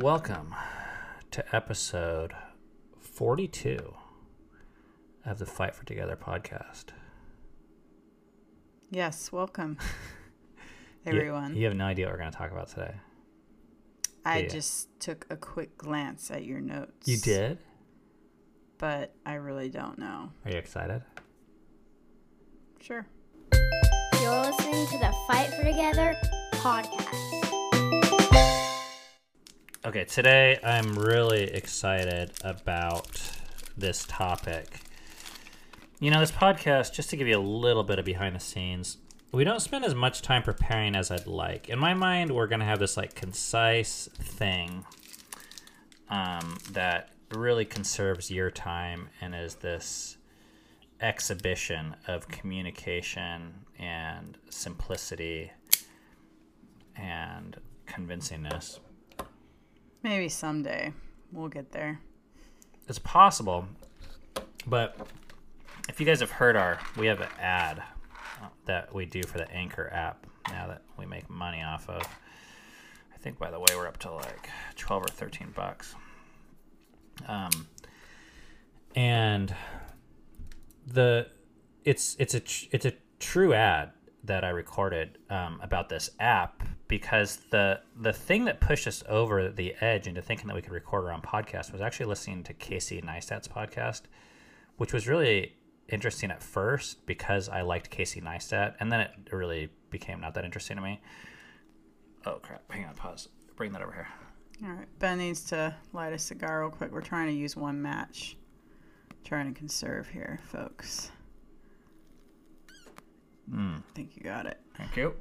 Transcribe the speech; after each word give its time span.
Welcome 0.00 0.54
to 1.32 1.44
episode 1.56 2.32
42 3.00 3.96
of 5.26 5.40
the 5.40 5.44
Fight 5.44 5.74
for 5.74 5.84
Together 5.84 6.16
podcast. 6.16 6.84
Yes, 8.92 9.32
welcome, 9.32 9.76
You- 11.04 11.14
everyone. 11.14 11.56
You, 11.56 11.64
have 11.64 11.74
no 11.74 11.84
idea 11.84 12.06
what 12.06 12.12
we're 12.12 12.20
going 12.20 12.30
to 12.30 12.38
talk 12.38 12.52
about 12.52 12.68
today. 12.68 12.94
I 14.24 14.42
yeah. 14.42 14.48
just 14.48 15.00
took 15.00 15.26
a 15.30 15.36
quick 15.36 15.76
glance 15.76 16.30
at 16.30 16.44
your 16.44 16.60
notes. 16.60 17.08
You 17.08 17.16
did? 17.16 17.58
But 18.78 19.12
I 19.26 19.34
really 19.34 19.68
don't 19.68 19.98
know. 19.98 20.30
Are 20.44 20.50
you 20.52 20.58
excited? 20.58 21.02
Sure. 22.80 23.04
You're 24.22 24.42
listening 24.42 24.86
to 24.86 24.98
the 24.98 25.12
Fight 25.26 25.52
for 25.54 25.64
Together 25.64 26.16
podcast. 26.52 27.37
Okay, 29.88 30.04
today 30.04 30.58
I'm 30.62 30.98
really 30.98 31.44
excited 31.44 32.32
about 32.42 33.32
this 33.74 34.04
topic. 34.06 34.80
You 35.98 36.10
know, 36.10 36.20
this 36.20 36.30
podcast, 36.30 36.92
just 36.92 37.08
to 37.08 37.16
give 37.16 37.26
you 37.26 37.38
a 37.38 37.40
little 37.40 37.84
bit 37.84 37.98
of 37.98 38.04
behind 38.04 38.36
the 38.36 38.40
scenes, 38.40 38.98
we 39.32 39.44
don't 39.44 39.60
spend 39.60 39.86
as 39.86 39.94
much 39.94 40.20
time 40.20 40.42
preparing 40.42 40.94
as 40.94 41.10
I'd 41.10 41.26
like. 41.26 41.70
In 41.70 41.78
my 41.78 41.94
mind, 41.94 42.32
we're 42.32 42.48
going 42.48 42.60
to 42.60 42.66
have 42.66 42.80
this 42.80 42.98
like 42.98 43.14
concise 43.14 44.10
thing 44.12 44.84
um, 46.10 46.58
that 46.72 47.08
really 47.30 47.64
conserves 47.64 48.30
your 48.30 48.50
time 48.50 49.08
and 49.22 49.34
is 49.34 49.54
this 49.54 50.18
exhibition 51.00 51.96
of 52.06 52.28
communication 52.28 53.64
and 53.78 54.36
simplicity 54.50 55.50
and 56.94 57.56
convincingness. 57.86 58.80
Maybe 60.02 60.28
someday 60.28 60.92
we'll 61.32 61.48
get 61.48 61.72
there. 61.72 62.00
It's 62.88 62.98
possible, 62.98 63.66
but 64.66 64.96
if 65.88 66.00
you 66.00 66.06
guys 66.06 66.20
have 66.20 66.30
heard 66.30 66.56
our, 66.56 66.78
we 66.96 67.06
have 67.06 67.20
an 67.20 67.28
ad 67.38 67.82
that 68.64 68.94
we 68.94 69.04
do 69.04 69.22
for 69.22 69.38
the 69.38 69.50
Anchor 69.50 69.90
app 69.92 70.26
now 70.48 70.68
that 70.68 70.82
we 70.98 71.04
make 71.04 71.28
money 71.28 71.62
off 71.62 71.88
of. 71.88 72.02
I 73.12 73.18
think, 73.18 73.38
by 73.38 73.50
the 73.50 73.58
way, 73.58 73.66
we're 73.74 73.88
up 73.88 73.98
to 73.98 74.12
like 74.12 74.48
twelve 74.76 75.02
or 75.02 75.08
thirteen 75.08 75.52
bucks. 75.54 75.94
Um, 77.26 77.66
and 78.94 79.54
the 80.86 81.26
it's 81.84 82.16
it's 82.18 82.34
a 82.34 82.42
it's 82.70 82.86
a 82.86 82.92
true 83.18 83.52
ad 83.52 83.90
that 84.24 84.44
I 84.44 84.50
recorded 84.50 85.18
um, 85.28 85.58
about 85.62 85.88
this 85.88 86.10
app 86.20 86.62
because 86.88 87.36
the 87.50 87.80
the 87.96 88.12
thing 88.12 88.46
that 88.46 88.60
pushed 88.60 88.86
us 88.86 89.04
over 89.08 89.50
the 89.50 89.74
edge 89.80 90.06
into 90.06 90.22
thinking 90.22 90.46
that 90.48 90.56
we 90.56 90.62
could 90.62 90.72
record 90.72 91.04
our 91.04 91.12
own 91.12 91.20
podcast 91.20 91.70
was 91.70 91.80
actually 91.80 92.06
listening 92.06 92.42
to 92.44 92.54
Casey 92.54 93.00
Neistat's 93.02 93.46
podcast, 93.46 94.02
which 94.76 94.92
was 94.92 95.06
really 95.06 95.54
interesting 95.88 96.30
at 96.30 96.42
first 96.42 97.06
because 97.06 97.48
I 97.48 97.60
liked 97.60 97.90
Casey 97.90 98.20
Neistat, 98.20 98.74
and 98.80 98.90
then 98.90 99.00
it 99.00 99.10
really 99.32 99.70
became 99.90 100.20
not 100.20 100.34
that 100.34 100.44
interesting 100.44 100.76
to 100.76 100.82
me. 100.82 101.00
Oh 102.26 102.38
crap! 102.42 102.62
Hang 102.70 102.86
on, 102.86 102.94
pause. 102.94 103.28
Bring 103.56 103.72
that 103.72 103.82
over 103.82 103.92
here. 103.92 104.08
All 104.64 104.74
right. 104.74 104.88
Ben 104.98 105.18
needs 105.18 105.42
to 105.44 105.74
light 105.92 106.12
a 106.12 106.18
cigar 106.18 106.62
real 106.62 106.70
quick. 106.70 106.90
We're 106.90 107.00
trying 107.00 107.28
to 107.28 107.32
use 107.32 107.56
one 107.56 107.80
match. 107.80 108.36
Trying 109.24 109.52
to 109.52 109.58
conserve 109.58 110.08
here, 110.08 110.40
folks. 110.44 111.10
Mm, 113.52 113.78
I 113.78 113.94
think 113.94 114.16
you 114.16 114.22
got 114.22 114.46
it. 114.46 114.58
thank 114.76 114.96
you. 114.96 115.14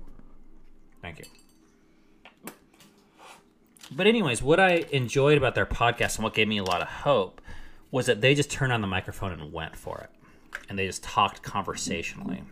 Thank 1.01 1.19
you. 1.19 1.25
But 3.91 4.07
anyways, 4.07 4.41
what 4.41 4.59
I 4.59 4.85
enjoyed 4.91 5.37
about 5.37 5.55
their 5.55 5.65
podcast 5.65 6.15
and 6.15 6.23
what 6.23 6.33
gave 6.33 6.47
me 6.47 6.57
a 6.57 6.63
lot 6.63 6.81
of 6.81 6.87
hope 6.87 7.41
was 7.89 8.05
that 8.07 8.21
they 8.21 8.35
just 8.35 8.51
turned 8.51 8.73
on 8.73 8.81
the 8.81 8.87
microphone 8.87 9.31
and 9.31 9.53
went 9.53 9.75
for 9.75 9.99
it, 9.99 10.09
and 10.69 10.77
they 10.77 10.85
just 10.85 11.03
talked 11.03 11.41
conversationally. 11.41 12.43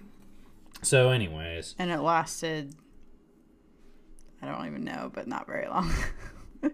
So, 0.81 1.09
anyways, 1.09 1.75
And 1.77 1.91
it 1.91 1.99
lasted, 1.99 2.73
I 4.41 4.47
don't 4.47 4.65
even 4.67 4.83
know, 4.83 5.11
but 5.13 5.27
not 5.27 5.45
very 5.47 5.67
long. 5.67 5.91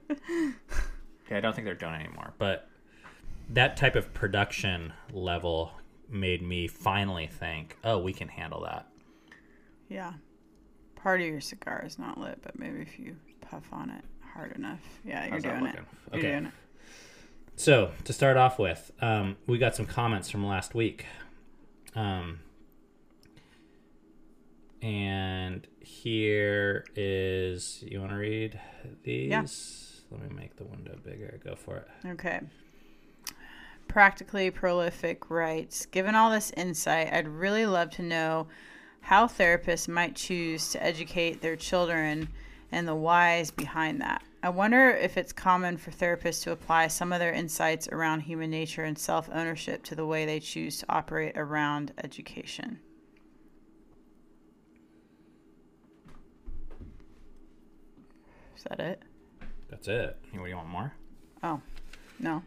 Okay, 1.31 1.38
I 1.38 1.39
don't 1.39 1.55
think 1.55 1.66
they're 1.66 1.75
it 1.75 1.83
anymore, 2.05 2.33
but 2.38 2.67
that 3.49 3.78
type 3.78 3.95
of 3.95 4.13
production 4.13 4.91
level 5.13 5.72
made 6.09 6.41
me 6.41 6.67
finally 6.67 7.28
think, 7.28 7.78
oh, 7.85 7.99
we 7.99 8.11
can 8.11 8.28
handle 8.28 8.61
that. 8.63 8.88
yeah. 9.88 10.13
Part 10.95 11.22
of 11.22 11.28
your 11.28 11.39
cigar 11.39 11.83
is 11.85 11.97
not 11.97 12.19
lit, 12.19 12.39
but 12.41 12.59
maybe 12.59 12.81
if 12.81 12.99
you 12.99 13.16
puff 13.39 13.63
on 13.72 13.89
it 13.89 14.03
hard 14.33 14.53
enough. 14.53 14.79
Yeah, 15.05 15.23
you're 15.25 15.33
How's 15.33 15.43
doing 15.43 15.55
it. 15.57 15.61
looking? 15.63 15.85
You're 16.11 16.19
Okay. 16.19 16.31
doing 16.31 16.45
it. 16.47 16.51
So, 17.55 17.91
to 18.05 18.13
start 18.13 18.37
off 18.37 18.57
with, 18.57 18.91
um, 19.01 19.37
we 19.45 19.57
got 19.57 19.75
some 19.75 19.85
comments 19.85 20.29
from 20.29 20.45
last 20.45 20.73
week. 20.73 21.05
Um, 21.95 22.39
and 24.81 25.67
here 25.79 26.85
is, 26.95 27.83
you 27.85 27.99
want 27.99 28.11
to 28.11 28.17
read 28.17 28.59
these? 29.03 29.29
Yeah. 29.29 29.45
Let 30.17 30.29
me 30.29 30.35
make 30.35 30.55
the 30.57 30.63
window 30.65 30.97
bigger. 31.03 31.39
Go 31.43 31.55
for 31.55 31.77
it. 31.77 31.87
Okay. 32.05 32.41
Practically 33.87 34.49
prolific 34.51 35.29
writes 35.29 35.85
Given 35.85 36.15
all 36.15 36.31
this 36.31 36.51
insight, 36.57 37.13
I'd 37.13 37.27
really 37.27 37.65
love 37.65 37.91
to 37.91 38.01
know 38.01 38.47
how 39.01 39.27
therapists 39.27 39.87
might 39.87 40.15
choose 40.15 40.71
to 40.71 40.83
educate 40.83 41.41
their 41.41 41.55
children 41.55 42.27
and 42.71 42.87
the 42.87 42.95
whys 42.95 43.51
behind 43.51 44.01
that. 44.01 44.23
I 44.43 44.49
wonder 44.49 44.89
if 44.89 45.17
it's 45.17 45.31
common 45.31 45.77
for 45.77 45.91
therapists 45.91 46.43
to 46.43 46.51
apply 46.51 46.87
some 46.87 47.13
of 47.13 47.19
their 47.19 47.33
insights 47.33 47.87
around 47.89 48.21
human 48.21 48.49
nature 48.49 48.83
and 48.83 48.97
self 48.97 49.29
ownership 49.31 49.83
to 49.83 49.95
the 49.95 50.05
way 50.05 50.25
they 50.25 50.39
choose 50.39 50.79
to 50.79 50.85
operate 50.89 51.37
around 51.37 51.93
education. 52.03 52.79
Is 58.57 58.63
that 58.63 58.79
it? 58.79 59.03
That's 59.69 59.87
it. 59.87 60.17
What 60.31 60.43
do 60.43 60.49
you 60.49 60.55
want 60.55 60.69
more? 60.69 60.93
Oh, 61.43 61.61
no. 62.19 62.43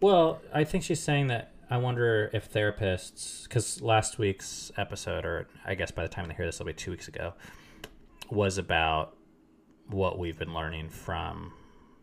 Well, 0.00 0.40
I 0.52 0.64
think 0.64 0.84
she's 0.84 1.02
saying 1.02 1.28
that 1.28 1.52
I 1.70 1.78
wonder 1.78 2.30
if 2.32 2.52
therapists, 2.52 3.44
because 3.44 3.82
last 3.82 4.18
week's 4.18 4.70
episode, 4.76 5.24
or 5.24 5.48
I 5.64 5.74
guess 5.74 5.90
by 5.90 6.02
the 6.02 6.08
time 6.08 6.28
they 6.28 6.34
hear 6.34 6.46
this, 6.46 6.56
it'll 6.56 6.66
be 6.66 6.72
two 6.72 6.92
weeks 6.92 7.08
ago, 7.08 7.34
was 8.30 8.58
about 8.58 9.15
what 9.88 10.18
we've 10.18 10.38
been 10.38 10.54
learning 10.54 10.88
from 10.88 11.52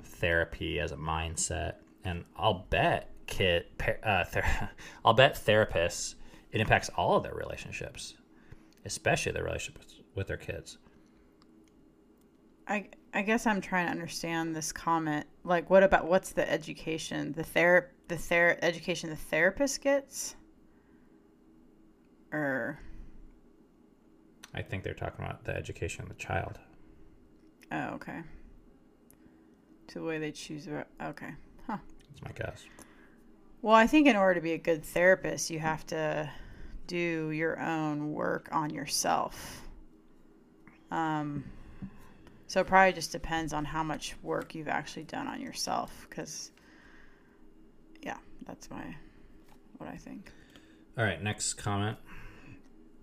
therapy 0.03 0.79
as 0.79 0.91
a 0.91 0.97
mindset, 0.97 1.75
and 2.03 2.25
I'll 2.35 2.65
bet 2.69 3.09
kid, 3.27 3.65
uh, 4.03 4.23
ther- 4.25 4.69
I'll 5.05 5.13
bet 5.13 5.35
therapists 5.35 6.15
it 6.51 6.61
impacts 6.61 6.89
all 6.95 7.17
of 7.17 7.23
their 7.23 7.33
relationships, 7.33 8.13
especially 8.85 9.31
their 9.31 9.43
relationships 9.43 9.99
with 10.15 10.27
their 10.27 10.37
kids. 10.37 10.77
I 12.67 12.89
I 13.13 13.21
guess 13.21 13.45
I'm 13.45 13.59
trying 13.59 13.87
to 13.87 13.91
understand 13.91 14.55
this 14.55 14.71
comment. 14.71 15.25
Like, 15.43 15.69
what 15.69 15.83
about 15.83 16.07
what's 16.07 16.31
the 16.31 16.49
education 16.49 17.33
the 17.33 17.43
ther 17.43 17.91
the 18.07 18.17
ther 18.17 18.57
education 18.61 19.09
the 19.09 19.15
therapist 19.15 19.81
gets? 19.81 20.35
Or 22.31 22.79
I 24.53 24.61
think 24.61 24.83
they're 24.83 24.93
talking 24.93 25.25
about 25.25 25.43
the 25.43 25.55
education 25.55 26.03
of 26.03 26.09
the 26.09 26.15
child. 26.15 26.59
Oh, 27.73 27.95
okay. 27.95 28.21
To 29.87 29.99
the 29.99 30.05
way 30.05 30.17
they 30.19 30.31
choose. 30.31 30.65
their- 30.65 30.87
Okay. 31.01 31.31
Huh. 31.67 31.77
That's 32.09 32.21
my 32.23 32.31
guess. 32.31 32.63
Well, 33.61 33.75
I 33.75 33.87
think 33.87 34.07
in 34.07 34.15
order 34.15 34.35
to 34.35 34.41
be 34.41 34.53
a 34.53 34.57
good 34.57 34.83
therapist, 34.83 35.49
you 35.49 35.59
have 35.59 35.85
to 35.87 36.29
do 36.87 37.31
your 37.31 37.59
own 37.59 38.11
work 38.13 38.49
on 38.51 38.69
yourself. 38.69 39.61
Um, 40.91 41.43
so 42.47 42.59
it 42.61 42.67
probably 42.67 42.93
just 42.93 43.11
depends 43.11 43.53
on 43.53 43.65
how 43.65 43.81
much 43.83 44.15
work 44.21 44.53
you've 44.53 44.67
actually 44.67 45.03
done 45.05 45.27
on 45.27 45.39
yourself. 45.41 46.05
Because, 46.09 46.51
yeah, 48.01 48.17
that's 48.45 48.69
my 48.69 48.95
what 49.77 49.89
I 49.89 49.95
think. 49.95 50.31
All 50.97 51.03
right, 51.03 51.21
next 51.21 51.53
comment. 51.55 51.97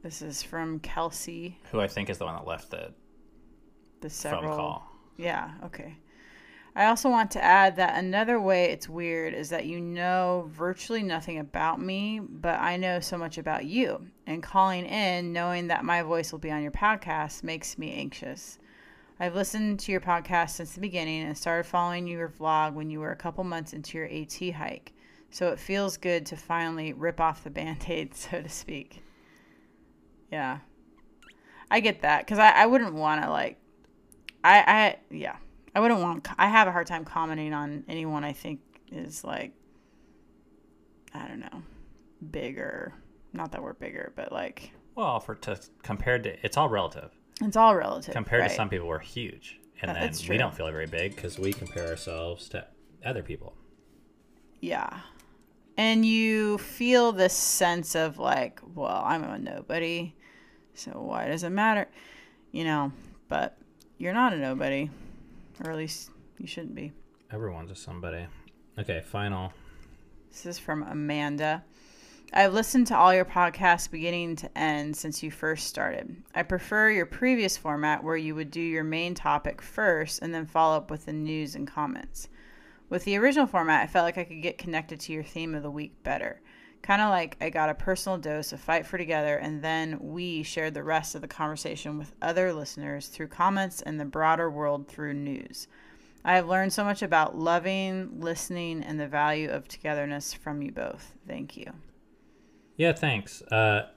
This 0.02 0.22
is 0.22 0.42
from 0.42 0.78
Kelsey. 0.80 1.58
Who 1.72 1.80
I 1.80 1.88
think 1.88 2.10
is 2.10 2.18
the 2.18 2.24
one 2.26 2.34
that 2.36 2.46
left 2.46 2.70
the 2.70 2.92
The 4.00 4.10
several. 4.10 4.42
phone 4.42 4.56
call. 4.56 4.96
Yeah, 5.16 5.50
okay. 5.64 5.96
I 6.74 6.86
also 6.86 7.10
want 7.10 7.32
to 7.32 7.44
add 7.44 7.76
that 7.76 7.98
another 7.98 8.40
way 8.40 8.66
it's 8.66 8.88
weird 8.88 9.34
is 9.34 9.48
that 9.50 9.66
you 9.66 9.80
know 9.80 10.48
virtually 10.52 11.02
nothing 11.02 11.38
about 11.38 11.80
me, 11.80 12.20
but 12.20 12.60
I 12.60 12.76
know 12.76 13.00
so 13.00 13.18
much 13.18 13.38
about 13.38 13.64
you. 13.64 14.06
And 14.26 14.42
calling 14.42 14.86
in, 14.86 15.32
knowing 15.32 15.66
that 15.66 15.84
my 15.84 16.02
voice 16.02 16.30
will 16.30 16.38
be 16.38 16.50
on 16.50 16.62
your 16.62 16.70
podcast, 16.70 17.42
makes 17.42 17.76
me 17.76 17.92
anxious. 17.92 18.58
I've 19.18 19.34
listened 19.34 19.80
to 19.80 19.92
your 19.92 20.00
podcast 20.00 20.50
since 20.50 20.72
the 20.72 20.80
beginning 20.80 21.24
and 21.24 21.36
started 21.36 21.66
following 21.66 22.06
your 22.06 22.28
vlog 22.28 22.74
when 22.74 22.88
you 22.88 23.00
were 23.00 23.10
a 23.10 23.16
couple 23.16 23.44
months 23.44 23.72
into 23.72 23.98
your 23.98 24.06
AT 24.06 24.54
hike. 24.54 24.92
So 25.30 25.48
it 25.48 25.58
feels 25.58 25.96
good 25.96 26.24
to 26.26 26.36
finally 26.36 26.92
rip 26.92 27.20
off 27.20 27.44
the 27.44 27.50
band 27.50 27.84
aid, 27.88 28.14
so 28.14 28.40
to 28.42 28.48
speak. 28.48 29.02
Yeah. 30.30 30.60
I 31.70 31.80
get 31.80 32.02
that 32.02 32.24
because 32.24 32.38
I, 32.38 32.50
I 32.50 32.66
wouldn't 32.66 32.94
want 32.94 33.22
to, 33.22 33.30
like, 33.30 33.58
I, 34.42 34.58
I, 34.66 34.96
yeah. 35.10 35.36
I 35.74 35.80
wouldn't 35.80 36.00
want. 36.00 36.26
I 36.38 36.48
have 36.48 36.66
a 36.66 36.72
hard 36.72 36.86
time 36.86 37.04
commenting 37.04 37.52
on 37.52 37.84
anyone 37.88 38.24
I 38.24 38.32
think 38.32 38.60
is 38.90 39.22
like, 39.22 39.52
I 41.14 41.28
don't 41.28 41.40
know, 41.40 41.62
bigger. 42.30 42.94
Not 43.32 43.52
that 43.52 43.62
we're 43.62 43.74
bigger, 43.74 44.12
but 44.16 44.32
like 44.32 44.72
Well, 44.96 45.20
for 45.20 45.36
to 45.36 45.60
compared 45.82 46.24
to 46.24 46.44
it's 46.44 46.56
all 46.56 46.68
relative. 46.68 47.10
it's 47.40 47.56
all 47.56 47.76
relative. 47.76 48.12
Compared 48.14 48.48
to 48.48 48.54
some 48.54 48.68
people, 48.68 48.88
we're 48.88 48.98
huge, 48.98 49.60
and 49.82 49.90
Uh, 49.92 49.94
then 49.94 50.12
we 50.28 50.36
don't 50.36 50.54
feel 50.54 50.70
very 50.70 50.86
big 50.86 51.14
because 51.14 51.38
we 51.38 51.52
compare 51.52 51.86
ourselves 51.88 52.48
to 52.50 52.66
other 53.04 53.22
people. 53.22 53.54
Yeah. 54.60 55.00
And 55.76 56.04
you 56.04 56.58
feel 56.58 57.12
this 57.12 57.32
sense 57.32 57.94
of 57.94 58.18
like, 58.18 58.60
well, 58.74 59.02
I'm 59.06 59.22
a 59.22 59.38
nobody, 59.38 60.14
so 60.74 60.90
why 61.00 61.28
does 61.28 61.44
it 61.44 61.50
matter? 61.50 61.88
You 62.50 62.64
know, 62.64 62.92
but 63.28 63.56
you're 64.00 64.14
not 64.14 64.32
a 64.32 64.38
nobody, 64.38 64.88
or 65.62 65.70
at 65.70 65.76
least 65.76 66.10
you 66.38 66.46
shouldn't 66.46 66.74
be. 66.74 66.90
Everyone's 67.30 67.70
a 67.70 67.74
somebody. 67.76 68.26
Okay, 68.78 69.02
final. 69.02 69.52
This 70.30 70.46
is 70.46 70.58
from 70.58 70.82
Amanda. 70.84 71.62
I've 72.32 72.54
listened 72.54 72.86
to 72.86 72.96
all 72.96 73.12
your 73.12 73.26
podcasts 73.26 73.90
beginning 73.90 74.36
to 74.36 74.58
end 74.58 74.96
since 74.96 75.22
you 75.22 75.30
first 75.30 75.66
started. 75.66 76.16
I 76.34 76.44
prefer 76.44 76.90
your 76.90 77.04
previous 77.04 77.58
format 77.58 78.02
where 78.02 78.16
you 78.16 78.34
would 78.36 78.50
do 78.50 78.60
your 78.60 78.84
main 78.84 79.14
topic 79.14 79.60
first 79.60 80.22
and 80.22 80.32
then 80.32 80.46
follow 80.46 80.78
up 80.78 80.90
with 80.90 81.04
the 81.04 81.12
news 81.12 81.54
and 81.54 81.68
comments. 81.68 82.28
With 82.88 83.04
the 83.04 83.18
original 83.18 83.46
format, 83.46 83.82
I 83.82 83.86
felt 83.86 84.04
like 84.04 84.16
I 84.16 84.24
could 84.24 84.42
get 84.42 84.56
connected 84.56 84.98
to 85.00 85.12
your 85.12 85.24
theme 85.24 85.54
of 85.54 85.62
the 85.62 85.70
week 85.70 86.02
better. 86.02 86.40
Kind 86.82 87.02
of 87.02 87.10
like 87.10 87.36
I 87.40 87.50
got 87.50 87.68
a 87.68 87.74
personal 87.74 88.18
dose 88.18 88.52
of 88.52 88.60
Fight 88.60 88.86
for 88.86 88.96
Together, 88.96 89.36
and 89.36 89.62
then 89.62 89.98
we 90.00 90.42
shared 90.42 90.74
the 90.74 90.82
rest 90.82 91.14
of 91.14 91.20
the 91.20 91.28
conversation 91.28 91.98
with 91.98 92.14
other 92.22 92.52
listeners 92.52 93.08
through 93.08 93.28
comments 93.28 93.82
and 93.82 94.00
the 94.00 94.04
broader 94.04 94.50
world 94.50 94.88
through 94.88 95.14
news. 95.14 95.68
I 96.24 96.36
have 96.36 96.48
learned 96.48 96.72
so 96.72 96.84
much 96.84 97.02
about 97.02 97.36
loving, 97.36 98.20
listening, 98.20 98.82
and 98.82 98.98
the 98.98 99.08
value 99.08 99.50
of 99.50 99.68
togetherness 99.68 100.34
from 100.34 100.62
you 100.62 100.72
both. 100.72 101.14
Thank 101.26 101.56
you. 101.56 101.72
Yeah, 102.76 102.92
thanks. 102.92 103.42
Uh, 103.42 103.88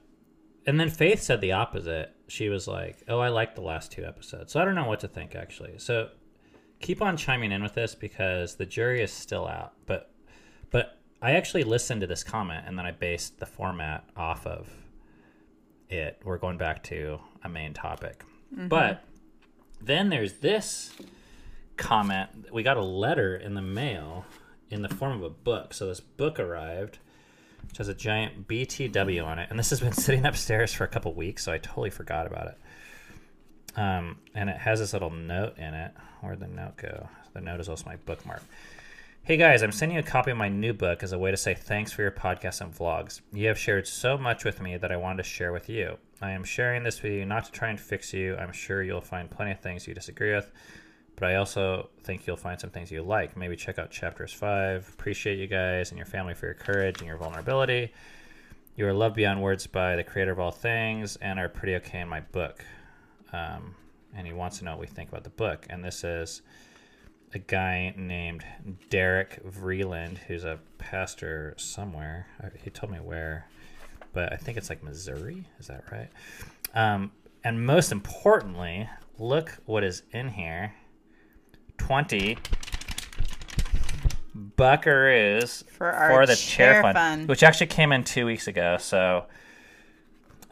and 0.66 0.80
then 0.80 0.90
Faith 0.90 1.20
said 1.20 1.40
the 1.40 1.52
opposite. 1.52 2.14
She 2.28 2.48
was 2.48 2.66
like, 2.66 3.02
"Oh, 3.08 3.18
I 3.18 3.28
liked 3.28 3.54
the 3.54 3.62
last 3.62 3.92
two 3.92 4.04
episodes." 4.04 4.52
So 4.52 4.60
I 4.60 4.64
don't 4.64 4.74
know 4.74 4.88
what 4.88 5.00
to 5.00 5.08
think 5.08 5.34
actually. 5.34 5.78
So 5.78 6.10
keep 6.80 7.02
on 7.02 7.16
chiming 7.16 7.52
in 7.52 7.62
with 7.62 7.74
this 7.74 7.94
because 7.94 8.56
the 8.56 8.66
jury 8.66 9.02
is 9.02 9.12
still 9.12 9.46
out. 9.46 9.72
But 9.86 10.10
but 10.70 10.98
I 11.24 11.32
actually 11.32 11.64
listened 11.64 12.02
to 12.02 12.06
this 12.06 12.22
comment 12.22 12.64
and 12.66 12.78
then 12.78 12.84
I 12.84 12.90
based 12.90 13.38
the 13.40 13.46
format 13.46 14.04
off 14.14 14.46
of 14.46 14.68
it. 15.88 16.20
We're 16.22 16.36
going 16.38 16.58
back 16.58 16.82
to 16.84 17.18
a 17.42 17.48
main 17.48 17.72
topic. 17.72 18.22
But 18.68 19.04
then 19.80 20.10
there's 20.10 20.34
this 20.34 20.92
comment. 21.78 22.52
We 22.52 22.62
got 22.62 22.76
a 22.76 22.84
letter 22.84 23.36
in 23.36 23.54
the 23.54 23.62
mail 23.62 24.26
in 24.68 24.82
the 24.82 24.88
form 24.88 25.12
of 25.12 25.22
a 25.22 25.30
book. 25.30 25.72
So 25.72 25.86
this 25.86 26.00
book 26.00 26.38
arrived 26.38 26.98
which 27.68 27.78
has 27.78 27.88
a 27.88 27.94
giant 27.94 28.46
BTW 28.46 29.24
on 29.24 29.38
it. 29.38 29.48
And 29.48 29.58
this 29.58 29.70
has 29.70 29.80
been 29.80 29.92
sitting 30.06 30.26
upstairs 30.26 30.74
for 30.74 30.84
a 30.84 30.88
couple 30.88 31.14
weeks, 31.14 31.42
so 31.42 31.52
I 31.52 31.58
totally 31.58 31.88
forgot 31.88 32.26
about 32.26 32.48
it. 32.48 32.58
Um, 33.76 34.18
and 34.34 34.50
it 34.50 34.58
has 34.58 34.78
this 34.78 34.92
little 34.92 35.10
note 35.10 35.56
in 35.56 35.72
it. 35.72 35.92
Where'd 36.20 36.40
the 36.40 36.48
note 36.48 36.76
go? 36.76 37.08
The 37.32 37.40
note 37.40 37.60
is 37.60 37.68
also 37.70 37.86
my 37.86 37.96
bookmark. 37.96 38.42
Hey 39.26 39.38
guys, 39.38 39.62
I'm 39.62 39.72
sending 39.72 39.96
you 39.96 40.02
a 40.02 40.06
copy 40.06 40.32
of 40.32 40.36
my 40.36 40.50
new 40.50 40.74
book 40.74 41.02
as 41.02 41.12
a 41.12 41.18
way 41.18 41.30
to 41.30 41.36
say 41.38 41.54
thanks 41.54 41.90
for 41.90 42.02
your 42.02 42.10
podcasts 42.10 42.60
and 42.60 42.70
vlogs. 42.70 43.22
You 43.32 43.48
have 43.48 43.56
shared 43.58 43.86
so 43.86 44.18
much 44.18 44.44
with 44.44 44.60
me 44.60 44.76
that 44.76 44.92
I 44.92 44.98
wanted 44.98 45.22
to 45.22 45.22
share 45.22 45.50
with 45.50 45.70
you. 45.70 45.96
I 46.20 46.32
am 46.32 46.44
sharing 46.44 46.82
this 46.82 47.02
with 47.02 47.12
you 47.12 47.24
not 47.24 47.46
to 47.46 47.50
try 47.50 47.70
and 47.70 47.80
fix 47.80 48.12
you. 48.12 48.36
I'm 48.36 48.52
sure 48.52 48.82
you'll 48.82 49.00
find 49.00 49.30
plenty 49.30 49.52
of 49.52 49.60
things 49.60 49.88
you 49.88 49.94
disagree 49.94 50.34
with, 50.34 50.50
but 51.16 51.30
I 51.30 51.36
also 51.36 51.88
think 52.02 52.26
you'll 52.26 52.36
find 52.36 52.60
some 52.60 52.68
things 52.68 52.90
you 52.90 53.02
like. 53.02 53.34
Maybe 53.34 53.56
check 53.56 53.78
out 53.78 53.90
chapters 53.90 54.30
five. 54.30 54.86
Appreciate 54.92 55.38
you 55.38 55.46
guys 55.46 55.88
and 55.88 55.96
your 55.96 56.04
family 56.04 56.34
for 56.34 56.44
your 56.44 56.56
courage 56.56 56.98
and 56.98 57.08
your 57.08 57.16
vulnerability. 57.16 57.94
You 58.76 58.86
are 58.88 58.92
loved 58.92 59.16
beyond 59.16 59.40
words 59.40 59.66
by 59.66 59.96
the 59.96 60.04
creator 60.04 60.32
of 60.32 60.38
all 60.38 60.50
things 60.50 61.16
and 61.16 61.38
are 61.38 61.48
pretty 61.48 61.76
okay 61.76 62.00
in 62.00 62.08
my 62.08 62.20
book. 62.20 62.62
Um, 63.32 63.74
and 64.14 64.26
he 64.26 64.34
wants 64.34 64.58
to 64.58 64.66
know 64.66 64.72
what 64.72 64.80
we 64.80 64.86
think 64.86 65.08
about 65.08 65.24
the 65.24 65.30
book. 65.30 65.66
And 65.70 65.82
this 65.82 66.04
is 66.04 66.42
a 67.34 67.38
guy 67.38 67.92
named 67.96 68.44
Derek 68.90 69.42
Vreeland, 69.44 70.18
who's 70.18 70.44
a 70.44 70.58
pastor 70.78 71.54
somewhere. 71.56 72.26
Uh, 72.42 72.48
He 72.62 72.70
told 72.70 72.92
me 72.92 72.98
where, 72.98 73.48
but 74.12 74.32
I 74.32 74.36
think 74.36 74.56
it's 74.56 74.68
like 74.70 74.82
Missouri. 74.82 75.44
Is 75.58 75.66
that 75.66 75.84
right? 75.90 76.08
Um, 76.74 77.12
and 77.42 77.64
most 77.66 77.92
importantly, 77.92 78.88
look 79.18 79.58
what 79.66 79.84
is 79.84 80.02
in 80.12 80.28
here 80.30 80.74
20 81.78 82.36
buckaroos 84.56 85.68
For 85.70 85.90
our 85.92 86.26
the 86.26 86.34
chair 86.36 86.74
chair 86.74 86.82
fund, 86.82 86.96
fund. 86.96 87.28
which 87.28 87.42
actually 87.42 87.68
came 87.68 87.92
in 87.92 88.04
two 88.04 88.26
weeks 88.26 88.46
ago. 88.48 88.76
So 88.80 89.26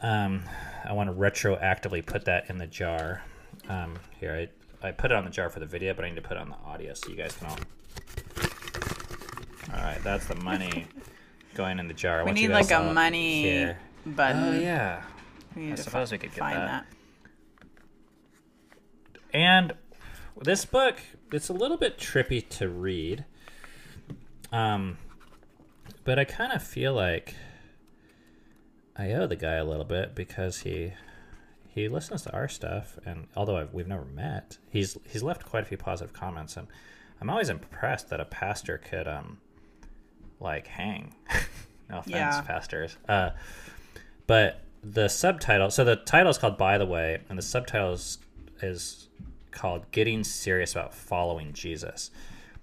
um, 0.01 0.43
I 0.85 0.93
want 0.93 1.09
to 1.09 1.13
retroactively 1.15 2.05
put 2.05 2.25
that 2.25 2.49
in 2.49 2.57
the 2.57 2.67
jar. 2.67 3.21
Um, 3.69 3.95
here, 4.19 4.33
I, 4.33 4.62
I 4.83 4.91
put 4.91 5.11
it 5.11 5.15
on 5.17 5.23
the 5.25 5.29
jar 5.31 5.49
for 5.49 5.59
the 5.59 5.65
video, 5.65 5.93
but 5.93 6.05
I 6.05 6.09
need 6.09 6.15
to 6.15 6.21
put 6.21 6.37
it 6.37 6.41
on 6.41 6.49
the 6.49 6.57
audio 6.65 6.93
so 6.93 7.09
you 7.09 7.15
guys 7.15 7.35
can 7.35 7.47
all. 7.47 7.57
All 9.75 9.81
right, 9.83 9.99
that's 10.03 10.27
the 10.27 10.35
money 10.35 10.85
going 11.55 11.79
in 11.79 11.87
the 11.87 11.93
jar. 11.93 12.19
I 12.19 12.23
We 12.23 12.25
want 12.27 12.37
you 12.39 12.47
need 12.47 12.53
guys 12.53 12.69
like 12.71 12.79
a 12.79 12.85
all 12.87 12.93
money 12.93 13.41
here. 13.43 13.77
button. 14.05 14.43
Oh 14.55 14.59
yeah. 14.59 15.03
We 15.55 15.63
need 15.63 15.73
I 15.73 15.75
to 15.75 15.83
suppose 15.83 16.11
we 16.11 16.17
could 16.17 16.31
get 16.31 16.39
find 16.39 16.57
that. 16.57 16.85
that. 17.61 17.67
And 19.33 19.73
this 20.41 20.65
book, 20.65 20.97
it's 21.31 21.49
a 21.49 21.53
little 21.53 21.77
bit 21.77 21.97
trippy 21.97 22.47
to 22.49 22.69
read. 22.69 23.25
Um, 24.51 24.97
but 26.03 26.19
I 26.19 26.25
kind 26.25 26.53
of 26.53 26.61
feel 26.61 26.93
like 26.93 27.33
I 28.95 29.11
owe 29.13 29.25
the 29.25 29.35
guy 29.35 29.53
a 29.55 29.65
little 29.65 29.85
bit 29.85 30.13
because 30.13 30.59
he 30.59 30.93
he 31.73 31.87
listens 31.87 32.21
to 32.23 32.31
our 32.33 32.47
stuff, 32.47 32.99
and 33.05 33.27
although 33.35 33.57
I've, 33.57 33.73
we've 33.73 33.87
never 33.87 34.05
met, 34.05 34.57
he's 34.69 34.97
he's 35.05 35.23
left 35.23 35.45
quite 35.45 35.63
a 35.63 35.65
few 35.65 35.77
positive 35.77 36.13
comments, 36.13 36.55
and 36.57 36.67
I'm 37.19 37.29
always 37.29 37.49
impressed 37.49 38.09
that 38.09 38.19
a 38.19 38.25
pastor 38.25 38.77
could 38.77 39.07
um 39.07 39.37
like 40.39 40.67
hang. 40.67 41.15
no 41.89 41.99
offense, 41.99 42.13
Yeah. 42.15 42.41
pastors. 42.41 42.97
Uh, 43.07 43.31
but 44.27 44.61
the 44.83 45.07
subtitle, 45.07 45.69
so 45.69 45.83
the 45.85 45.95
title 45.95 46.29
is 46.29 46.37
called 46.37 46.57
"By 46.57 46.77
the 46.77 46.85
Way," 46.85 47.21
and 47.29 47.37
the 47.37 47.41
subtitle 47.43 47.93
is, 47.93 48.17
is 48.61 49.07
called 49.51 49.89
"Getting 49.91 50.23
Serious 50.23 50.73
About 50.73 50.93
Following 50.93 51.53
Jesus." 51.53 52.11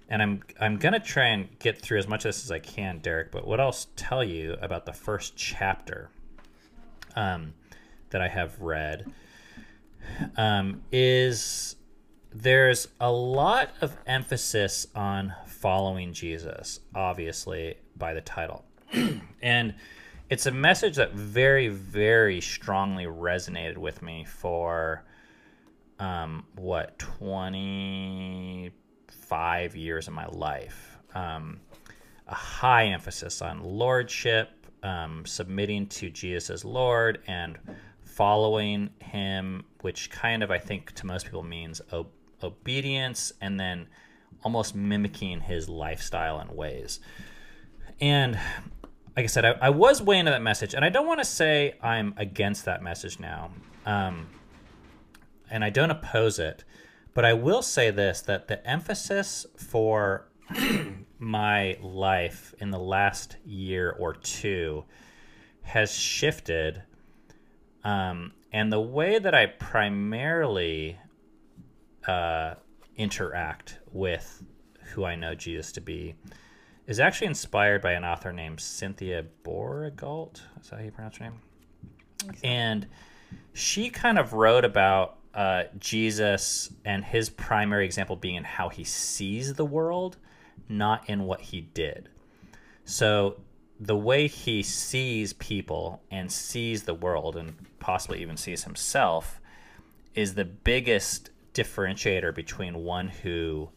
And 0.09 0.21
I'm 0.21 0.43
I'm 0.59 0.77
gonna 0.77 0.99
try 0.99 1.27
and 1.27 1.47
get 1.59 1.81
through 1.81 1.97
as 1.99 2.07
much 2.07 2.25
of 2.25 2.29
this 2.29 2.43
as 2.43 2.51
I 2.51 2.59
can, 2.59 2.99
Derek. 2.99 3.31
But 3.31 3.47
what 3.47 3.59
I'll 3.59 3.75
tell 3.95 4.23
you 4.23 4.55
about 4.61 4.85
the 4.85 4.93
first 4.93 5.35
chapter 5.37 6.09
um, 7.15 7.53
that 8.11 8.21
I 8.21 8.27
have 8.27 8.61
read 8.61 9.11
um, 10.37 10.83
is 10.91 11.75
there's 12.33 12.87
a 12.99 13.11
lot 13.11 13.71
of 13.81 13.97
emphasis 14.05 14.85
on 14.95 15.33
following 15.47 16.13
Jesus, 16.13 16.79
obviously 16.95 17.75
by 17.95 18.13
the 18.13 18.21
title, 18.21 18.63
and 19.41 19.73
it's 20.29 20.45
a 20.45 20.51
message 20.51 20.95
that 20.95 21.13
very 21.13 21.67
very 21.67 22.39
strongly 22.39 23.03
resonated 23.05 23.77
with 23.77 24.01
me 24.01 24.25
for 24.25 25.03
um, 25.99 26.45
what 26.55 26.97
25 26.99 29.75
years 29.75 30.07
of 30.07 30.13
my 30.13 30.27
life. 30.27 30.97
Um, 31.13 31.59
a 32.31 32.35
high 32.35 32.85
emphasis 32.85 33.41
on 33.41 33.61
lordship 33.61 34.49
um, 34.83 35.23
submitting 35.25 35.85
to 35.87 36.09
jesus 36.09 36.49
as 36.49 36.65
lord 36.65 37.19
and 37.27 37.59
following 38.15 38.89
him 38.99 39.63
which 39.81 40.09
kind 40.09 40.43
of 40.43 40.51
i 40.51 40.57
think 40.57 40.91
to 40.93 41.05
most 41.05 41.25
people 41.25 41.43
means 41.43 41.81
o- 41.91 42.07
obedience 42.43 43.31
and 43.41 43.59
then 43.59 43.87
almost 44.43 44.75
mimicking 44.75 45.41
his 45.41 45.69
lifestyle 45.69 46.39
and 46.39 46.51
ways. 46.51 46.99
And 47.99 48.39
like 49.15 49.23
I 49.23 49.27
said, 49.27 49.45
I, 49.45 49.51
I 49.61 49.69
was 49.69 50.01
way 50.01 50.17
into 50.17 50.31
that 50.31 50.41
message, 50.41 50.73
and 50.73 50.83
I 50.83 50.89
don't 50.89 51.05
want 51.05 51.19
to 51.19 51.25
say 51.25 51.75
I'm 51.81 52.13
against 52.17 52.65
that 52.65 52.81
message 52.81 53.19
now, 53.19 53.51
um, 53.85 54.27
and 55.49 55.63
I 55.63 55.69
don't 55.69 55.91
oppose 55.91 56.39
it, 56.39 56.63
but 57.13 57.25
I 57.25 57.33
will 57.33 57.61
say 57.61 57.91
this: 57.91 58.21
that 58.21 58.47
the 58.47 58.65
emphasis 58.67 59.45
for 59.57 60.29
my 61.19 61.77
life 61.81 62.55
in 62.59 62.71
the 62.71 62.79
last 62.79 63.35
year 63.45 63.95
or 63.99 64.13
two 64.13 64.85
has 65.63 65.93
shifted, 65.93 66.81
um, 67.83 68.33
and 68.51 68.71
the 68.71 68.79
way 68.79 69.19
that 69.19 69.33
I 69.33 69.47
primarily 69.47 70.97
uh, 72.07 72.55
interact 72.95 73.79
with 73.91 74.43
who 74.93 75.05
I 75.05 75.15
know 75.15 75.35
Jesus 75.35 75.71
to 75.73 75.81
be 75.81 76.15
is 76.87 76.99
actually 76.99 77.27
inspired 77.27 77.81
by 77.81 77.93
an 77.93 78.03
author 78.03 78.33
named 78.33 78.59
Cynthia 78.59 79.25
Bourgeault. 79.43 80.41
Is 80.61 80.69
that 80.69 80.77
how 80.77 80.83
you 80.83 80.91
pronounce 80.91 81.17
her 81.17 81.25
name? 81.25 81.39
And 82.43 82.87
she 83.53 83.89
kind 83.89 84.19
of 84.19 84.33
wrote 84.33 84.65
about 84.65 85.17
uh, 85.33 85.63
Jesus 85.79 86.73
and 86.83 87.05
his 87.05 87.29
primary 87.29 87.85
example 87.85 88.15
being 88.15 88.35
in 88.35 88.43
how 88.43 88.69
he 88.69 88.83
sees 88.83 89.53
the 89.53 89.65
world, 89.65 90.17
not 90.67 91.09
in 91.09 91.23
what 91.23 91.39
he 91.39 91.61
did. 91.61 92.09
So 92.83 93.37
the 93.81 93.97
way 93.97 94.27
he 94.27 94.61
sees 94.61 95.33
people 95.33 96.03
and 96.11 96.31
sees 96.31 96.83
the 96.83 96.93
world 96.93 97.35
and 97.35 97.55
possibly 97.79 98.21
even 98.21 98.37
sees 98.37 98.63
himself 98.63 99.41
is 100.13 100.35
the 100.35 100.45
biggest 100.45 101.31
differentiator 101.55 102.33
between 102.33 102.83
one 102.83 103.07
who 103.07 103.67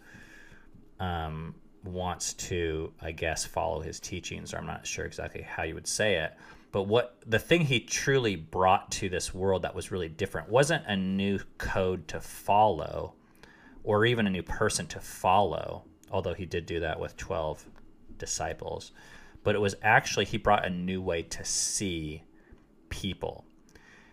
um, 1.01 1.55
wants 1.85 2.35
to, 2.35 2.93
I 3.01 3.13
guess, 3.13 3.47
follow 3.47 3.81
his 3.81 3.99
teachings, 3.99 4.53
or 4.53 4.59
I'm 4.59 4.67
not 4.67 4.87
sure 4.87 5.07
exactly 5.07 5.41
how 5.41 5.63
you 5.63 5.75
would 5.75 5.87
say 5.87 6.17
it. 6.17 6.35
But 6.71 6.83
what 6.83 7.17
the 7.27 7.39
thing 7.39 7.63
he 7.63 7.81
truly 7.81 8.37
brought 8.37 8.91
to 8.93 9.09
this 9.09 9.33
world 9.33 9.63
that 9.63 9.75
was 9.75 9.91
really 9.91 10.11
different 10.11 10.51
wasn't 10.51 10.85
a 10.87 10.97
new 10.97 11.39
code 11.57 12.07
to 12.09 12.21
follow 12.21 13.15
or 13.83 14.05
even 14.05 14.27
a 14.27 14.31
new 14.31 14.43
person 14.43 14.87
to 14.89 15.01
follow, 15.01 15.85
although 16.11 16.35
he 16.35 16.45
did 16.45 16.67
do 16.67 16.81
that 16.81 17.01
with 17.01 17.17
12 17.17 17.65
disciples 18.19 18.93
but 19.45 19.55
it 19.55 19.61
was 19.61 19.77
actually 19.83 20.25
he 20.25 20.39
brought 20.39 20.67
a 20.67 20.71
new 20.71 21.01
way 21.01 21.23
to 21.23 21.45
see 21.45 22.25
people. 22.89 23.45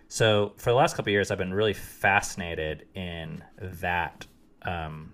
So 0.09 0.53
for 0.57 0.69
the 0.69 0.75
last 0.75 0.95
couple 0.95 1.11
years, 1.11 1.31
I've 1.31 1.37
been 1.37 1.53
really 1.53 1.73
fascinated 1.73 2.85
in 2.93 3.43
that. 3.59 4.27
Um, 4.63 5.13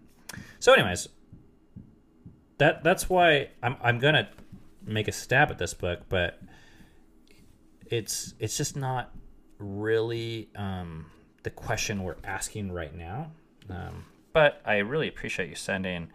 so, 0.60 0.74
anyways, 0.74 1.08
that 2.58 2.84
that's 2.84 3.10
why 3.10 3.50
I'm 3.62 3.78
I'm 3.82 4.00
gonna 4.00 4.28
make 4.84 5.08
a 5.08 5.12
stab 5.12 5.52
at 5.52 5.60
this 5.60 5.76
book, 5.76 6.02
but 6.10 6.42
it's 7.86 8.34
it's 8.40 8.58
just 8.58 8.76
not 8.76 9.12
really 9.60 10.50
um, 10.56 11.06
the 11.44 11.52
question 11.52 12.04
we're 12.04 12.16
asking 12.24 12.72
right 12.72 12.96
now. 12.96 13.32
Um, 13.70 14.06
but 14.34 14.62
I 14.66 14.78
really 14.78 15.08
appreciate 15.08 15.50
you 15.50 15.56
sending 15.56 16.10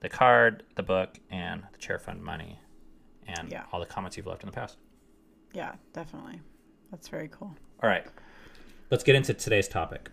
the 0.00 0.08
card, 0.08 0.62
the 0.76 0.82
book, 0.84 1.18
and 1.28 1.64
the 1.72 1.78
chair 1.78 1.98
fund 1.98 2.22
money 2.22 2.60
and 3.28 3.50
Yeah. 3.50 3.64
all 3.72 3.80
the 3.80 3.86
comments 3.86 4.16
you've 4.16 4.26
left 4.26 4.42
in 4.42 4.46
the 4.48 4.52
past. 4.54 4.78
Yeah, 5.52 5.74
definitely. 5.92 6.40
That's 6.90 7.08
very 7.08 7.28
cool. 7.28 7.54
All 7.82 7.88
right, 7.88 8.06
let's 8.90 9.04
get 9.04 9.14
into 9.14 9.34
today's 9.34 9.68
topic. 9.68 10.10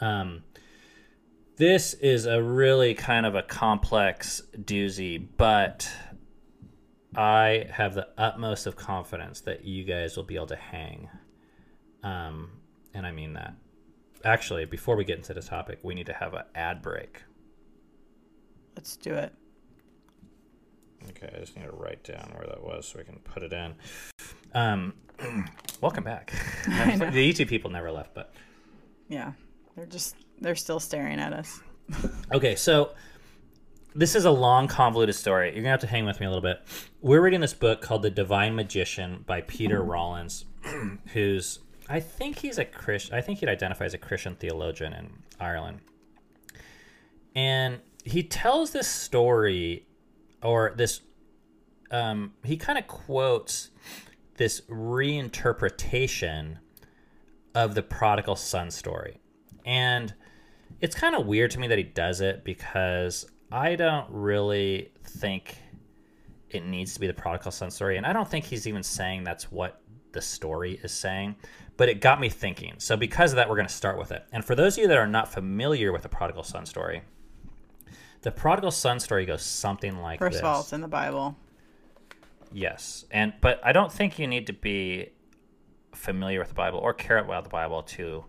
Um, 0.00 0.42
this 1.56 1.94
is 1.94 2.26
a 2.26 2.42
really 2.42 2.94
kind 2.94 3.26
of 3.26 3.34
a 3.34 3.42
complex 3.42 4.42
doozy, 4.56 5.24
but 5.36 5.88
I 7.16 7.66
have 7.70 7.94
the 7.94 8.08
utmost 8.18 8.66
of 8.66 8.74
confidence 8.74 9.40
that 9.42 9.64
you 9.64 9.84
guys 9.84 10.16
will 10.16 10.24
be 10.24 10.34
able 10.34 10.48
to 10.48 10.56
hang. 10.56 11.08
Um, 12.02 12.50
and 12.92 13.06
I 13.06 13.12
mean 13.12 13.34
that. 13.34 13.54
Actually, 14.24 14.64
before 14.64 14.96
we 14.96 15.04
get 15.04 15.16
into 15.18 15.32
the 15.34 15.42
topic, 15.42 15.78
we 15.82 15.94
need 15.94 16.06
to 16.06 16.12
have 16.12 16.34
an 16.34 16.42
ad 16.54 16.82
break. 16.82 17.22
Let's 18.76 18.96
do 18.96 19.14
it. 19.14 19.32
Okay, 21.10 21.30
I 21.34 21.40
just 21.40 21.56
need 21.56 21.64
to 21.64 21.72
write 21.72 22.02
down 22.04 22.32
where 22.36 22.46
that 22.46 22.62
was 22.62 22.86
so 22.86 22.98
we 22.98 23.04
can 23.04 23.18
put 23.18 23.42
it 23.42 23.52
in. 23.52 23.74
Um, 24.54 24.94
welcome 25.80 26.04
back. 26.04 26.32
The 26.66 27.32
YouTube 27.32 27.48
people 27.48 27.70
never 27.70 27.90
left, 27.90 28.14
but 28.14 28.32
Yeah. 29.08 29.32
They're 29.76 29.86
just 29.86 30.16
they're 30.40 30.54
still 30.54 30.80
staring 30.80 31.18
at 31.18 31.32
us. 31.32 31.60
okay. 32.32 32.54
So 32.54 32.90
this 33.94 34.14
is 34.14 34.24
a 34.24 34.30
long, 34.30 34.68
convoluted 34.68 35.14
story. 35.14 35.48
You're 35.52 35.62
gonna 35.62 35.70
have 35.70 35.80
to 35.80 35.86
hang 35.86 36.04
with 36.04 36.20
me 36.20 36.26
a 36.26 36.28
little 36.28 36.42
bit. 36.42 36.60
We're 37.00 37.20
reading 37.20 37.40
this 37.40 37.54
book 37.54 37.80
called 37.82 38.02
The 38.02 38.10
Divine 38.10 38.54
Magician 38.54 39.24
by 39.26 39.40
Peter 39.42 39.82
Rollins, 39.82 40.44
who's 41.12 41.60
I 41.88 42.00
think 42.00 42.38
he's 42.38 42.58
a 42.58 42.64
Christian. 42.64 43.14
I 43.14 43.20
think 43.20 43.40
he'd 43.40 43.48
identify 43.48 43.84
as 43.84 43.94
a 43.94 43.98
Christian 43.98 44.36
theologian 44.36 44.92
in 44.92 45.10
Ireland, 45.40 45.80
and 47.34 47.80
he 48.04 48.22
tells 48.22 48.70
this 48.70 48.88
story 48.88 49.86
or 50.44 50.74
this 50.76 51.00
um, 51.90 52.32
he 52.44 52.56
kind 52.56 52.78
of 52.78 52.86
quotes 52.86 53.70
this 54.36 54.62
reinterpretation 54.62 56.58
of 57.54 57.74
the 57.74 57.82
prodigal 57.82 58.36
son 58.36 58.70
story. 58.70 59.20
And 59.64 60.12
it's 60.80 60.94
kind 60.94 61.14
of 61.14 61.26
weird 61.26 61.52
to 61.52 61.60
me 61.60 61.68
that 61.68 61.78
he 61.78 61.84
does 61.84 62.20
it 62.20 62.44
because 62.44 63.26
i 63.52 63.76
don't 63.76 64.06
really 64.10 64.90
think 65.04 65.56
it 66.50 66.64
needs 66.64 66.94
to 66.94 67.00
be 67.00 67.06
the 67.06 67.14
prodigal 67.14 67.52
son 67.52 67.70
story 67.70 67.96
and 67.96 68.04
i 68.04 68.12
don't 68.12 68.28
think 68.28 68.44
he's 68.44 68.66
even 68.66 68.82
saying 68.82 69.22
that's 69.22 69.52
what 69.52 69.80
the 70.12 70.20
story 70.20 70.80
is 70.82 70.92
saying 70.92 71.36
but 71.76 71.88
it 71.88 72.00
got 72.00 72.20
me 72.20 72.28
thinking. 72.28 72.74
So 72.78 72.96
because 72.96 73.32
of 73.32 73.36
that 73.36 73.48
we're 73.48 73.56
going 73.56 73.68
to 73.68 73.74
start 73.74 73.98
with 73.98 74.12
it. 74.12 74.24
And 74.32 74.44
for 74.44 74.54
those 74.54 74.76
of 74.76 74.82
you 74.82 74.88
that 74.88 74.98
are 74.98 75.06
not 75.06 75.32
familiar 75.32 75.92
with 75.92 76.02
the 76.02 76.08
prodigal 76.08 76.42
son 76.42 76.66
story 76.66 77.02
the 78.24 78.32
prodigal 78.32 78.70
son 78.70 78.98
story 78.98 79.26
goes 79.26 79.42
something 79.42 79.98
like 79.98 80.18
First 80.18 80.32
this. 80.32 80.40
of 80.40 80.46
all, 80.46 80.60
it's 80.62 80.72
in 80.72 80.80
the 80.80 80.88
Bible. 80.88 81.36
Yes, 82.52 83.04
and 83.10 83.34
but 83.40 83.60
I 83.62 83.72
don't 83.72 83.92
think 83.92 84.18
you 84.18 84.26
need 84.26 84.46
to 84.46 84.52
be 84.54 85.10
familiar 85.94 86.38
with 86.38 86.48
the 86.48 86.54
Bible 86.54 86.78
or 86.78 86.94
care 86.94 87.18
about 87.18 87.44
the 87.44 87.50
Bible 87.50 87.82
to 87.82 88.24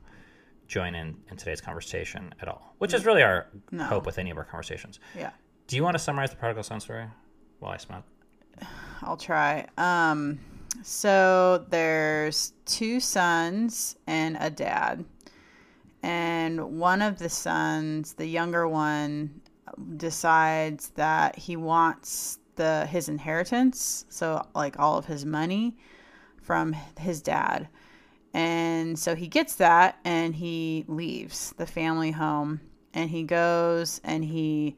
join 0.68 0.96
in 0.96 1.16
in 1.32 1.38
today's 1.38 1.62
conversation 1.62 2.34
at 2.42 2.48
all, 2.50 2.76
which 2.80 2.94
is 2.94 3.06
really 3.06 3.24
our 3.24 3.48
No. 3.72 3.86
hope 3.86 4.06
with 4.06 4.18
any 4.20 4.32
of 4.32 4.38
our 4.38 4.44
conversations. 4.44 5.00
Yeah. 5.18 5.32
Do 5.68 5.76
you 5.78 5.84
want 5.84 5.96
to 5.96 6.00
summarize 6.04 6.30
the 6.30 6.36
prodigal 6.36 6.64
son 6.64 6.80
story 6.82 7.06
while 7.60 7.72
I 7.72 7.78
smoke? 7.78 8.04
I'll 9.02 9.18
try. 9.18 9.66
Um, 9.78 10.40
so 10.84 11.66
there's 11.70 12.52
two 12.66 13.00
sons 13.00 13.96
and 14.08 14.36
a 14.42 14.50
dad. 14.50 15.06
And 16.04 16.80
one 16.80 17.02
of 17.02 17.18
the 17.18 17.30
sons, 17.30 18.14
the 18.14 18.28
younger 18.28 18.68
one, 18.68 19.42
decides 19.98 20.90
that 20.90 21.38
he 21.38 21.56
wants 21.56 22.40
the 22.56 22.86
his 22.86 23.10
inheritance, 23.10 24.06
so 24.10 24.46
like 24.56 24.80
all 24.80 24.98
of 24.98 25.06
his 25.06 25.26
money 25.26 25.76
from 26.42 26.74
his 27.00 27.22
dad. 27.22 27.68
And 28.34 29.00
so 29.00 29.16
he 29.16 29.28
gets 29.28 29.56
that 29.56 29.98
and 30.04 30.36
he 30.36 30.84
leaves 30.88 31.54
the 31.58 31.66
family 31.66 32.12
home 32.12 32.60
and 32.94 33.10
he 33.10 33.24
goes 33.24 34.02
and 34.04 34.24
he 34.24 34.76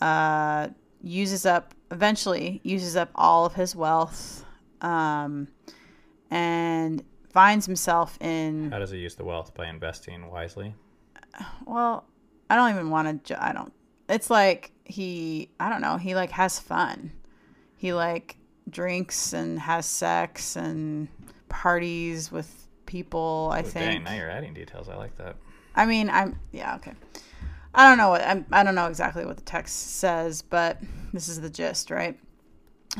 uh, 0.00 0.68
uses 1.02 1.46
up 1.46 1.74
eventually 1.90 2.60
uses 2.64 2.96
up 2.96 3.10
all 3.14 3.46
of 3.46 3.54
his 3.54 3.76
wealth 3.76 4.44
um, 4.80 5.48
and 6.30 7.02
finds 7.30 7.66
himself 7.66 8.18
in 8.20 8.70
How 8.70 8.78
does 8.78 8.90
he 8.90 8.98
use 8.98 9.14
the 9.14 9.24
wealth 9.24 9.54
by 9.54 9.66
investing 9.66 10.30
wisely? 10.30 10.74
well 11.66 12.04
i 12.48 12.54
don't 12.54 12.70
even 12.70 12.90
want 12.90 13.24
to 13.24 13.44
i 13.44 13.52
don't 13.52 13.72
it's 14.08 14.30
like 14.30 14.70
he 14.84 15.48
i 15.58 15.68
don't 15.68 15.80
know 15.80 15.96
he 15.96 16.14
like 16.14 16.30
has 16.30 16.58
fun 16.58 17.10
he 17.76 17.92
like 17.92 18.36
drinks 18.68 19.32
and 19.32 19.58
has 19.58 19.86
sex 19.86 20.56
and 20.56 21.08
parties 21.48 22.30
with 22.32 22.66
people 22.86 23.50
i 23.52 23.60
Oh, 23.60 23.62
think 23.62 23.74
dang, 23.74 24.04
now 24.04 24.14
you're 24.14 24.30
adding 24.30 24.54
details. 24.54 24.88
I 24.88 24.96
like 24.96 25.16
that. 25.16 25.36
I 25.76 25.86
mean, 25.86 26.08
I'm 26.10 26.38
yeah, 26.52 26.76
okay. 26.76 26.92
I 27.74 27.88
don't 27.88 27.98
know 27.98 28.10
what 28.10 28.22
I'm, 28.22 28.46
I 28.52 28.62
don't 28.62 28.76
know 28.76 28.86
exactly 28.86 29.24
what 29.26 29.36
the 29.36 29.42
text 29.42 29.96
says, 29.96 30.42
but 30.42 30.78
this 31.12 31.28
is 31.28 31.40
the 31.40 31.50
gist, 31.50 31.90
right? 31.90 32.16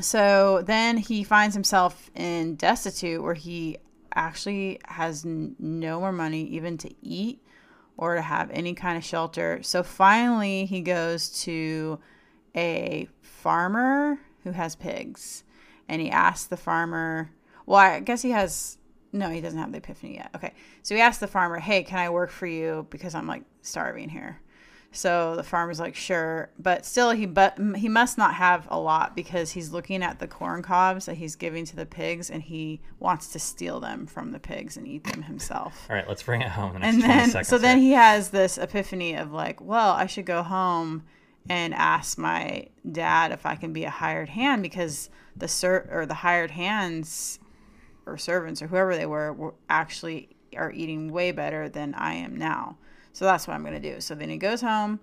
So 0.01 0.63
then 0.67 0.97
he 0.97 1.23
finds 1.23 1.55
himself 1.55 2.11
in 2.17 2.57
destitute, 2.57 3.23
where 3.23 3.35
he 3.35 3.79
actually 4.17 4.81
has 4.87 5.25
n- 5.25 5.55
no 5.61 6.01
more 6.01 6.11
money 6.11 6.43
even 6.45 6.77
to 6.79 6.93
eat 7.01 7.44
or 7.97 8.15
to 8.15 8.23
have 8.23 8.51
any 8.51 8.75
kind 8.75 8.97
of 8.97 9.05
shelter. 9.05 9.63
So 9.63 9.83
finally, 9.83 10.67
he 10.67 10.81
goes 10.81 11.29
to 11.43 11.99
a 12.57 13.09
farmer 13.21 14.19
who 14.43 14.53
has 14.53 14.77
pigs, 14.77 15.45
and 15.89 16.01
he 16.01 16.11
asks 16.11 16.47
the 16.47 16.57
farmer. 16.57 17.31
Well, 17.67 17.79
I 17.79 18.01
guess 18.01 18.23
he 18.23 18.31
has. 18.31 18.79
No, 19.13 19.31
he 19.31 19.41
doesn't 19.41 19.59
have 19.59 19.71
the 19.71 19.79
epiphany 19.79 20.17
yet. 20.17 20.31
Okay. 20.35 20.53
So 20.83 20.95
he 20.95 21.01
asked 21.01 21.21
the 21.21 21.29
farmer, 21.29 21.61
Hey, 21.61 21.85
can 21.85 21.99
I 21.99 22.11
work 22.11 22.31
for 22.31 22.47
you? 22.47 22.87
Because 22.91 23.15
I'm 23.15 23.29
like 23.29 23.45
starving 23.63 24.09
here. 24.09 24.41
So 24.95 25.35
the 25.37 25.43
farmer's 25.43 25.81
like, 25.81 25.95
Sure. 25.95 26.51
But 26.59 26.87
still, 26.87 27.11
he, 27.11 27.27
but 27.27 27.59
he 27.77 27.89
must 27.89 28.17
not 28.17 28.35
have 28.35 28.67
a 28.71 28.79
lot 28.79 29.15
because 29.17 29.51
he's 29.53 29.71
looking 29.73 30.03
at 30.03 30.19
the 30.19 30.27
corn 30.27 30.63
cobs 30.63 31.07
that 31.07 31.17
he's 31.17 31.37
giving 31.37 31.65
to 31.67 31.77
the 31.77 31.87
pigs 31.87 32.31
and 32.31 32.43
he 32.43 32.81
wants 32.99 33.29
to 33.33 33.39
steal 33.39 33.81
them 33.81 34.07
from 34.07 34.33
the 34.33 34.39
pigs 34.39 34.77
and 34.77 34.87
eat 34.87 35.05
them 35.05 35.23
himself. 35.23 35.87
All 35.91 35.97
right, 35.97 36.09
let's 36.09 36.23
bring 36.23 36.43
it 36.43 36.49
home. 36.49 36.73
The 36.75 36.79
next 36.79 36.95
And 36.95 37.03
20 37.03 37.13
then, 37.15 37.31
seconds 37.31 37.49
so 37.49 37.59
then 37.59 37.79
he 37.79 37.93
has 37.93 38.31
this 38.31 38.57
epiphany 38.57 39.15
of 39.17 39.33
like, 39.33 39.61
Well, 39.61 39.91
I 39.91 40.07
should 40.07 40.27
go 40.27 40.43
home 40.43 41.05
and 41.49 41.75
ask 41.75 42.17
my 42.17 42.69
dad 42.91 43.33
if 43.33 43.45
I 43.45 43.55
can 43.57 43.73
be 43.73 43.85
a 43.85 43.91
hired 43.91 44.31
hand 44.31 44.63
because 44.63 45.11
the 45.37 45.49
ser- 45.49 45.89
or 45.91 46.07
the 46.07 46.15
hired 46.15 46.53
hands 46.53 47.39
or 48.07 48.17
servants 48.17 48.63
or 48.63 48.69
whoever 48.69 48.97
they 48.97 49.07
were 49.07 49.33
were 49.33 49.55
actually 49.69 50.29
are 50.57 50.71
eating 50.73 51.11
way 51.13 51.33
better 51.33 51.69
than 51.69 51.95
I 51.95 52.15
am 52.15 52.37
now. 52.37 52.79
So 53.15 53.25
that's 53.25 53.49
what 53.49 53.55
I'm 53.55 53.63
going 53.63 53.81
to 53.81 53.95
do. 53.95 54.01
So 54.03 54.15
then 54.15 54.29
he 54.29 54.37
goes 54.37 54.61
home 54.61 55.01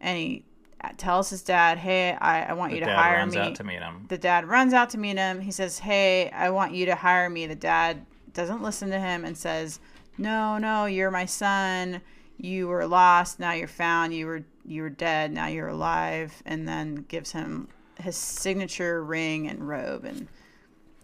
and 0.00 0.16
he 0.16 0.44
uh, 0.82 0.90
tells 0.96 1.28
his 1.28 1.42
dad, 1.42 1.76
Hey, 1.76 2.12
I, 2.12 2.44
I 2.44 2.52
want 2.54 2.70
the 2.70 2.76
you 2.78 2.80
to 2.84 2.86
dad 2.86 2.96
hire 2.96 3.16
runs 3.18 3.34
me. 3.34 3.40
out 3.40 3.54
to 3.56 3.64
meet 3.64 3.80
him. 3.80 4.06
the 4.08 4.16
dad 4.16 4.46
runs 4.46 4.72
out 4.72 4.88
to 4.90 4.98
meet 4.98 5.18
him. 5.18 5.40
He 5.42 5.50
says, 5.50 5.80
Hey, 5.80 6.30
I 6.30 6.48
want 6.50 6.72
you 6.72 6.86
to 6.86 6.94
hire 6.94 7.28
me. 7.28 7.46
The 7.46 7.54
dad 7.54 8.06
doesn't 8.32 8.62
listen 8.62 8.88
to 8.90 8.98
him 8.98 9.24
and 9.26 9.36
says, 9.36 9.80
no, 10.16 10.58
no, 10.58 10.86
you're 10.86 11.10
my 11.12 11.26
son. 11.26 12.00
You 12.38 12.66
were 12.68 12.86
lost, 12.86 13.38
now 13.38 13.52
you're 13.52 13.68
found. 13.68 14.14
You 14.14 14.26
were 14.26 14.44
you 14.64 14.82
were 14.82 14.90
dead, 14.90 15.32
now 15.32 15.46
you're 15.46 15.68
alive. 15.68 16.40
And 16.44 16.66
then 16.68 17.04
gives 17.08 17.30
him 17.32 17.68
his 18.00 18.16
signature 18.16 19.02
ring 19.04 19.48
and 19.48 19.66
robe, 19.66 20.04
and 20.04 20.28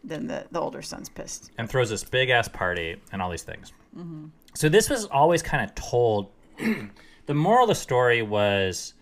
then 0.05 0.27
the 0.27 0.47
the 0.51 0.61
older 0.61 0.83
son's 0.83 1.09
pissed. 1.09 1.51
and 1.59 1.69
throws 1.69 1.91
this 1.91 2.05
big 2.05 2.31
ass 2.31 2.49
party 2.49 2.97
and 3.13 3.21
all 3.23 3.31
these 3.31 3.43
things. 3.43 3.73
Mm-hmm. 3.97 4.27
So 4.55 4.69
this 4.69 4.89
was 4.91 5.07
always 5.07 5.43
kind 5.43 5.65
of 5.65 5.75
told. 5.75 6.31
the 7.27 7.35
moral 7.35 7.65
of 7.65 7.69
the 7.69 7.75
story 7.75 8.23
was 8.23 8.95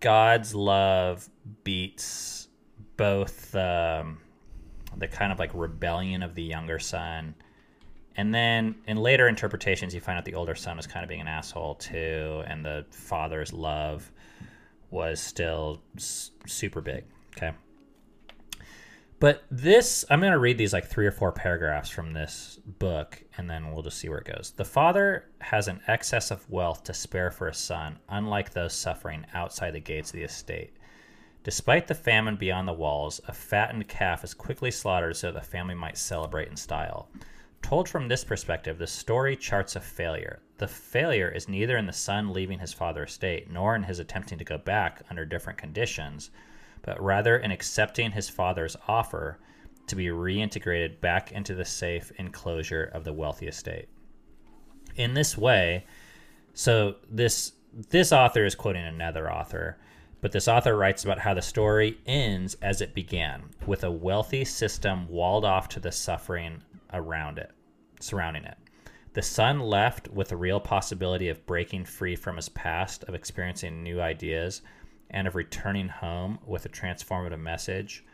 God's 0.00 0.54
love 0.54 1.28
beats 1.62 2.48
both 2.96 3.54
um, 3.54 4.18
the 4.96 5.08
kind 5.08 5.32
of 5.32 5.38
like 5.38 5.50
rebellion 5.54 6.22
of 6.22 6.34
the 6.34 6.42
younger 6.42 6.78
son. 6.78 7.34
And 8.16 8.32
then 8.32 8.76
in 8.86 8.96
later 8.96 9.26
interpretations, 9.28 9.94
you 9.94 10.00
find 10.00 10.16
out 10.16 10.24
the 10.24 10.34
older 10.34 10.54
son 10.54 10.76
was 10.76 10.86
kind 10.86 11.02
of 11.02 11.08
being 11.08 11.20
an 11.20 11.26
asshole 11.28 11.74
too, 11.74 12.44
and 12.46 12.64
the 12.64 12.86
father's 12.90 13.52
love 13.52 14.10
was 14.90 15.20
still 15.20 15.82
s- 15.96 16.30
super 16.46 16.80
big. 16.80 17.04
Okay. 17.36 17.52
But 19.24 19.44
this, 19.50 20.04
I'm 20.10 20.20
going 20.20 20.32
to 20.32 20.38
read 20.38 20.58
these 20.58 20.74
like 20.74 20.84
three 20.84 21.06
or 21.06 21.10
four 21.10 21.32
paragraphs 21.32 21.88
from 21.88 22.12
this 22.12 22.60
book, 22.78 23.24
and 23.38 23.48
then 23.48 23.72
we'll 23.72 23.82
just 23.82 23.96
see 23.96 24.10
where 24.10 24.18
it 24.18 24.26
goes. 24.26 24.52
The 24.54 24.66
father 24.66 25.30
has 25.40 25.66
an 25.66 25.80
excess 25.86 26.30
of 26.30 26.50
wealth 26.50 26.84
to 26.84 26.92
spare 26.92 27.30
for 27.30 27.46
his 27.46 27.56
son, 27.56 28.00
unlike 28.10 28.50
those 28.50 28.74
suffering 28.74 29.24
outside 29.32 29.70
the 29.70 29.80
gates 29.80 30.10
of 30.10 30.16
the 30.16 30.24
estate. 30.24 30.76
Despite 31.42 31.86
the 31.86 31.94
famine 31.94 32.36
beyond 32.36 32.68
the 32.68 32.74
walls, 32.74 33.18
a 33.26 33.32
fattened 33.32 33.88
calf 33.88 34.24
is 34.24 34.34
quickly 34.34 34.70
slaughtered 34.70 35.16
so 35.16 35.32
the 35.32 35.40
family 35.40 35.74
might 35.74 35.96
celebrate 35.96 36.48
in 36.48 36.56
style. 36.56 37.08
Told 37.62 37.88
from 37.88 38.08
this 38.08 38.24
perspective, 38.24 38.76
the 38.76 38.86
story 38.86 39.36
charts 39.36 39.74
a 39.74 39.80
failure. 39.80 40.42
The 40.58 40.68
failure 40.68 41.30
is 41.30 41.48
neither 41.48 41.78
in 41.78 41.86
the 41.86 41.94
son 41.94 42.34
leaving 42.34 42.58
his 42.58 42.74
father's 42.74 43.12
estate, 43.12 43.50
nor 43.50 43.74
in 43.74 43.84
his 43.84 44.00
attempting 44.00 44.36
to 44.36 44.44
go 44.44 44.58
back 44.58 45.00
under 45.08 45.24
different 45.24 45.58
conditions, 45.58 46.30
but 46.84 47.02
rather 47.02 47.36
in 47.36 47.50
accepting 47.50 48.12
his 48.12 48.28
father's 48.28 48.76
offer 48.86 49.38
to 49.86 49.96
be 49.96 50.06
reintegrated 50.06 51.00
back 51.00 51.32
into 51.32 51.54
the 51.54 51.64
safe 51.64 52.12
enclosure 52.16 52.84
of 52.84 53.04
the 53.04 53.12
wealthy 53.12 53.46
estate. 53.46 53.88
In 54.96 55.14
this 55.14 55.36
way, 55.36 55.86
so 56.52 56.96
this 57.10 57.52
this 57.90 58.12
author 58.12 58.44
is 58.44 58.54
quoting 58.54 58.84
another 58.84 59.32
author, 59.32 59.78
but 60.20 60.30
this 60.30 60.46
author 60.46 60.76
writes 60.76 61.02
about 61.02 61.18
how 61.18 61.34
the 61.34 61.42
story 61.42 61.98
ends 62.06 62.56
as 62.62 62.80
it 62.80 62.94
began, 62.94 63.50
with 63.66 63.82
a 63.82 63.90
wealthy 63.90 64.44
system 64.44 65.08
walled 65.08 65.44
off 65.44 65.68
to 65.70 65.80
the 65.80 65.90
suffering 65.90 66.62
around 66.92 67.38
it, 67.38 67.50
surrounding 67.98 68.44
it. 68.44 68.56
The 69.14 69.22
son 69.22 69.58
left 69.58 70.08
with 70.08 70.30
a 70.30 70.36
real 70.36 70.60
possibility 70.60 71.28
of 71.28 71.44
breaking 71.46 71.84
free 71.84 72.14
from 72.14 72.36
his 72.36 72.48
past, 72.48 73.04
of 73.04 73.14
experiencing 73.14 73.82
new 73.82 74.00
ideas, 74.00 74.62
and 75.14 75.28
of 75.28 75.36
returning 75.36 75.88
home 75.88 76.40
with 76.44 76.66
a 76.66 76.68
transformative 76.68 77.40
message, 77.40 78.04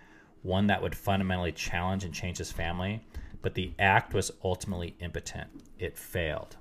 one 0.42 0.66
that 0.66 0.83
would 0.83 0.95
fundamentally 0.95 1.50
challenge 1.50 2.04
and 2.04 2.14
change 2.14 2.37
his 2.38 2.52
family. 2.52 3.00
But 3.42 3.54
the 3.54 3.73
act 3.78 4.12
was 4.12 4.30
ultimately 4.45 4.95
impotent. 5.00 5.49
It 5.78 5.97
failed. 5.97 6.59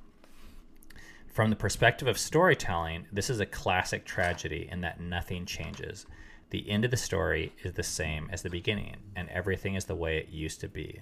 From 1.27 1.49
the 1.49 1.57
perspective 1.57 2.07
of 2.07 2.17
storytelling, 2.17 3.05
this 3.11 3.29
is 3.29 3.41
a 3.41 3.45
classic 3.45 4.05
tragedy 4.05 4.67
in 4.71 4.79
that 4.81 5.01
nothing 5.01 5.45
changes. 5.45 6.05
The 6.51 6.67
end 6.69 6.85
of 6.85 6.91
the 6.91 6.97
story 6.97 7.53
is 7.61 7.73
the 7.73 7.83
same 7.83 8.29
as 8.31 8.41
the 8.41 8.49
beginning, 8.49 8.95
and 9.17 9.29
everything 9.29 9.75
is 9.75 9.85
the 9.85 9.95
way 9.95 10.17
it 10.17 10.29
used 10.29 10.61
to 10.61 10.69
be. 10.69 11.01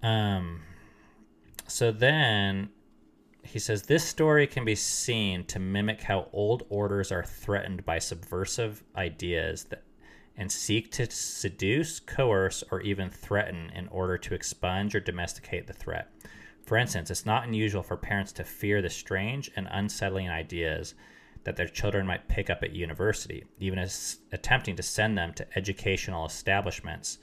Um, 0.00 0.62
so 1.66 1.90
then 1.90 2.70
he 3.50 3.58
says 3.58 3.82
this 3.82 4.04
story 4.04 4.46
can 4.46 4.64
be 4.64 4.76
seen 4.76 5.44
to 5.44 5.58
mimic 5.58 6.02
how 6.02 6.28
old 6.32 6.64
orders 6.68 7.10
are 7.10 7.24
threatened 7.24 7.84
by 7.84 7.98
subversive 7.98 8.84
ideas 8.94 9.64
that 9.64 9.82
and 10.36 10.50
seek 10.50 10.90
to 10.92 11.10
seduce, 11.10 11.98
coerce, 11.98 12.62
or 12.70 12.80
even 12.80 13.10
threaten 13.10 13.70
in 13.74 13.88
order 13.88 14.16
to 14.16 14.34
expunge 14.34 14.94
or 14.94 15.00
domesticate 15.00 15.66
the 15.66 15.72
threat. 15.72 16.08
For 16.64 16.78
instance, 16.78 17.10
it's 17.10 17.26
not 17.26 17.46
unusual 17.46 17.82
for 17.82 17.96
parents 17.96 18.32
to 18.32 18.44
fear 18.44 18.80
the 18.80 18.88
strange 18.88 19.50
and 19.56 19.68
unsettling 19.70 20.30
ideas 20.30 20.94
that 21.42 21.56
their 21.56 21.66
children 21.66 22.06
might 22.06 22.28
pick 22.28 22.48
up 22.48 22.62
at 22.62 22.72
university, 22.72 23.44
even 23.58 23.78
as 23.78 24.18
attempting 24.32 24.76
to 24.76 24.82
send 24.82 25.18
them 25.18 25.34
to 25.34 25.58
educational 25.58 26.24
establishments 26.24 27.18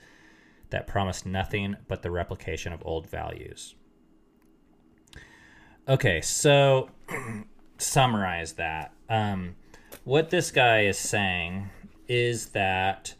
that 0.70 0.86
promise 0.86 1.24
nothing 1.24 1.74
but 1.88 2.02
the 2.02 2.10
replication 2.10 2.72
of 2.72 2.82
old 2.84 3.08
values. 3.08 3.74
Okay, 5.88 6.20
so 6.20 6.90
summarize 7.78 8.52
that. 8.54 8.92
Um, 9.08 9.56
what 10.04 10.28
this 10.28 10.50
guy 10.50 10.82
is 10.82 10.98
saying 10.98 11.70
is 12.06 12.50
that 12.50 13.14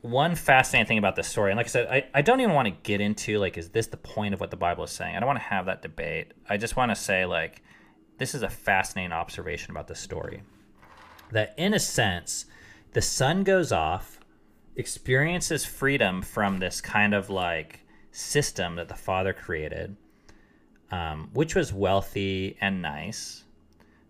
one 0.00 0.34
fascinating 0.34 0.88
thing 0.88 0.98
about 0.98 1.14
this 1.14 1.28
story, 1.28 1.52
and 1.52 1.56
like 1.56 1.66
I 1.66 1.68
said, 1.68 1.86
I, 1.88 2.06
I 2.14 2.22
don't 2.22 2.40
even 2.40 2.52
want 2.52 2.66
to 2.66 2.74
get 2.82 3.00
into 3.00 3.38
like, 3.38 3.56
is 3.56 3.68
this 3.68 3.86
the 3.86 3.96
point 3.96 4.34
of 4.34 4.40
what 4.40 4.50
the 4.50 4.56
Bible 4.56 4.82
is 4.82 4.90
saying? 4.90 5.14
I 5.14 5.20
don't 5.20 5.28
want 5.28 5.38
to 5.38 5.44
have 5.44 5.66
that 5.66 5.82
debate. 5.82 6.32
I 6.48 6.56
just 6.56 6.74
want 6.74 6.90
to 6.90 6.96
say 6.96 7.24
like, 7.24 7.62
this 8.18 8.34
is 8.34 8.42
a 8.42 8.48
fascinating 8.48 9.12
observation 9.12 9.70
about 9.70 9.86
this 9.86 10.00
story. 10.00 10.42
That 11.30 11.54
in 11.56 11.74
a 11.74 11.78
sense, 11.78 12.46
the 12.92 13.02
son 13.02 13.44
goes 13.44 13.70
off, 13.70 14.18
experiences 14.74 15.64
freedom 15.64 16.22
from 16.22 16.58
this 16.58 16.80
kind 16.80 17.14
of 17.14 17.30
like 17.30 17.86
system 18.10 18.74
that 18.76 18.88
the 18.88 18.96
father 18.96 19.32
created, 19.32 19.96
um, 20.90 21.30
which 21.32 21.54
was 21.54 21.72
wealthy 21.72 22.56
and 22.60 22.82
nice, 22.82 23.44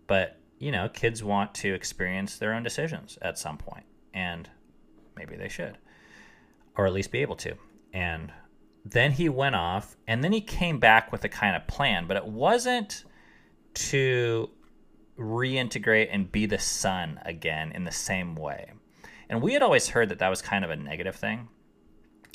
but 0.07 0.37
you 0.59 0.71
know, 0.71 0.89
kids 0.89 1.23
want 1.23 1.53
to 1.55 1.73
experience 1.73 2.37
their 2.37 2.53
own 2.53 2.63
decisions 2.63 3.17
at 3.21 3.39
some 3.39 3.57
point, 3.57 3.85
and 4.13 4.49
maybe 5.15 5.35
they 5.35 5.47
should, 5.47 5.77
or 6.77 6.85
at 6.85 6.93
least 6.93 7.11
be 7.11 7.19
able 7.19 7.37
to. 7.37 7.55
And 7.93 8.31
then 8.85 9.11
he 9.11 9.29
went 9.29 9.55
off, 9.55 9.95
and 10.07 10.23
then 10.23 10.31
he 10.31 10.41
came 10.41 10.79
back 10.79 11.11
with 11.11 11.23
a 11.23 11.29
kind 11.29 11.55
of 11.55 11.67
plan, 11.67 12.07
but 12.07 12.17
it 12.17 12.25
wasn't 12.25 13.05
to 13.73 14.49
reintegrate 15.17 16.09
and 16.11 16.31
be 16.31 16.45
the 16.45 16.59
son 16.59 17.19
again 17.25 17.71
in 17.71 17.83
the 17.83 17.91
same 17.91 18.35
way. 18.35 18.71
And 19.29 19.41
we 19.41 19.53
had 19.53 19.61
always 19.61 19.89
heard 19.89 20.09
that 20.09 20.19
that 20.19 20.29
was 20.29 20.41
kind 20.41 20.65
of 20.65 20.71
a 20.71 20.75
negative 20.75 21.15
thing. 21.15 21.49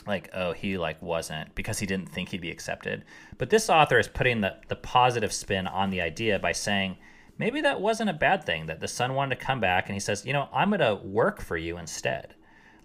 Like, 0.06 0.30
oh, 0.34 0.52
he 0.52 0.76
like 0.76 1.00
wasn't 1.00 1.54
because 1.54 1.78
he 1.78 1.86
didn't 1.86 2.10
think 2.10 2.28
he'd 2.28 2.40
be 2.40 2.50
accepted. 2.50 3.04
But 3.38 3.50
this 3.50 3.70
author 3.70 3.98
is 3.98 4.08
putting 4.08 4.40
the, 4.40 4.56
the 4.68 4.76
positive 4.76 5.32
spin 5.32 5.66
on 5.66 5.90
the 5.90 6.00
idea 6.00 6.38
by 6.38 6.52
saying 6.52 6.96
maybe 7.38 7.60
that 7.62 7.80
wasn't 7.80 8.10
a 8.10 8.14
bad 8.14 8.44
thing 8.44 8.66
that 8.66 8.80
the 8.80 8.88
son 8.88 9.14
wanted 9.14 9.38
to 9.38 9.44
come 9.44 9.60
back 9.60 9.86
and 9.86 9.94
he 9.94 10.00
says, 10.00 10.26
you 10.26 10.32
know, 10.32 10.48
I'm 10.52 10.70
going 10.70 10.80
to 10.80 11.06
work 11.06 11.40
for 11.40 11.56
you 11.56 11.78
instead. 11.78 12.34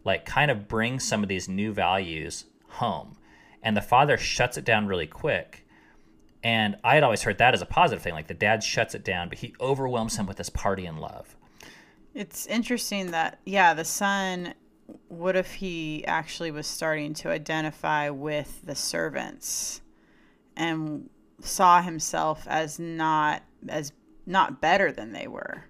Like, 0.05 0.25
kind 0.25 0.49
of 0.49 0.67
bring 0.67 0.99
some 0.99 1.23
of 1.23 1.29
these 1.29 1.49
new 1.49 1.73
values 1.73 2.45
home. 2.67 3.17
And 3.61 3.75
the 3.75 3.81
father 3.81 4.17
shuts 4.17 4.57
it 4.57 4.63
down 4.63 4.87
really 4.87 5.07
quick. 5.07 5.67
And 6.41 6.77
I 6.85 6.95
had 6.95 7.03
always 7.03 7.23
heard 7.23 7.37
that 7.39 7.53
as 7.53 7.61
a 7.61 7.65
positive 7.65 8.01
thing. 8.01 8.13
Like, 8.13 8.27
the 8.27 8.33
dad 8.33 8.63
shuts 8.63 8.95
it 8.95 9.03
down, 9.03 9.27
but 9.27 9.39
he 9.39 9.53
overwhelms 9.59 10.15
him 10.15 10.25
with 10.25 10.37
this 10.37 10.49
party 10.49 10.85
and 10.85 10.99
love. 10.99 11.35
It's 12.13 12.47
interesting 12.47 13.11
that 13.11 13.39
yeah, 13.45 13.73
the 13.73 13.85
son. 13.85 14.53
What 15.07 15.35
if 15.35 15.55
he 15.55 16.05
actually 16.05 16.51
was 16.51 16.67
starting 16.67 17.13
to 17.15 17.29
identify 17.29 18.09
with 18.09 18.61
the 18.65 18.75
servants, 18.75 19.81
and 20.55 21.09
saw 21.41 21.81
himself 21.81 22.45
as 22.47 22.79
not 22.79 23.43
as 23.67 23.93
not 24.25 24.61
better 24.61 24.91
than 24.91 25.13
they 25.13 25.27
were, 25.27 25.65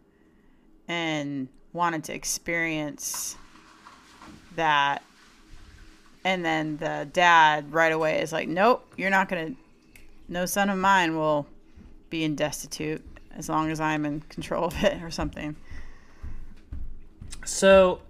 and 0.88 1.47
wanted 1.73 2.03
to 2.05 2.13
experience 2.13 3.38
that. 4.55 5.03
And 6.23 6.43
then 6.43 6.77
the 6.77 7.08
dad 7.13 7.71
right 7.71 7.91
away 7.91 8.21
is 8.21 8.34
like, 8.34 8.49
"Nope, 8.49 8.93
you're 8.97 9.10
not 9.10 9.29
gonna. 9.29 9.51
No 10.27 10.45
son 10.45 10.69
of 10.69 10.77
mine 10.77 11.15
will 11.15 11.47
be 12.10 12.23
in 12.23 12.36
destitute 12.36 13.05
as 13.36 13.47
long 13.47 13.71
as 13.71 13.79
I'm 13.79 14.05
in 14.05 14.21
control 14.21 14.65
of 14.65 14.84
it, 14.84 15.01
or 15.01 15.12
something." 15.12 15.55
So 17.45 18.01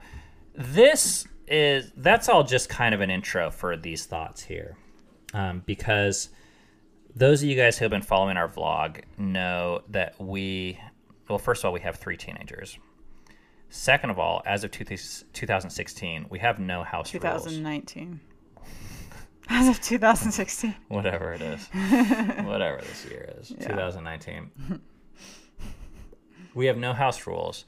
this 0.59 1.25
is 1.47 1.91
that's 1.95 2.27
all 2.27 2.43
just 2.43 2.67
kind 2.67 2.93
of 2.93 2.99
an 2.99 3.09
intro 3.09 3.49
for 3.49 3.77
these 3.77 4.05
thoughts 4.05 4.43
here, 4.43 4.75
um, 5.33 5.63
because 5.65 6.29
those 7.15 7.41
of 7.41 7.49
you 7.49 7.55
guys 7.55 7.77
who 7.77 7.85
have 7.85 7.91
been 7.91 8.01
following 8.01 8.35
our 8.35 8.47
vlog 8.47 9.01
know 9.17 9.81
that 9.89 10.19
we, 10.19 10.77
well, 11.29 11.39
first 11.39 11.61
of 11.61 11.67
all, 11.67 11.73
we 11.73 11.79
have 11.79 11.95
three 11.95 12.17
teenagers. 12.17 12.77
Second 13.69 14.09
of 14.09 14.19
all, 14.19 14.41
as 14.45 14.63
of 14.63 14.71
two, 14.71 14.83
2016, 14.83 16.25
we 16.29 16.39
have 16.39 16.59
no 16.59 16.83
house 16.83 17.13
rules. 17.13 17.23
2019. 17.23 18.19
As 19.51 19.67
of 19.67 19.81
2016. 19.81 20.75
Whatever 20.89 21.33
it 21.33 21.41
is, 21.41 21.67
whatever 22.43 22.81
this 22.81 23.05
year 23.09 23.33
is, 23.39 23.49
2019. 23.49 24.51
we 26.53 26.67
have 26.67 26.77
no 26.77 26.93
house 26.93 27.25
rules. 27.25 27.65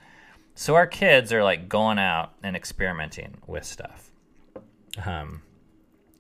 So 0.56 0.76
our 0.76 0.88
kids 0.88 1.32
are 1.34 1.44
like 1.44 1.70
going 1.70 1.98
out 1.98 2.34
and 2.44 2.56
experimenting 2.56 3.38
with 3.48 3.64
stuff. 3.64 4.12
Um, 5.04 5.42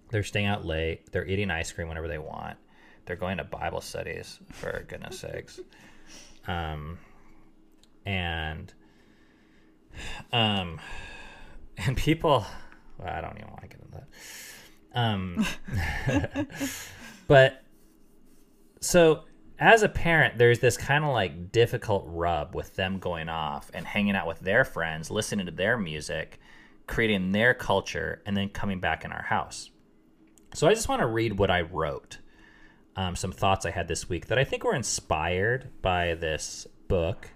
They're 0.09 0.23
staying 0.23 0.47
out 0.47 0.65
late. 0.65 1.11
They're 1.11 1.25
eating 1.27 1.51
ice 1.51 1.71
cream 1.71 1.87
whenever 1.87 2.07
they 2.07 2.17
want. 2.17 2.57
They're 3.05 3.15
going 3.15 3.37
to 3.37 3.43
Bible 3.43 3.81
studies, 3.81 4.39
for 4.51 4.85
goodness 4.87 5.19
sakes. 5.19 5.59
Um, 6.47 6.97
and 8.05 8.73
um, 10.31 10.79
and 11.77 11.97
people, 11.97 12.45
well, 12.97 13.13
I 13.13 13.21
don't 13.21 13.37
even 13.37 13.49
want 13.49 13.61
to 13.61 13.67
get 13.67 13.79
into 13.79 13.97
that. 13.97 14.07
Um, 14.93 16.47
but 17.27 17.63
so 18.79 19.23
as 19.61 19.83
a 19.83 19.89
parent, 19.89 20.39
there's 20.39 20.57
this 20.57 20.75
kind 20.75 21.05
of 21.05 21.11
like 21.11 21.51
difficult 21.51 22.03
rub 22.07 22.55
with 22.55 22.75
them 22.75 22.97
going 22.97 23.29
off 23.29 23.69
and 23.75 23.85
hanging 23.85 24.15
out 24.15 24.25
with 24.25 24.39
their 24.39 24.65
friends, 24.65 25.11
listening 25.11 25.45
to 25.45 25.51
their 25.51 25.77
music, 25.77 26.39
creating 26.87 27.31
their 27.31 27.53
culture, 27.53 28.23
and 28.25 28.35
then 28.35 28.49
coming 28.49 28.79
back 28.79 29.05
in 29.05 29.11
our 29.11 29.21
house. 29.21 29.69
So 30.55 30.67
I 30.67 30.73
just 30.73 30.89
want 30.89 31.01
to 31.01 31.07
read 31.07 31.37
what 31.37 31.51
I 31.51 31.61
wrote. 31.61 32.17
Um, 32.95 33.15
some 33.15 33.31
thoughts 33.31 33.65
I 33.65 33.69
had 33.69 33.87
this 33.87 34.09
week 34.09 34.25
that 34.27 34.39
I 34.39 34.43
think 34.43 34.63
were 34.63 34.73
inspired 34.73 35.69
by 35.83 36.15
this 36.15 36.65
book. 36.87 37.29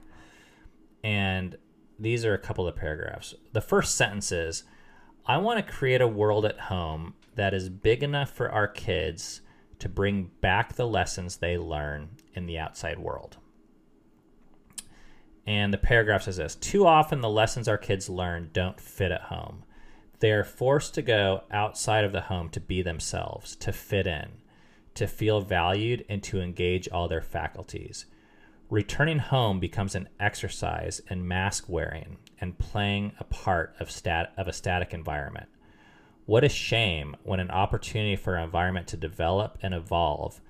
And 1.03 1.55
these 1.99 2.25
are 2.25 2.33
a 2.33 2.39
couple 2.39 2.67
of 2.67 2.75
paragraphs. 2.75 3.35
The 3.53 3.61
first 3.61 3.95
sentence 3.95 4.31
is 4.31 4.63
I 5.27 5.37
want 5.37 5.63
to 5.63 5.73
create 5.73 6.01
a 6.01 6.07
world 6.07 6.43
at 6.43 6.59
home 6.59 7.13
that 7.35 7.53
is 7.53 7.69
big 7.69 8.01
enough 8.01 8.31
for 8.31 8.51
our 8.51 8.67
kids 8.67 9.41
to 9.79 9.89
bring 9.89 10.31
back 10.41 10.73
the 10.73 10.87
lessons 10.87 11.37
they 11.37 11.57
learn 11.57 12.09
in 12.33 12.45
the 12.45 12.57
outside 12.57 12.99
world. 12.99 13.37
And 15.47 15.73
the 15.73 15.77
paragraph 15.77 16.23
says 16.23 16.37
this 16.37 16.55
Too 16.55 16.85
often, 16.85 17.21
the 17.21 17.29
lessons 17.29 17.67
our 17.67 17.77
kids 17.77 18.09
learn 18.09 18.49
don't 18.53 18.79
fit 18.79 19.11
at 19.11 19.23
home. 19.23 19.63
They 20.19 20.31
are 20.31 20.43
forced 20.43 20.93
to 20.95 21.01
go 21.01 21.43
outside 21.51 22.03
of 22.03 22.11
the 22.11 22.21
home 22.21 22.49
to 22.49 22.59
be 22.59 22.81
themselves, 22.81 23.55
to 23.57 23.71
fit 23.71 24.07
in, 24.07 24.29
to 24.95 25.07
feel 25.07 25.41
valued, 25.41 26.05
and 26.09 26.23
to 26.23 26.41
engage 26.41 26.87
all 26.89 27.07
their 27.07 27.21
faculties. 27.21 28.05
Returning 28.69 29.19
home 29.19 29.59
becomes 29.59 29.93
an 29.93 30.09
exercise 30.19 30.99
in 31.09 31.27
mask 31.27 31.65
wearing 31.67 32.17
and 32.41 32.57
playing 32.57 33.11
a 33.19 33.23
part 33.25 33.75
of, 33.79 33.91
stat- 33.91 34.33
of 34.37 34.47
a 34.47 34.53
static 34.53 34.93
environment. 34.93 35.47
What 36.25 36.43
a 36.43 36.49
shame 36.49 37.15
when 37.23 37.39
an 37.39 37.51
opportunity 37.51 38.15
for 38.15 38.35
an 38.35 38.43
environment 38.43 38.87
to 38.87 38.97
develop 38.97 39.57
and 39.61 39.73
evolve 39.73 40.41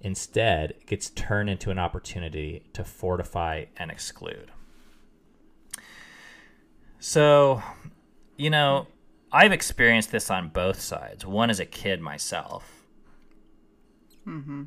instead 0.00 0.74
gets 0.86 1.10
turned 1.10 1.50
into 1.50 1.70
an 1.70 1.78
opportunity 1.78 2.62
to 2.74 2.84
fortify 2.84 3.64
and 3.76 3.90
exclude. 3.90 4.52
So, 7.00 7.62
you 8.36 8.50
know, 8.50 8.86
I've 9.32 9.52
experienced 9.52 10.12
this 10.12 10.30
on 10.30 10.48
both 10.48 10.80
sides. 10.80 11.26
One 11.26 11.50
as 11.50 11.58
a 11.58 11.66
kid 11.66 12.00
myself. 12.00 12.84
Mm-hmm. 14.26 14.64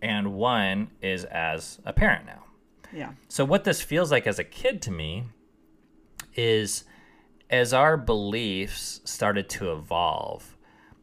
And 0.00 0.32
one 0.34 0.90
is 1.02 1.24
as 1.24 1.78
a 1.84 1.92
parent 1.92 2.24
now. 2.24 2.44
Yeah. 2.92 3.12
So, 3.28 3.44
what 3.44 3.64
this 3.64 3.82
feels 3.82 4.10
like 4.10 4.26
as 4.26 4.38
a 4.38 4.44
kid 4.44 4.80
to 4.82 4.90
me 4.90 5.24
is 6.34 6.84
as 7.50 7.72
our 7.72 7.96
beliefs 7.96 9.00
started 9.04 9.48
to 9.48 9.72
evolve, 9.72 10.56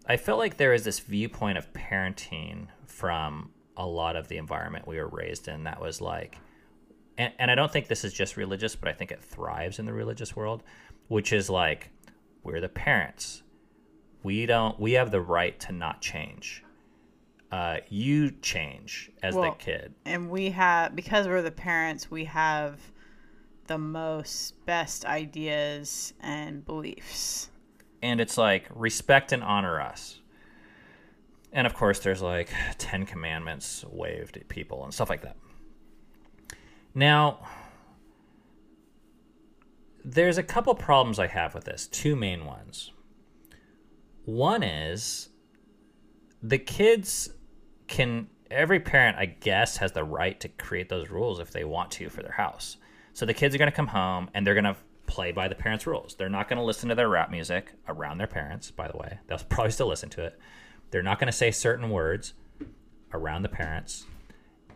I 0.08 0.18
felt 0.18 0.40
like 0.40 0.58
there 0.58 0.74
is 0.74 0.84
this 0.84 1.00
viewpoint 1.00 1.58
of 1.58 1.74
parenting 1.74 2.68
from 2.86 3.52
a 3.78 3.86
lot 3.86 4.16
of 4.16 4.28
the 4.28 4.38
environment 4.38 4.88
we 4.88 4.98
were 4.98 5.08
raised 5.08 5.48
in 5.48 5.64
that 5.64 5.82
was 5.82 6.00
like, 6.00 6.38
and, 7.18 7.34
and 7.40 7.50
I 7.50 7.56
don't 7.56 7.72
think 7.72 7.88
this 7.88 8.04
is 8.04 8.14
just 8.14 8.38
religious, 8.38 8.76
but 8.76 8.88
I 8.88 8.94
think 8.94 9.12
it 9.12 9.24
thrives 9.24 9.80
in 9.80 9.86
the 9.86 9.94
religious 9.94 10.36
world, 10.36 10.64
which 11.08 11.34
is 11.34 11.50
like, 11.50 11.90
we're 12.44 12.62
the 12.62 12.70
parents. 12.70 13.42
We 14.24 14.46
don't, 14.46 14.80
we 14.80 14.94
have 14.94 15.12
the 15.12 15.22
right 15.22 15.60
to 15.62 15.72
not 15.72 16.02
change. 16.02 16.64
Uh, 17.52 17.78
you 17.90 18.32
change 18.32 19.12
as 19.24 19.34
Well, 19.34 19.52
the 19.52 19.58
kid. 19.58 19.94
And 20.06 20.30
we 20.30 20.50
have, 20.52 20.96
because 20.96 21.28
we're 21.28 21.42
the 21.42 21.52
parents, 21.52 22.12
we 22.12 22.26
have 22.26 22.80
the 23.68 23.78
most 23.78 24.66
best 24.66 25.06
ideas 25.06 26.14
and 26.22 26.66
beliefs. 26.66 27.50
and 28.02 28.22
it's 28.22 28.38
like 28.38 28.66
respect 28.74 29.32
and 29.32 29.44
honor 29.44 29.82
us. 29.82 30.20
And 31.52 31.66
of 31.66 31.74
course, 31.74 32.00
there's 32.00 32.22
like 32.22 32.50
Ten 32.78 33.06
Commandments 33.06 33.84
waved 33.90 34.38
at 34.38 34.48
people 34.48 34.84
and 34.84 34.94
stuff 34.94 35.10
like 35.10 35.22
that. 35.22 35.38
Now, 36.94 37.40
there's 40.04 40.38
a 40.38 40.44
couple 40.44 40.76
problems 40.76 41.18
I 41.18 41.28
have 41.28 41.56
with 41.56 41.64
this, 41.64 41.88
two 41.88 42.16
main 42.16 42.46
ones. 42.46 42.92
One 44.26 44.64
is 44.64 45.30
the 46.44 46.58
kids 46.60 47.30
can, 47.88 48.28
every 48.52 48.80
parent, 48.80 49.18
I 49.18 49.26
guess, 49.26 49.78
has 49.78 49.94
the 49.94 50.04
right 50.04 50.40
to 50.42 50.48
create 50.50 50.90
those 50.90 51.10
rules 51.10 51.40
if 51.40 51.52
they 51.52 51.64
want 51.64 51.90
to 51.92 52.10
for 52.10 52.22
their 52.22 52.34
house. 52.34 52.78
So 53.16 53.26
the 53.26 53.34
kids 53.34 53.56
are 53.56 53.58
going 53.58 53.72
to 53.72 53.76
come 53.76 53.88
home 53.88 54.30
and 54.34 54.46
they're 54.46 54.54
going 54.54 54.66
to 54.66 54.76
play 55.08 55.32
by 55.32 55.48
the 55.48 55.56
parents' 55.56 55.88
rules. 55.88 56.16
They're 56.16 56.28
not 56.28 56.50
going 56.50 56.58
to 56.58 56.66
listen 56.66 56.90
to 56.90 56.96
their 56.96 57.08
rap 57.08 57.32
music 57.32 57.72
around 57.88 58.18
their 58.18 58.28
parents, 58.28 58.72
by 58.72 58.90
the 58.90 58.98
way. 58.98 59.20
They'll 59.28 59.38
probably 59.50 59.72
still 59.72 59.88
listen 59.88 60.10
to 60.10 60.26
it. 60.26 60.38
They're 60.92 61.02
not 61.02 61.18
going 61.18 61.28
to 61.28 61.32
say 61.32 61.50
certain 61.50 61.90
words 61.90 62.34
around 63.14 63.44
the 63.44 63.50
parents. 63.50 64.06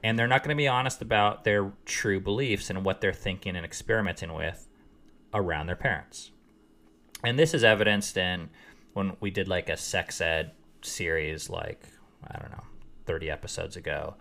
And 0.01 0.17
they're 0.17 0.25
not 0.25 0.45
going 0.45 0.55
to 0.55 0.57
be 0.57 0.69
honest 0.69 1.01
about 1.01 1.43
their 1.43 1.73
true 1.83 2.21
beliefs 2.21 2.69
and 2.69 2.85
what 2.85 3.01
they're 3.01 3.11
thinking 3.11 3.57
and 3.57 3.65
experimenting 3.65 4.33
with 4.33 4.69
around 5.33 5.67
their 5.67 5.75
parents. 5.75 6.31
And 7.25 7.37
this 7.37 7.53
is 7.53 7.65
evidenced 7.65 8.15
in 8.15 8.51
when 8.93 9.17
we 9.19 9.31
did 9.31 9.49
like 9.49 9.67
a 9.67 9.75
sex 9.75 10.21
ed 10.21 10.51
series, 10.81 11.49
like, 11.49 11.89
I 12.25 12.39
don't 12.39 12.51
know, 12.51 12.63
30 13.05 13.29
episodes 13.29 13.75
ago. 13.75 14.15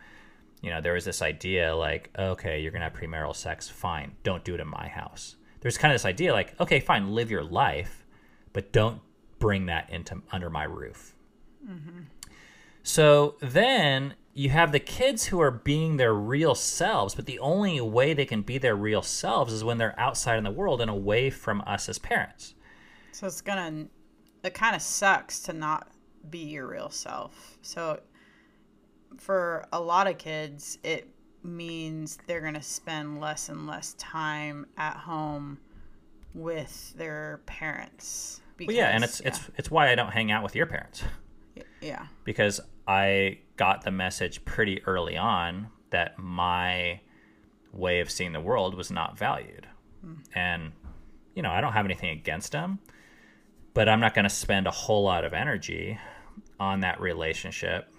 You 0.62 0.70
know, 0.70 0.80
there 0.80 0.94
was 0.94 1.04
this 1.04 1.22
idea 1.22 1.74
like, 1.74 2.10
okay, 2.18 2.60
you're 2.60 2.72
going 2.72 2.80
to 2.80 2.88
have 2.88 2.94
premarital 2.94 3.36
sex. 3.36 3.68
Fine. 3.68 4.16
Don't 4.22 4.44
do 4.44 4.54
it 4.54 4.60
in 4.60 4.68
my 4.68 4.88
house. 4.88 5.36
There's 5.60 5.78
kind 5.78 5.92
of 5.92 5.96
this 5.96 6.04
idea 6.04 6.32
like, 6.32 6.58
okay, 6.60 6.80
fine, 6.80 7.14
live 7.14 7.30
your 7.30 7.44
life, 7.44 8.06
but 8.52 8.72
don't 8.72 9.00
bring 9.38 9.66
that 9.66 9.90
into 9.90 10.22
under 10.30 10.50
my 10.50 10.64
roof. 10.64 11.14
Mm-hmm. 11.68 12.00
So 12.82 13.36
then 13.40 14.14
you 14.34 14.50
have 14.50 14.72
the 14.72 14.80
kids 14.80 15.26
who 15.26 15.40
are 15.40 15.50
being 15.50 15.96
their 15.96 16.14
real 16.14 16.54
selves, 16.54 17.14
but 17.14 17.26
the 17.26 17.38
only 17.40 17.80
way 17.80 18.14
they 18.14 18.24
can 18.24 18.42
be 18.42 18.56
their 18.58 18.76
real 18.76 19.02
selves 19.02 19.52
is 19.52 19.64
when 19.64 19.78
they're 19.78 19.98
outside 19.98 20.38
in 20.38 20.44
the 20.44 20.50
world 20.50 20.80
and 20.80 20.90
away 20.90 21.28
from 21.28 21.62
us 21.66 21.88
as 21.88 21.98
parents. 21.98 22.54
So 23.12 23.26
it's 23.26 23.40
gonna, 23.40 23.86
it 24.44 24.54
kind 24.54 24.76
of 24.76 24.82
sucks 24.82 25.40
to 25.40 25.52
not 25.52 25.88
be 26.30 26.38
your 26.38 26.68
real 26.68 26.88
self. 26.88 27.58
So 27.62 28.00
for 29.16 29.66
a 29.72 29.80
lot 29.80 30.06
of 30.06 30.18
kids, 30.18 30.78
it 30.82 31.08
means 31.42 32.18
they're 32.26 32.40
gonna 32.40 32.62
spend 32.62 33.20
less 33.20 33.48
and 33.48 33.66
less 33.66 33.94
time 33.94 34.66
at 34.76 34.96
home 34.96 35.58
with 36.34 36.94
their 36.96 37.40
parents. 37.46 38.40
Well, 38.58 38.70
yeah, 38.72 38.88
and 38.88 39.04
it's 39.04 39.18
because- 39.18 39.38
it's 39.38 39.50
it's 39.56 39.70
why 39.70 39.90
I 39.90 39.94
don't 39.94 40.10
hang 40.10 40.30
out 40.30 40.42
with 40.42 40.56
your 40.56 40.66
parents 40.66 41.04
yeah, 41.54 41.62
yeah. 41.80 42.06
because 42.24 42.60
I 42.86 43.38
got 43.56 43.82
the 43.82 43.90
message 43.90 44.44
pretty 44.44 44.82
early 44.84 45.16
on 45.16 45.68
that 45.90 46.18
my 46.18 47.00
way 47.72 48.00
of 48.00 48.10
seeing 48.10 48.32
the 48.32 48.40
world 48.40 48.74
was 48.74 48.90
not 48.90 49.18
valued. 49.18 49.66
Hmm. 50.00 50.14
And 50.34 50.72
you 51.34 51.42
know, 51.42 51.50
I 51.50 51.60
don't 51.60 51.72
have 51.72 51.84
anything 51.84 52.10
against 52.10 52.52
them, 52.52 52.80
but 53.74 53.88
I'm 53.88 54.00
not 54.00 54.12
going 54.12 54.24
to 54.24 54.30
spend 54.30 54.66
a 54.66 54.72
whole 54.72 55.04
lot 55.04 55.24
of 55.24 55.32
energy 55.32 55.98
on 56.58 56.80
that 56.80 57.00
relationship 57.00 57.92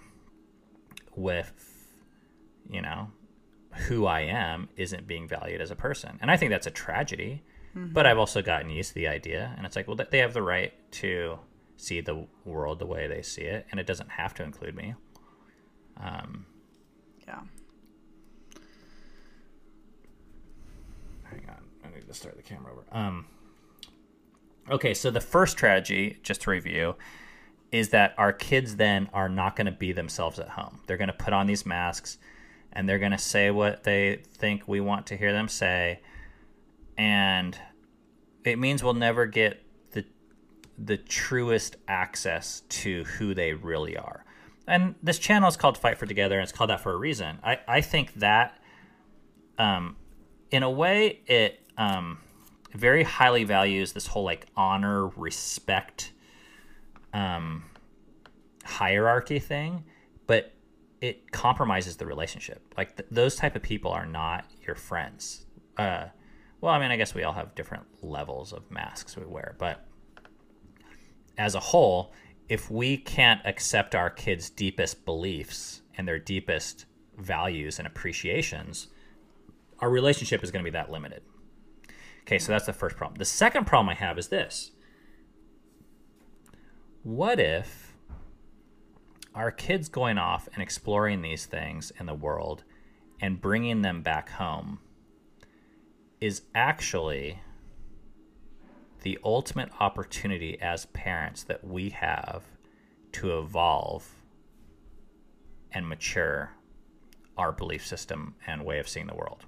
with 1.16 1.76
you 2.68 2.80
know, 2.82 3.10
who 3.88 4.06
I 4.06 4.20
am 4.20 4.68
isn't 4.76 5.06
being 5.06 5.26
valued 5.26 5.60
as 5.60 5.70
a 5.70 5.74
person. 5.76 6.18
And 6.20 6.30
I 6.30 6.36
think 6.36 6.50
that's 6.50 6.66
a 6.66 6.70
tragedy. 6.70 7.42
But 7.74 8.04
I've 8.06 8.18
also 8.18 8.42
gotten 8.42 8.68
used 8.70 8.90
to 8.90 8.94
the 8.96 9.06
idea 9.08 9.54
and 9.56 9.64
it's 9.64 9.76
like, 9.76 9.86
well, 9.88 9.96
they 10.10 10.18
have 10.18 10.34
the 10.34 10.42
right 10.42 10.72
to 10.92 11.38
see 11.76 12.00
the 12.00 12.26
world 12.44 12.78
the 12.80 12.86
way 12.86 13.06
they 13.06 13.22
see 13.22 13.42
it 13.42 13.66
and 13.70 13.78
it 13.80 13.86
doesn't 13.86 14.10
have 14.10 14.34
to 14.34 14.42
include 14.42 14.74
me. 14.74 14.94
Um, 15.96 16.46
Yeah. 17.26 17.40
hang 21.24 21.46
on 21.48 21.62
i 21.84 21.94
need 21.94 22.06
to 22.06 22.14
start 22.14 22.36
the 22.36 22.42
camera 22.42 22.72
over 22.72 22.82
um 22.90 23.24
okay 24.70 24.92
so 24.94 25.10
the 25.10 25.20
first 25.20 25.56
tragedy 25.56 26.18
just 26.22 26.42
to 26.42 26.50
review 26.50 26.94
is 27.72 27.90
that 27.90 28.14
our 28.18 28.32
kids 28.32 28.76
then 28.76 29.08
are 29.12 29.28
not 29.28 29.56
going 29.56 29.66
to 29.66 29.72
be 29.72 29.92
themselves 29.92 30.38
at 30.38 30.48
home. 30.50 30.80
They're 30.86 30.96
going 30.96 31.08
to 31.08 31.14
put 31.14 31.32
on 31.32 31.46
these 31.46 31.64
masks 31.64 32.18
and 32.72 32.88
they're 32.88 32.98
going 32.98 33.12
to 33.12 33.18
say 33.18 33.50
what 33.50 33.84
they 33.84 34.22
think 34.34 34.66
we 34.66 34.80
want 34.80 35.06
to 35.08 35.16
hear 35.16 35.32
them 35.32 35.48
say 35.48 36.00
and 37.00 37.58
it 38.44 38.58
means 38.58 38.82
we'll 38.82 38.94
never 38.94 39.26
get 39.26 39.62
the 39.92 40.04
the 40.78 40.96
truest 40.96 41.76
access 41.88 42.60
to 42.68 43.04
who 43.04 43.34
they 43.34 43.54
really 43.54 43.96
are. 43.96 44.24
And 44.66 44.94
this 45.02 45.18
channel 45.18 45.48
is 45.48 45.56
called 45.56 45.78
fight 45.78 45.98
for 45.98 46.06
together 46.06 46.38
and 46.38 46.42
it's 46.42 46.52
called 46.52 46.70
that 46.70 46.80
for 46.80 46.92
a 46.92 46.96
reason. 46.96 47.38
I 47.42 47.58
i 47.66 47.80
think 47.80 48.14
that 48.14 48.58
um 49.58 49.96
in 50.50 50.62
a 50.62 50.70
way 50.70 51.20
it 51.26 51.60
um 51.78 52.18
very 52.74 53.02
highly 53.02 53.44
values 53.44 53.92
this 53.92 54.06
whole 54.06 54.24
like 54.24 54.46
honor 54.56 55.06
respect 55.06 56.12
um 57.12 57.64
hierarchy 58.64 59.38
thing, 59.38 59.84
but 60.26 60.52
it 61.00 61.32
compromises 61.32 61.96
the 61.96 62.06
relationship. 62.06 62.74
Like 62.76 62.96
th- 62.96 63.08
those 63.10 63.36
type 63.36 63.56
of 63.56 63.62
people 63.62 63.90
are 63.90 64.06
not 64.06 64.44
your 64.66 64.76
friends. 64.76 65.46
Uh, 65.76 66.06
well, 66.60 66.72
I 66.72 66.78
mean, 66.78 66.90
I 66.90 66.96
guess 66.96 67.14
we 67.14 67.22
all 67.22 67.32
have 67.32 67.54
different 67.54 67.84
levels 68.02 68.52
of 68.52 68.70
masks 68.70 69.16
we 69.16 69.24
wear, 69.24 69.56
but 69.58 69.86
as 71.38 71.54
a 71.54 71.60
whole, 71.60 72.12
if 72.48 72.70
we 72.70 72.96
can't 72.96 73.40
accept 73.46 73.94
our 73.94 74.10
kids' 74.10 74.50
deepest 74.50 75.04
beliefs 75.04 75.80
and 75.96 76.06
their 76.06 76.18
deepest 76.18 76.84
values 77.16 77.78
and 77.78 77.86
appreciations, 77.86 78.88
our 79.78 79.88
relationship 79.88 80.44
is 80.44 80.50
going 80.50 80.64
to 80.64 80.70
be 80.70 80.74
that 80.74 80.90
limited. 80.90 81.22
Okay, 82.22 82.38
so 82.38 82.52
that's 82.52 82.66
the 82.66 82.72
first 82.72 82.96
problem. 82.96 83.18
The 83.18 83.24
second 83.24 83.66
problem 83.66 83.88
I 83.88 83.94
have 83.94 84.18
is 84.18 84.28
this 84.28 84.72
What 87.02 87.40
if 87.40 87.94
our 89.34 89.50
kids 89.50 89.88
going 89.88 90.18
off 90.18 90.50
and 90.52 90.62
exploring 90.62 91.22
these 91.22 91.46
things 91.46 91.92
in 91.98 92.04
the 92.04 92.14
world 92.14 92.62
and 93.22 93.40
bringing 93.40 93.80
them 93.80 94.02
back 94.02 94.28
home 94.28 94.80
is 96.20 96.42
actually 96.54 97.40
the 99.00 99.18
ultimate 99.24 99.70
opportunity 99.80 100.60
as 100.60 100.84
parents 100.86 101.42
that 101.44 101.64
we 101.64 101.88
have 101.88 102.44
to 103.12 103.38
evolve 103.38 104.06
and 105.72 105.88
mature 105.88 106.50
our 107.38 107.50
belief 107.50 107.86
system 107.86 108.34
and 108.46 108.62
way 108.62 108.78
of 108.78 108.86
seeing 108.86 109.06
the 109.06 109.14
world. 109.14 109.46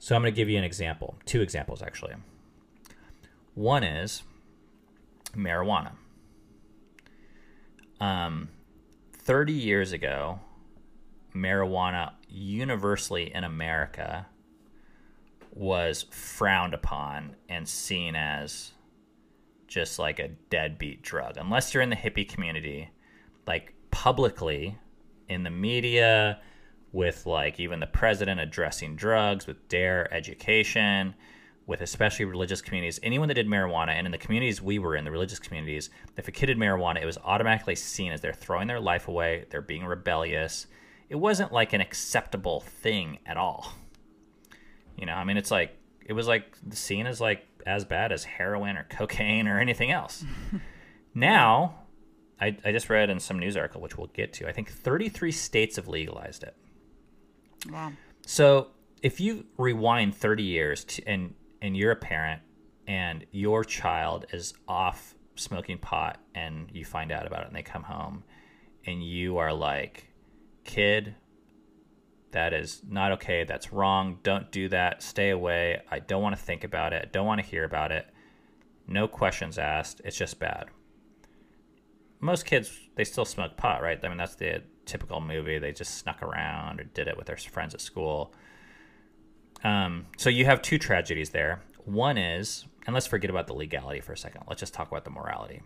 So 0.00 0.16
I'm 0.16 0.22
going 0.22 0.34
to 0.34 0.36
give 0.36 0.48
you 0.48 0.58
an 0.58 0.64
example, 0.64 1.14
two 1.24 1.40
examples 1.40 1.82
actually. 1.82 2.14
One 3.54 3.84
is 3.84 4.24
marijuana. 5.36 5.92
Um, 8.00 8.48
30 9.12 9.52
years 9.52 9.92
ago, 9.92 10.40
marijuana 11.34 12.12
universally 12.28 13.34
in 13.34 13.44
America 13.44 14.26
was 15.52 16.04
frowned 16.10 16.74
upon 16.74 17.36
and 17.48 17.68
seen 17.68 18.16
as 18.16 18.72
just 19.66 19.98
like 19.98 20.18
a 20.18 20.28
deadbeat 20.50 21.02
drug. 21.02 21.36
Unless 21.36 21.72
you're 21.72 21.82
in 21.82 21.90
the 21.90 21.96
hippie 21.96 22.28
community, 22.28 22.90
like 23.46 23.74
publicly 23.90 24.76
in 25.28 25.42
the 25.42 25.50
media, 25.50 26.40
with 26.92 27.26
like 27.26 27.58
even 27.58 27.80
the 27.80 27.86
president 27.86 28.40
addressing 28.40 28.94
drugs, 28.94 29.46
with 29.48 29.68
DARE 29.68 30.12
education, 30.14 31.14
with 31.66 31.80
especially 31.80 32.24
religious 32.26 32.60
communities, 32.60 33.00
anyone 33.02 33.28
that 33.28 33.34
did 33.34 33.46
marijuana, 33.46 33.90
and 33.90 34.06
in 34.06 34.12
the 34.12 34.18
communities 34.18 34.60
we 34.60 34.78
were 34.78 34.96
in, 34.96 35.04
the 35.04 35.10
religious 35.10 35.38
communities, 35.38 35.90
if 36.16 36.28
a 36.28 36.32
kid 36.32 36.46
did 36.46 36.58
marijuana, 36.58 37.00
it 37.00 37.06
was 37.06 37.18
automatically 37.24 37.74
seen 37.74 38.12
as 38.12 38.20
they're 38.20 38.32
throwing 38.34 38.68
their 38.68 38.80
life 38.80 39.08
away, 39.08 39.46
they're 39.50 39.62
being 39.62 39.84
rebellious. 39.84 40.66
It 41.08 41.16
wasn't 41.16 41.52
like 41.52 41.72
an 41.72 41.80
acceptable 41.80 42.60
thing 42.60 43.18
at 43.24 43.36
all. 43.36 43.72
You 44.96 45.06
know, 45.06 45.14
I 45.14 45.24
mean, 45.24 45.36
it's 45.36 45.50
like 45.50 45.76
it 46.04 46.12
was 46.12 46.28
like 46.28 46.56
seen 46.70 47.06
as 47.06 47.20
like 47.20 47.46
as 47.66 47.84
bad 47.84 48.12
as 48.12 48.24
heroin 48.24 48.76
or 48.76 48.84
cocaine 48.90 49.48
or 49.48 49.58
anything 49.58 49.90
else. 49.90 50.24
now, 51.14 51.76
I, 52.40 52.56
I 52.64 52.72
just 52.72 52.90
read 52.90 53.10
in 53.10 53.20
some 53.20 53.38
news 53.38 53.56
article, 53.56 53.80
which 53.80 53.96
we'll 53.96 54.08
get 54.08 54.32
to. 54.34 54.48
I 54.48 54.52
think 54.52 54.70
33 54.70 55.32
states 55.32 55.76
have 55.76 55.88
legalized 55.88 56.42
it. 56.42 56.56
Wow. 57.70 57.92
So 58.26 58.68
if 59.02 59.20
you 59.20 59.46
rewind 59.56 60.14
30 60.14 60.42
years 60.42 60.84
to, 60.84 61.06
and 61.06 61.34
and 61.64 61.74
you're 61.74 61.92
a 61.92 61.96
parent 61.96 62.42
and 62.86 63.24
your 63.32 63.64
child 63.64 64.26
is 64.34 64.52
off 64.68 65.14
smoking 65.34 65.78
pot 65.78 66.20
and 66.34 66.68
you 66.70 66.84
find 66.84 67.10
out 67.10 67.26
about 67.26 67.40
it 67.40 67.46
and 67.46 67.56
they 67.56 67.62
come 67.62 67.82
home 67.82 68.22
and 68.84 69.02
you 69.02 69.38
are 69.38 69.52
like, 69.52 70.12
kid, 70.64 71.14
that 72.32 72.52
is 72.52 72.82
not 72.86 73.12
okay. 73.12 73.44
That's 73.44 73.72
wrong. 73.72 74.18
Don't 74.22 74.52
do 74.52 74.68
that. 74.68 75.02
Stay 75.02 75.30
away. 75.30 75.80
I 75.90 76.00
don't 76.00 76.22
want 76.22 76.36
to 76.36 76.42
think 76.42 76.64
about 76.64 76.92
it. 76.92 77.02
I 77.06 77.08
don't 77.10 77.26
want 77.26 77.40
to 77.40 77.46
hear 77.46 77.64
about 77.64 77.92
it. 77.92 78.06
No 78.86 79.08
questions 79.08 79.56
asked. 79.56 80.02
It's 80.04 80.18
just 80.18 80.38
bad. 80.38 80.66
Most 82.20 82.44
kids, 82.44 82.78
they 82.94 83.04
still 83.04 83.24
smoke 83.24 83.56
pot, 83.56 83.80
right? 83.80 83.98
I 84.04 84.08
mean, 84.08 84.18
that's 84.18 84.34
the 84.34 84.62
typical 84.84 85.22
movie. 85.22 85.58
They 85.58 85.72
just 85.72 85.96
snuck 85.96 86.22
around 86.22 86.80
or 86.80 86.84
did 86.84 87.08
it 87.08 87.16
with 87.16 87.26
their 87.26 87.38
friends 87.38 87.72
at 87.72 87.80
school. 87.80 88.34
Um, 89.64 90.06
so 90.16 90.30
you 90.30 90.44
have 90.44 90.62
two 90.62 90.78
tragedies 90.78 91.30
there. 91.30 91.62
One 91.84 92.18
is, 92.18 92.66
and 92.86 92.94
let's 92.94 93.06
forget 93.06 93.30
about 93.30 93.46
the 93.46 93.54
legality 93.54 94.00
for 94.00 94.12
a 94.12 94.16
second. 94.16 94.42
Let's 94.48 94.60
just 94.60 94.74
talk 94.74 94.88
about 94.88 95.04
the 95.04 95.10
morality. 95.10 95.62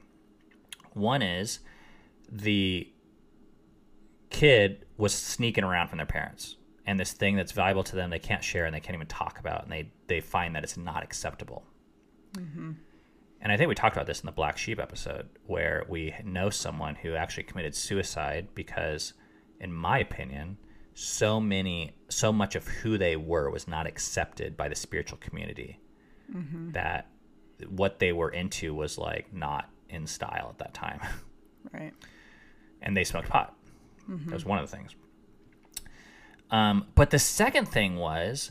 One 0.95 1.21
is 1.21 1.61
the 2.31 2.89
kid 4.31 4.85
was 4.97 5.15
sneaking 5.15 5.65
around 5.65 5.89
from 5.89 5.97
their 5.99 6.07
parents 6.07 6.57
and 6.87 6.99
this 6.99 7.13
thing 7.13 7.37
that's 7.37 7.53
valuable 7.53 7.83
to 7.83 7.97
them 7.97 8.11
they 8.11 8.19
can't 8.19 8.45
share 8.45 8.67
and 8.67 8.75
they 8.75 8.81
can't 8.81 8.95
even 8.95 9.07
talk 9.07 9.39
about 9.39 9.63
and 9.63 9.73
they 9.73 9.91
they 10.07 10.21
find 10.21 10.55
that 10.55 10.63
it's 10.63 10.77
not 10.77 11.03
acceptable 11.03 11.65
and 13.41 13.51
i 13.51 13.57
think 13.57 13.69
we 13.69 13.75
talked 13.75 13.97
about 13.97 14.07
this 14.07 14.21
in 14.21 14.27
the 14.27 14.33
black 14.33 14.59
sheep 14.59 14.79
episode 14.79 15.29
where 15.47 15.85
we 15.89 16.15
know 16.25 16.51
someone 16.51 16.95
who 16.97 17.15
actually 17.15 17.43
committed 17.43 17.75
suicide 17.75 18.49
because 18.55 19.15
in 19.61 19.73
my 19.73 19.99
opinion 19.99 20.59
so 21.01 21.41
many 21.41 21.93
so 22.09 22.33
much 22.33 22.57
of 22.57 22.67
who 22.67 22.99
they 22.99 23.15
were 23.15 23.51
was 23.51 23.69
not 23.69 23.87
accepted 23.87 24.57
by 24.57 24.69
the 24.69 24.75
spiritual 24.75 25.17
community 25.19 25.79
that 26.73 27.07
what 27.69 27.99
they 28.01 28.13
were 28.13 28.31
into 28.31 28.75
was 28.75 28.99
like 28.99 29.33
not 29.33 29.71
in 29.89 30.07
style 30.07 30.49
at 30.51 30.59
that 30.59 30.75
time 30.75 31.01
Right. 31.73 31.93
and 32.83 32.97
they 32.97 33.05
smoked 33.05 33.29
pot. 33.29 33.55
That 34.09 34.35
was 34.35 34.45
one 34.45 34.59
of 34.59 34.69
the 34.71 34.77
things. 34.77 34.95
Um, 36.51 36.87
but 36.95 37.11
the 37.11 37.19
second 37.19 37.67
thing 37.67 37.97
was 37.97 38.51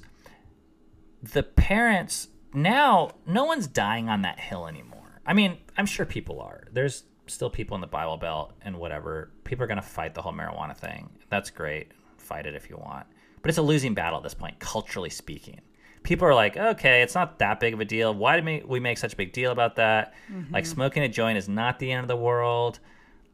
the 1.21 1.43
parents. 1.43 2.27
Now, 2.53 3.11
no 3.25 3.43
one's 3.45 3.67
dying 3.67 4.07
on 4.07 4.21
that 4.21 4.39
hill 4.39 4.67
anymore. 4.67 5.21
I 5.25 5.33
mean, 5.33 5.57
I'm 5.77 5.85
sure 5.85 6.05
people 6.05 6.39
are. 6.41 6.63
There's 6.71 7.03
still 7.27 7.49
people 7.49 7.75
in 7.75 7.81
the 7.81 7.87
Bible 7.87 8.17
Belt 8.17 8.53
and 8.61 8.77
whatever. 8.77 9.31
People 9.43 9.63
are 9.63 9.67
going 9.67 9.81
to 9.81 9.87
fight 9.87 10.13
the 10.13 10.21
whole 10.21 10.31
marijuana 10.33 10.77
thing. 10.77 11.09
That's 11.29 11.49
great. 11.49 11.91
Fight 12.27 12.45
it 12.45 12.55
if 12.55 12.69
you 12.69 12.77
want. 12.77 13.07
But 13.41 13.49
it's 13.49 13.57
a 13.57 13.61
losing 13.61 13.93
battle 13.93 14.17
at 14.17 14.23
this 14.23 14.33
point, 14.33 14.59
culturally 14.59 15.09
speaking. 15.09 15.61
People 16.03 16.27
are 16.27 16.35
like, 16.35 16.57
okay, 16.57 17.01
it's 17.01 17.15
not 17.15 17.39
that 17.39 17.59
big 17.59 17.73
of 17.73 17.79
a 17.79 17.85
deal. 17.85 18.13
Why 18.13 18.39
do 18.39 18.61
we 18.67 18.79
make 18.79 18.97
such 18.97 19.13
a 19.13 19.15
big 19.15 19.31
deal 19.33 19.51
about 19.51 19.75
that? 19.77 20.13
Like, 20.51 20.65
smoking 20.65 21.03
a 21.03 21.09
joint 21.09 21.37
is 21.37 21.47
not 21.49 21.79
the 21.79 21.91
end 21.91 22.01
of 22.01 22.07
the 22.07 22.15
world. 22.17 22.79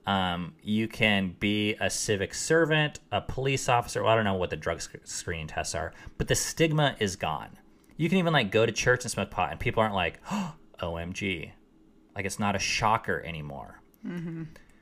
Um, 0.05 0.53
you 0.61 0.87
can 0.87 1.35
be 1.39 1.75
a 1.79 1.89
civic 1.89 2.33
servant, 2.33 2.99
a 3.11 3.21
police 3.21 3.69
officer. 3.69 4.03
Well, 4.03 4.11
I 4.11 4.15
don't 4.15 4.25
know 4.25 4.33
what 4.35 4.49
the 4.49 4.57
drug 4.57 4.81
sc- 4.81 4.97
screening 5.05 5.47
tests 5.47 5.75
are, 5.75 5.93
but 6.17 6.27
the 6.27 6.35
stigma 6.35 6.95
is 6.99 7.15
gone. 7.15 7.57
You 7.95 8.09
can 8.09 8.17
even 8.17 8.33
like 8.33 8.51
go 8.51 8.65
to 8.65 8.71
church 8.71 9.03
and 9.05 9.11
smoke 9.11 9.31
pot, 9.31 9.51
and 9.51 9.59
people 9.59 9.81
aren't 9.81 9.95
like, 9.95 10.19
oh, 10.31 10.53
"OMG," 10.81 11.51
like 12.15 12.25
it's 12.25 12.39
not 12.39 12.55
a 12.55 12.59
shocker 12.59 13.21
anymore. 13.25 13.81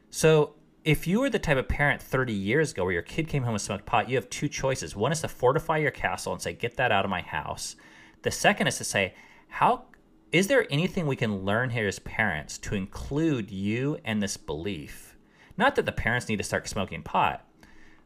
So, 0.09 0.55
if 0.83 1.05
you 1.05 1.19
were 1.19 1.29
the 1.29 1.39
type 1.39 1.57
of 1.57 1.67
parent 1.67 2.01
30 2.01 2.33
years 2.33 2.71
ago 2.71 2.83
where 2.83 2.93
your 2.93 3.01
kid 3.01 3.27
came 3.27 3.43
home 3.43 3.53
and 3.53 3.61
smoked 3.61 3.85
pot, 3.85 4.09
you 4.09 4.15
have 4.15 4.29
two 4.29 4.47
choices. 4.47 4.95
One 4.95 5.11
is 5.11 5.21
to 5.21 5.27
fortify 5.27 5.77
your 5.77 5.91
castle 5.91 6.33
and 6.33 6.41
say, 6.41 6.53
"Get 6.53 6.77
that 6.77 6.91
out 6.91 7.05
of 7.05 7.11
my 7.11 7.21
house." 7.21 7.75
The 8.23 8.31
second 8.31 8.67
is 8.67 8.77
to 8.77 8.83
say, 8.83 9.13
"How 9.47 9.85
is 10.31 10.47
there 10.47 10.65
anything 10.71 11.07
we 11.07 11.15
can 11.15 11.43
learn 11.43 11.71
here 11.71 11.87
as 11.87 11.99
parents 11.99 12.57
to 12.59 12.75
include 12.75 13.51
you 13.51 13.99
and 14.05 14.23
this 14.23 14.37
belief? 14.37 15.17
Not 15.57 15.75
that 15.75 15.85
the 15.85 15.91
parents 15.91 16.29
need 16.29 16.37
to 16.37 16.43
start 16.43 16.67
smoking 16.67 17.03
pot, 17.03 17.45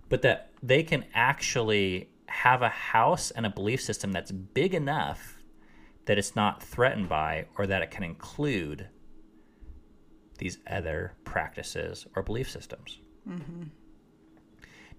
but 0.09 0.21
that 0.23 0.51
they 0.61 0.83
can 0.83 1.05
actually 1.13 2.09
have 2.27 2.61
a 2.61 2.69
house 2.69 3.31
and 3.31 3.45
a 3.45 3.49
belief 3.49 3.79
system 3.79 4.11
that's 4.11 4.31
big 4.31 4.73
enough 4.73 5.43
that 6.05 6.17
it's 6.17 6.35
not 6.35 6.61
threatened 6.61 7.07
by 7.07 7.45
or 7.57 7.67
that 7.67 7.81
it 7.81 7.91
can 7.91 8.03
include 8.03 8.89
these 10.37 10.57
other 10.69 11.13
practices 11.23 12.05
or 12.15 12.23
belief 12.23 12.49
systems. 12.49 12.99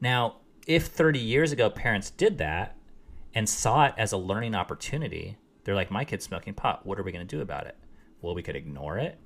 Now, 0.01 0.37
if 0.67 0.87
30 0.87 1.19
years 1.19 1.53
ago 1.53 1.71
parents 1.71 2.11
did 2.11 2.39
that 2.39 2.77
and 3.35 3.49
saw 3.49 3.87
it 3.87 3.95
as 3.97 4.13
a 4.13 4.17
learning 4.17 4.55
opportunity, 4.55 5.37
they're 5.65 5.75
like, 5.75 5.91
my 5.91 6.05
kid's 6.05 6.25
smoking 6.25 6.55
pot. 6.55 6.87
What 6.87 6.99
are 6.99 7.03
we 7.03 7.13
going 7.13 7.27
to 7.27 7.37
do 7.37 7.43
about 7.43 7.67
it? 7.67 7.77
Well, 8.23 8.35
we 8.35 8.43
could 8.43 8.57
ignore 8.57 8.99
it. 8.99 9.19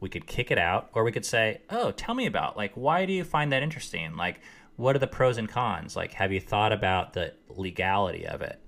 We 0.00 0.08
could 0.08 0.26
kick 0.26 0.50
it 0.50 0.58
out, 0.58 0.90
or 0.92 1.02
we 1.02 1.12
could 1.12 1.24
say, 1.24 1.62
oh, 1.70 1.90
tell 1.90 2.14
me 2.14 2.26
about, 2.26 2.56
like, 2.56 2.72
why 2.74 3.04
do 3.04 3.12
you 3.12 3.24
find 3.24 3.50
that 3.52 3.64
interesting? 3.64 4.16
Like, 4.16 4.40
what 4.76 4.94
are 4.94 5.00
the 5.00 5.08
pros 5.08 5.38
and 5.38 5.48
cons? 5.48 5.96
Like, 5.96 6.12
have 6.14 6.30
you 6.32 6.40
thought 6.40 6.72
about 6.72 7.14
the 7.14 7.34
legality 7.48 8.24
of 8.24 8.40
it? 8.40 8.60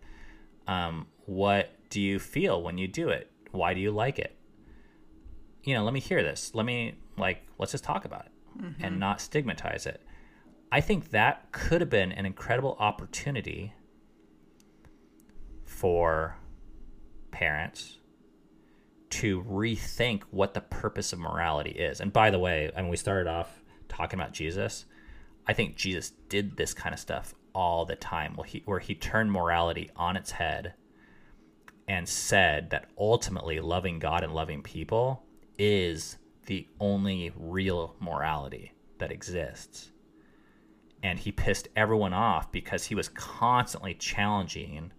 Um, 0.67 1.07
what 1.27 1.71
do 1.89 2.01
you 2.01 2.19
feel 2.19 2.61
when 2.61 2.79
you 2.79 2.89
do 2.89 3.11
it? 3.11 3.31
Why 3.53 3.75
do 3.75 3.81
you 3.81 3.93
like 3.93 4.19
it? 4.19 4.37
You 5.63 5.75
know, 5.75 5.85
let 5.85 5.93
me 5.93 6.01
hear 6.01 6.23
this. 6.23 6.53
Let 6.55 6.67
me, 6.67 6.95
like, 7.17 7.47
let's 7.59 7.73
just 7.73 7.85
talk 7.85 8.05
about 8.05 8.27
it 8.27 8.33
and 8.59 8.75
mm-hmm. 8.77 8.99
not 8.99 9.21
stigmatize 9.21 9.87
it. 9.87 10.03
I 10.73 10.81
think 10.81 11.11
that 11.11 11.51
could 11.53 11.81
have 11.81 11.91
been 11.91 12.13
an 12.13 12.27
incredible 12.27 12.77
opportunity 12.79 13.75
for 15.65 16.37
parents 17.31 17.99
to 19.11 19.43
rethink 19.43 20.23
what 20.31 20.55
the 20.55 20.61
purpose 20.61 21.13
of 21.13 21.19
morality 21.19 21.71
is. 21.71 22.01
And 22.01 22.13
by 22.13 22.31
the 22.31 22.39
way, 22.39 22.71
I 22.77 22.83
mean, 22.83 22.91
we 22.91 22.97
started 22.97 23.29
off 23.29 23.61
talking 23.89 24.19
about 24.19 24.33
Jesus, 24.33 24.87
I 25.47 25.53
think 25.53 25.77
Jesus 25.77 26.13
did 26.29 26.57
this 26.57 26.73
kind 26.73 26.95
of 26.95 27.01
stuff 27.01 27.35
all 27.55 27.85
the 27.85 27.97
time 27.97 28.35
where 28.37 28.47
he, 28.47 28.63
where 28.65 28.79
he 28.79 28.95
turned 28.95 29.33
morality 29.33 29.91
on 29.97 30.17
its 30.17 30.31
head 30.31 30.75
and 31.89 32.09
said 32.09 32.71
that 32.71 32.87
ultimately 32.97 33.59
loving 33.59 33.99
God 33.99 34.23
and 34.23 34.33
loving 34.33 34.63
people 34.63 35.25
is 35.61 36.17
the 36.47 36.67
only 36.81 37.31
real 37.37 37.95
morality 38.01 38.73
that 38.99 39.13
exists. 39.13 39.93
And 41.03 41.19
he 41.19 41.31
pissed 41.31 41.69
everyone 41.77 42.15
off 42.15 42.51
because 42.51 42.87
he 42.87 42.95
was 42.95 43.09
constantly 43.11 43.93
challenging 43.93 44.93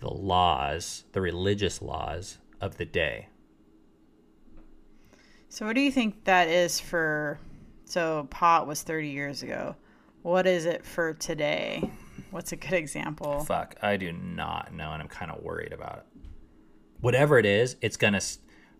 the 0.00 0.12
laws, 0.12 1.04
the 1.12 1.20
religious 1.20 1.82
laws 1.82 2.38
of 2.60 2.78
the 2.78 2.86
day. 2.86 3.28
So, 5.50 5.66
what 5.66 5.74
do 5.74 5.82
you 5.82 5.92
think 5.92 6.24
that 6.24 6.48
is 6.48 6.80
for? 6.80 7.38
So, 7.84 8.26
pot 8.30 8.66
was 8.66 8.82
30 8.82 9.08
years 9.08 9.42
ago. 9.42 9.76
What 10.22 10.46
is 10.46 10.64
it 10.64 10.86
for 10.86 11.12
today? 11.12 11.90
What's 12.30 12.52
a 12.52 12.56
good 12.56 12.72
example? 12.72 13.40
Fuck, 13.40 13.76
I 13.82 13.98
do 13.98 14.12
not 14.12 14.72
know, 14.72 14.92
and 14.92 15.02
I'm 15.02 15.08
kind 15.08 15.30
of 15.30 15.42
worried 15.42 15.72
about 15.74 15.98
it. 15.98 16.06
Whatever 17.00 17.38
it 17.38 17.44
is, 17.44 17.76
it's 17.82 17.98
gonna. 17.98 18.20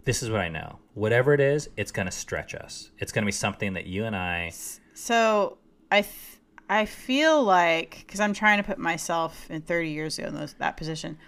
This 0.05 0.23
is 0.23 0.31
what 0.31 0.41
I 0.41 0.49
know. 0.49 0.79
Whatever 0.95 1.33
it 1.33 1.41
is, 1.41 1.69
it's 1.77 1.93
gonna 1.93 2.11
stretch 2.11 2.55
us. 2.55 2.91
It's 2.99 3.13
gonna 3.13 3.27
be 3.27 3.33
something 3.33 3.75
that 3.75 3.87
you 3.87 4.05
and 4.05 4.17
I. 4.17 4.53
So, 4.95 5.59
I. 5.91 6.03
Th- 6.03 6.33
I 6.73 6.87
feel 6.87 7.43
like 7.43 8.05
because 8.07 8.19
I'm 8.19 8.33
trying 8.33 8.57
to 8.57 8.63
put 8.63 8.79
myself 8.79 9.51
in 9.51 9.61
30 9.61 9.91
years 9.91 10.19
ago 10.19 10.29
in 10.29 10.35
those, 10.35 10.55
that 10.55 10.79
position. 10.79 11.19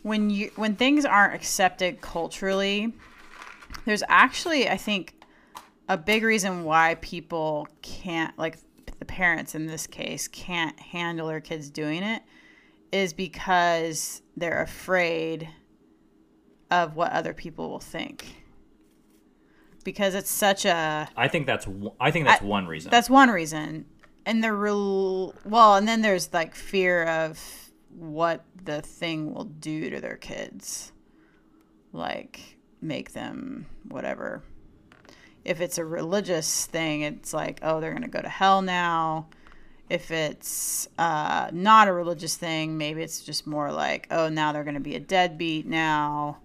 When 0.00 0.30
you 0.30 0.50
when 0.56 0.74
things 0.74 1.04
aren't 1.04 1.34
accepted 1.34 2.00
culturally, 2.00 2.94
there's 3.84 4.02
actually 4.08 4.70
I 4.70 4.78
think 4.78 5.22
a 5.88 5.98
big 5.98 6.22
reason 6.22 6.64
why 6.64 6.94
people 7.02 7.68
can't 7.82 8.36
like 8.38 8.56
the 8.98 9.04
parents 9.04 9.54
in 9.54 9.66
this 9.66 9.86
case 9.86 10.28
can't 10.28 10.78
handle 10.80 11.28
their 11.28 11.42
kids 11.42 11.68
doing 11.68 12.02
it 12.02 12.22
is 12.90 13.12
because 13.12 14.22
they're 14.34 14.62
afraid 14.62 15.46
of 16.70 16.96
what 16.96 17.12
other 17.12 17.32
people 17.32 17.70
will 17.70 17.80
think. 17.80 18.42
Because 19.84 20.14
it's 20.14 20.30
such 20.30 20.64
a 20.64 21.08
I 21.16 21.28
think 21.28 21.46
that's 21.46 21.66
I 22.00 22.10
think 22.10 22.26
that's 22.26 22.42
I, 22.42 22.44
one 22.46 22.66
reason. 22.66 22.90
That's 22.90 23.08
one 23.08 23.30
reason 23.30 23.86
and 24.26 24.42
the 24.42 24.52
real 24.52 25.32
well, 25.44 25.76
and 25.76 25.88
then 25.88 26.02
there's 26.02 26.34
like 26.34 26.54
fear 26.54 27.04
of 27.04 27.70
what 27.94 28.44
the 28.62 28.82
thing 28.82 29.32
will 29.32 29.44
do 29.44 29.88
to 29.88 30.00
their 30.00 30.16
kids, 30.16 30.92
like 31.92 32.58
make 32.82 33.12
them 33.12 33.66
whatever. 33.88 34.42
If 35.44 35.60
it's 35.60 35.78
a 35.78 35.84
religious 35.84 36.66
thing, 36.66 37.02
it's 37.02 37.32
like, 37.32 37.60
oh, 37.62 37.80
they're 37.80 37.94
gonna 37.94 38.08
go 38.08 38.20
to 38.20 38.28
hell 38.28 38.60
now. 38.60 39.28
If 39.88 40.10
it's 40.10 40.88
uh, 40.98 41.48
not 41.52 41.86
a 41.86 41.92
religious 41.92 42.36
thing, 42.36 42.76
maybe 42.76 43.02
it's 43.02 43.24
just 43.24 43.46
more 43.46 43.70
like, 43.70 44.08
oh, 44.10 44.28
now 44.28 44.50
they're 44.50 44.64
gonna 44.64 44.80
be 44.80 44.96
a 44.96 45.00
deadbeat 45.00 45.66
now 45.66 46.38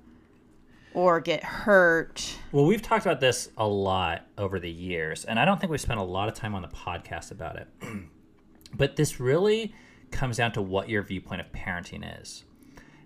or 0.93 1.19
get 1.19 1.43
hurt. 1.43 2.38
Well, 2.51 2.65
we've 2.65 2.82
talked 2.82 3.06
about 3.06 3.19
this 3.19 3.49
a 3.58 3.67
lot 3.67 4.27
over 4.38 4.60
the 4.60 4.69
years, 4.69 5.25
and 5.25 5.39
I 5.39 5.45
don't 5.45 5.60
think 5.60 5.71
we've 5.71 5.82
spent 5.82 5.99
a 5.99 6.04
lot 6.04 6.27
of 6.27 6.34
time 6.34 6.54
on 6.54 6.62
the 6.62 6.67
podcast 6.67 7.32
about 7.32 7.56
it. 7.56 7.67
but 8.73 8.95
this 8.95 9.19
really 9.19 9.73
comes 10.12 10.38
down 10.38 10.51
to 10.54 10.62
what 10.62 10.89
your 10.89 11.04
viewpoint 11.04 11.41
of 11.41 11.51
parenting 11.51 12.21
is. 12.21 12.43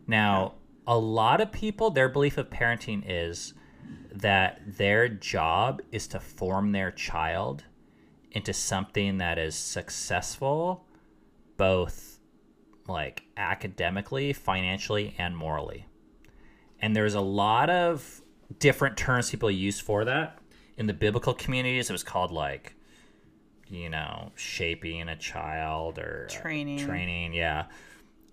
Now, 0.08 0.54
a 0.88 0.98
lot 0.98 1.42
of 1.42 1.52
people, 1.52 1.92
their 1.92 2.10
belief 2.10 2.38
of 2.38 2.50
parenting 2.50 3.04
is 3.08 3.54
that 4.12 4.62
their 4.66 5.08
job 5.08 5.82
is 5.92 6.08
to 6.08 6.20
form 6.20 6.72
their 6.72 6.92
child 6.92 7.64
into 8.32 8.54
something 8.54 9.18
that 9.18 9.38
is 9.38 9.56
successful, 9.56 10.86
both 11.58 12.20
like 12.88 13.24
academically, 13.38 14.34
financially, 14.34 15.16
and 15.18 15.36
morally 15.36 15.86
and 16.86 16.96
there's 16.96 17.16
a 17.16 17.22
lot 17.22 17.72
of 17.72 18.22
different 18.60 18.96
terms 18.96 19.32
people 19.32 19.50
use 19.50 19.80
for 19.80 20.06
that 20.06 20.38
in 20.78 20.86
the 20.86 20.94
biblical 20.94 21.34
communities. 21.34 21.90
It 21.90 21.94
was 21.94 22.04
called 22.04 22.32
like 22.32 22.76
you 23.68 23.90
know 23.90 24.32
shaping 24.36 25.10
a 25.10 25.16
child 25.16 25.98
or 25.98 26.28
training. 26.30 26.78
training 26.78 27.34
yeah. 27.34 27.66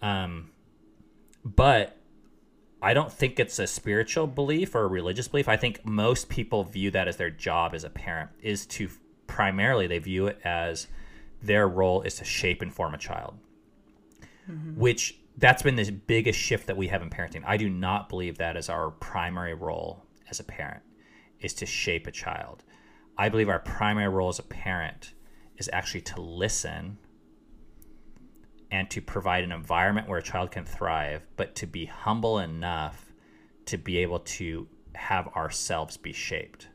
Um 0.03 0.51
but 1.45 1.97
i 2.83 2.95
don't 2.95 3.13
think 3.13 3.41
it's 3.41 3.59
a 3.59 3.67
spiritual 3.67 4.27
belief 4.27 4.75
or 4.75 4.83
a 4.83 4.87
religious 4.87 5.29
belief. 5.29 5.49
I 5.49 5.57
think 5.57 5.83
most 5.87 6.29
people 6.29 6.63
view 6.63 6.91
that 6.91 7.09
as 7.09 7.17
their 7.17 7.31
job 7.31 7.75
as 7.75 7.85
a 7.85 7.91
parent 7.91 8.33
is 8.43 8.67
to 8.67 8.91
primarily 9.27 9.87
they 9.87 9.99
view 9.99 10.27
it 10.27 10.39
as 10.45 10.89
their 11.43 11.67
role 11.67 12.03
is 12.03 12.17
to 12.17 12.25
shape 12.25 12.61
and 12.61 12.73
form 12.73 12.93
a 12.93 12.99
child 12.99 13.39
mm-hmm. 14.49 14.79
which 14.79 15.17
that's 15.37 15.63
been 15.63 15.77
the 15.77 15.91
biggest 15.91 16.39
shift 16.39 16.67
that 16.67 16.77
we 16.77 16.89
have 16.89 17.03
in 17.03 17.11
parenting. 17.11 17.43
I 17.47 17.57
do 17.57 17.69
not 17.69 18.09
believe 18.09 18.39
that 18.39 18.57
is 18.57 18.69
our 18.69 18.91
primary 18.91 19.55
role 19.55 20.05
as 20.31 20.41
a 20.41 20.45
parent 20.45 20.83
is 21.41 21.55
to 21.55 21.67
shape 21.67 22.07
a 22.07 22.13
child. 22.13 22.65
I 23.19 23.29
believe 23.29 23.49
our 23.49 23.59
primary 23.59 24.09
role 24.09 24.29
as 24.29 24.39
a 24.39 24.45
parent 24.45 25.15
is 25.57 25.69
actually 25.73 26.03
to 26.03 26.21
listen 26.21 26.99
and 28.71 28.89
to 28.91 29.03
provide 29.03 29.45
an 29.45 29.53
environment 29.53 30.09
where 30.09 30.19
a 30.19 30.23
child 30.23 30.51
can 30.51 30.65
thrive, 30.65 31.27
but 31.37 31.55
to 31.57 31.67
be 31.67 31.85
humble 31.85 32.39
enough 32.39 33.13
to 33.67 33.77
be 33.77 33.99
able 33.99 34.21
to 34.21 34.67
have 34.95 35.29
ourselves 35.29 35.97
be 35.97 36.13
shaped. 36.13 36.69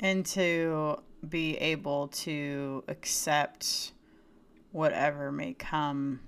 And 0.00 0.24
to 0.26 1.02
be 1.28 1.56
able 1.56 2.08
to 2.08 2.84
accept 2.88 3.92
whatever 4.72 5.32
may 5.32 5.54
come 5.54 6.20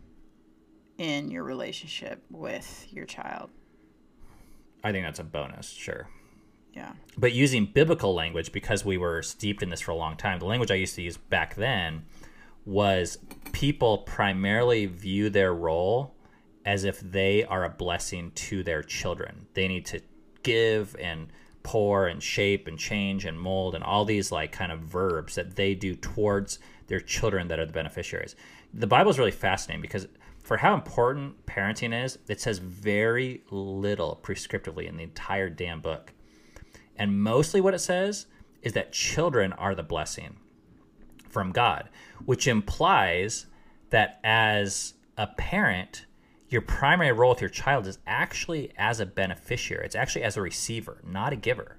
in 1.00 1.30
your 1.30 1.44
relationship 1.44 2.22
with 2.30 2.86
your 2.90 3.06
child. 3.06 3.48
I 4.84 4.92
think 4.92 5.06
that's 5.06 5.18
a 5.18 5.24
bonus, 5.24 5.70
sure. 5.70 6.08
Yeah. 6.74 6.92
But 7.16 7.32
using 7.32 7.64
biblical 7.64 8.14
language, 8.14 8.52
because 8.52 8.84
we 8.84 8.98
were 8.98 9.22
steeped 9.22 9.62
in 9.62 9.70
this 9.70 9.80
for 9.80 9.92
a 9.92 9.96
long 9.96 10.18
time, 10.18 10.38
the 10.38 10.44
language 10.44 10.70
I 10.70 10.74
used 10.74 10.94
to 10.96 11.02
use 11.02 11.16
back 11.16 11.54
then 11.54 12.04
was 12.66 13.16
people 13.52 13.98
primarily 13.98 14.84
view 14.84 15.30
their 15.30 15.54
role 15.54 16.14
as 16.66 16.84
if 16.84 17.00
they 17.00 17.44
are 17.44 17.64
a 17.64 17.70
blessing 17.70 18.30
to 18.32 18.62
their 18.62 18.82
children. 18.82 19.46
They 19.54 19.68
need 19.68 19.86
to 19.86 20.02
give 20.42 20.94
and 21.00 21.28
pour 21.62 22.08
and 22.08 22.22
shape 22.22 22.68
and 22.68 22.78
change 22.78 23.24
and 23.24 23.40
mold 23.40 23.74
and 23.74 23.82
all 23.82 24.04
these 24.04 24.30
like 24.30 24.52
kind 24.52 24.70
of 24.70 24.80
verbs 24.80 25.34
that 25.36 25.56
they 25.56 25.74
do 25.74 25.94
towards 25.96 26.58
their 26.88 27.00
children 27.00 27.48
that 27.48 27.58
are 27.58 27.64
the 27.64 27.72
beneficiaries. 27.72 28.36
The 28.74 28.86
Bible 28.86 29.10
is 29.10 29.18
really 29.18 29.30
fascinating 29.30 29.80
because 29.80 30.06
for 30.50 30.56
how 30.56 30.74
important 30.74 31.46
parenting 31.46 32.04
is, 32.04 32.18
it 32.26 32.40
says 32.40 32.58
very 32.58 33.40
little 33.52 34.18
prescriptively 34.20 34.88
in 34.88 34.96
the 34.96 35.04
entire 35.04 35.48
damn 35.48 35.80
book. 35.80 36.12
And 36.96 37.22
mostly 37.22 37.60
what 37.60 37.72
it 37.72 37.78
says 37.78 38.26
is 38.60 38.72
that 38.72 38.90
children 38.90 39.52
are 39.52 39.76
the 39.76 39.84
blessing 39.84 40.38
from 41.28 41.52
God, 41.52 41.88
which 42.24 42.48
implies 42.48 43.46
that 43.90 44.18
as 44.24 44.94
a 45.16 45.28
parent, 45.28 46.06
your 46.48 46.62
primary 46.62 47.12
role 47.12 47.30
with 47.30 47.40
your 47.40 47.48
child 47.48 47.86
is 47.86 48.00
actually 48.04 48.72
as 48.76 48.98
a 48.98 49.06
beneficiary. 49.06 49.86
It's 49.86 49.94
actually 49.94 50.24
as 50.24 50.36
a 50.36 50.42
receiver, 50.42 51.00
not 51.06 51.32
a 51.32 51.36
giver. 51.36 51.76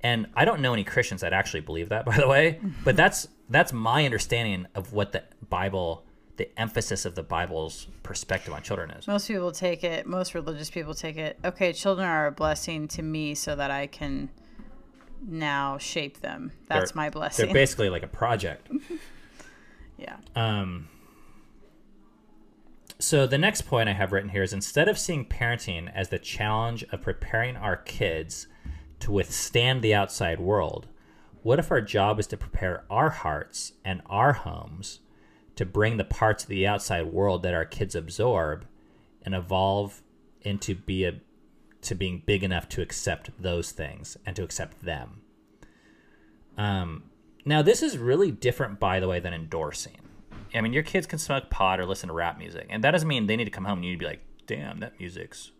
And 0.00 0.26
I 0.34 0.44
don't 0.44 0.60
know 0.60 0.72
any 0.72 0.82
Christians 0.82 1.20
that 1.20 1.32
actually 1.32 1.60
believe 1.60 1.90
that, 1.90 2.04
by 2.04 2.16
the 2.16 2.26
way, 2.26 2.58
but 2.82 2.96
that's 2.96 3.28
that's 3.48 3.72
my 3.72 4.04
understanding 4.04 4.66
of 4.74 4.92
what 4.92 5.12
the 5.12 5.22
Bible 5.48 6.04
the 6.36 6.48
emphasis 6.58 7.04
of 7.04 7.14
the 7.14 7.22
Bible's 7.22 7.86
perspective 8.02 8.54
on 8.54 8.62
children 8.62 8.90
is. 8.92 9.06
Most 9.06 9.28
people 9.28 9.52
take 9.52 9.84
it, 9.84 10.06
most 10.06 10.34
religious 10.34 10.70
people 10.70 10.94
take 10.94 11.16
it, 11.16 11.38
okay, 11.44 11.72
children 11.72 12.08
are 12.08 12.26
a 12.26 12.32
blessing 12.32 12.88
to 12.88 13.02
me 13.02 13.34
so 13.34 13.54
that 13.54 13.70
I 13.70 13.86
can 13.86 14.30
now 15.26 15.78
shape 15.78 16.20
them. 16.20 16.52
That's 16.68 16.92
they're, 16.92 16.96
my 16.96 17.10
blessing. 17.10 17.46
They're 17.46 17.54
basically 17.62 17.90
like 17.90 18.02
a 18.02 18.08
project. 18.08 18.70
yeah. 19.98 20.16
Um 20.34 20.88
so 22.98 23.26
the 23.26 23.38
next 23.38 23.62
point 23.62 23.88
I 23.88 23.94
have 23.94 24.12
written 24.12 24.30
here 24.30 24.44
is 24.44 24.52
instead 24.52 24.88
of 24.88 24.96
seeing 24.96 25.24
parenting 25.24 25.92
as 25.92 26.10
the 26.10 26.20
challenge 26.20 26.84
of 26.92 27.02
preparing 27.02 27.56
our 27.56 27.76
kids 27.76 28.46
to 29.00 29.10
withstand 29.10 29.82
the 29.82 29.92
outside 29.92 30.38
world, 30.38 30.86
what 31.42 31.58
if 31.58 31.72
our 31.72 31.80
job 31.80 32.20
is 32.20 32.28
to 32.28 32.36
prepare 32.36 32.84
our 32.88 33.10
hearts 33.10 33.72
and 33.84 34.02
our 34.06 34.32
homes 34.32 35.00
to 35.56 35.66
bring 35.66 35.96
the 35.96 36.04
parts 36.04 36.44
of 36.44 36.48
the 36.48 36.66
outside 36.66 37.06
world 37.06 37.42
that 37.42 37.54
our 37.54 37.64
kids 37.64 37.94
absorb 37.94 38.66
and 39.22 39.34
evolve 39.34 40.02
into 40.42 40.74
be 40.74 41.04
a 41.04 41.20
to 41.82 41.94
being 41.94 42.22
big 42.24 42.44
enough 42.44 42.68
to 42.68 42.80
accept 42.80 43.30
those 43.38 43.72
things 43.72 44.16
and 44.24 44.36
to 44.36 44.44
accept 44.44 44.84
them. 44.84 45.20
Um, 46.56 47.10
now 47.44 47.60
this 47.60 47.82
is 47.82 47.98
really 47.98 48.30
different, 48.30 48.78
by 48.78 49.00
the 49.00 49.08
way, 49.08 49.18
than 49.18 49.34
endorsing. 49.34 49.98
I 50.54 50.60
mean, 50.60 50.72
your 50.72 50.82
kids 50.82 51.06
can 51.06 51.18
smoke 51.18 51.50
pot 51.50 51.80
or 51.80 51.86
listen 51.86 52.08
to 52.08 52.12
rap 52.12 52.38
music, 52.38 52.66
and 52.70 52.84
that 52.84 52.92
doesn't 52.92 53.08
mean 53.08 53.26
they 53.26 53.36
need 53.36 53.46
to 53.46 53.50
come 53.50 53.64
home 53.64 53.78
and 53.78 53.84
you 53.84 53.92
need 53.92 53.96
to 53.96 54.04
be 54.04 54.06
like, 54.06 54.24
"Damn, 54.46 54.80
that 54.80 54.98
music's 54.98 55.50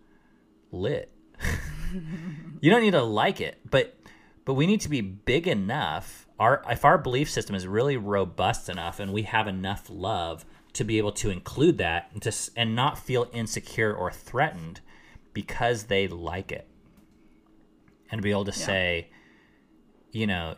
lit." 0.70 1.11
you 2.61 2.70
don't 2.70 2.82
need 2.82 2.93
to 2.93 3.03
like 3.03 3.40
it, 3.40 3.59
but 3.68 3.97
but 4.45 4.55
we 4.55 4.66
need 4.66 4.80
to 4.82 4.88
be 4.88 5.01
big 5.01 5.49
enough. 5.49 6.26
Our 6.38 6.62
if 6.68 6.84
our 6.84 6.98
belief 6.98 7.30
system 7.30 7.54
is 7.54 7.66
really 7.66 7.96
robust 7.96 8.68
enough, 8.68 8.98
and 9.00 9.12
we 9.12 9.22
have 9.22 9.46
enough 9.46 9.88
love 9.90 10.44
to 10.72 10.84
be 10.84 10.98
able 10.98 11.12
to 11.12 11.30
include 11.30 11.78
that 11.78 12.08
and 12.12 12.22
to 12.22 12.32
and 12.56 12.74
not 12.74 12.98
feel 12.98 13.28
insecure 13.32 13.92
or 13.94 14.10
threatened 14.10 14.80
because 15.34 15.84
they 15.84 16.08
like 16.08 16.50
it, 16.52 16.66
and 18.10 18.22
be 18.22 18.30
able 18.30 18.44
to 18.44 18.50
Yeah. 18.50 18.66
say, 18.66 19.10
you 20.10 20.26
know, 20.26 20.56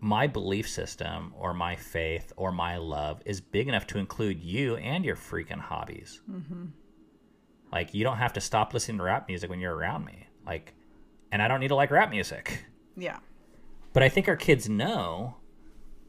my 0.00 0.26
belief 0.26 0.68
system 0.68 1.32
or 1.38 1.54
my 1.54 1.74
faith 1.76 2.32
or 2.36 2.52
my 2.52 2.76
love 2.76 3.22
is 3.24 3.40
big 3.40 3.66
enough 3.68 3.86
to 3.88 3.98
include 3.98 4.40
you 4.40 4.76
and 4.76 5.04
your 5.04 5.16
freaking 5.16 5.58
hobbies. 5.60 6.20
Mm-hmm. 6.30 6.66
Like 7.72 7.94
you 7.94 8.04
don't 8.04 8.18
have 8.18 8.32
to 8.34 8.40
stop 8.40 8.74
listening 8.74 8.98
to 8.98 9.04
rap 9.04 9.26
music 9.28 9.48
when 9.50 9.58
you're 9.60 9.74
around 9.74 10.04
me. 10.04 10.26
Like, 10.44 10.74
and 11.32 11.40
I 11.42 11.48
don't 11.48 11.60
need 11.60 11.68
to 11.68 11.74
like 11.74 11.90
rap 11.90 12.10
music. 12.10 12.64
Yeah. 12.96 13.18
But 13.96 14.02
I 14.02 14.10
think 14.10 14.28
our 14.28 14.36
kids 14.36 14.68
know, 14.68 15.36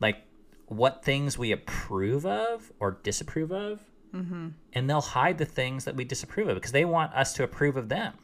like, 0.02 0.18
what 0.66 1.06
things 1.06 1.38
we 1.38 1.54
approve 1.54 2.26
of 2.26 2.70
or 2.82 3.00
disapprove 3.02 3.54
of, 3.54 3.80
mm-hmm. 4.14 4.50
and 4.74 4.90
they'll 4.90 5.00
hide 5.00 5.38
the 5.38 5.46
things 5.46 5.86
that 5.86 5.96
we 5.96 6.04
disapprove 6.04 6.50
of 6.50 6.56
because 6.56 6.74
they 6.74 6.84
want 6.84 7.14
us 7.14 7.32
to 7.36 7.46
approve 7.46 7.78
of 7.78 7.88
them. 7.88 8.16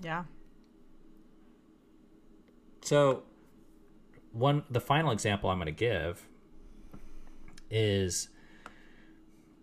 Yeah. 0.00 0.24
So, 2.82 3.22
one 4.32 4.64
the 4.68 4.80
final 4.80 5.12
example 5.12 5.48
I'm 5.48 5.58
going 5.58 5.66
to 5.66 5.70
give 5.70 6.26
is 7.70 8.28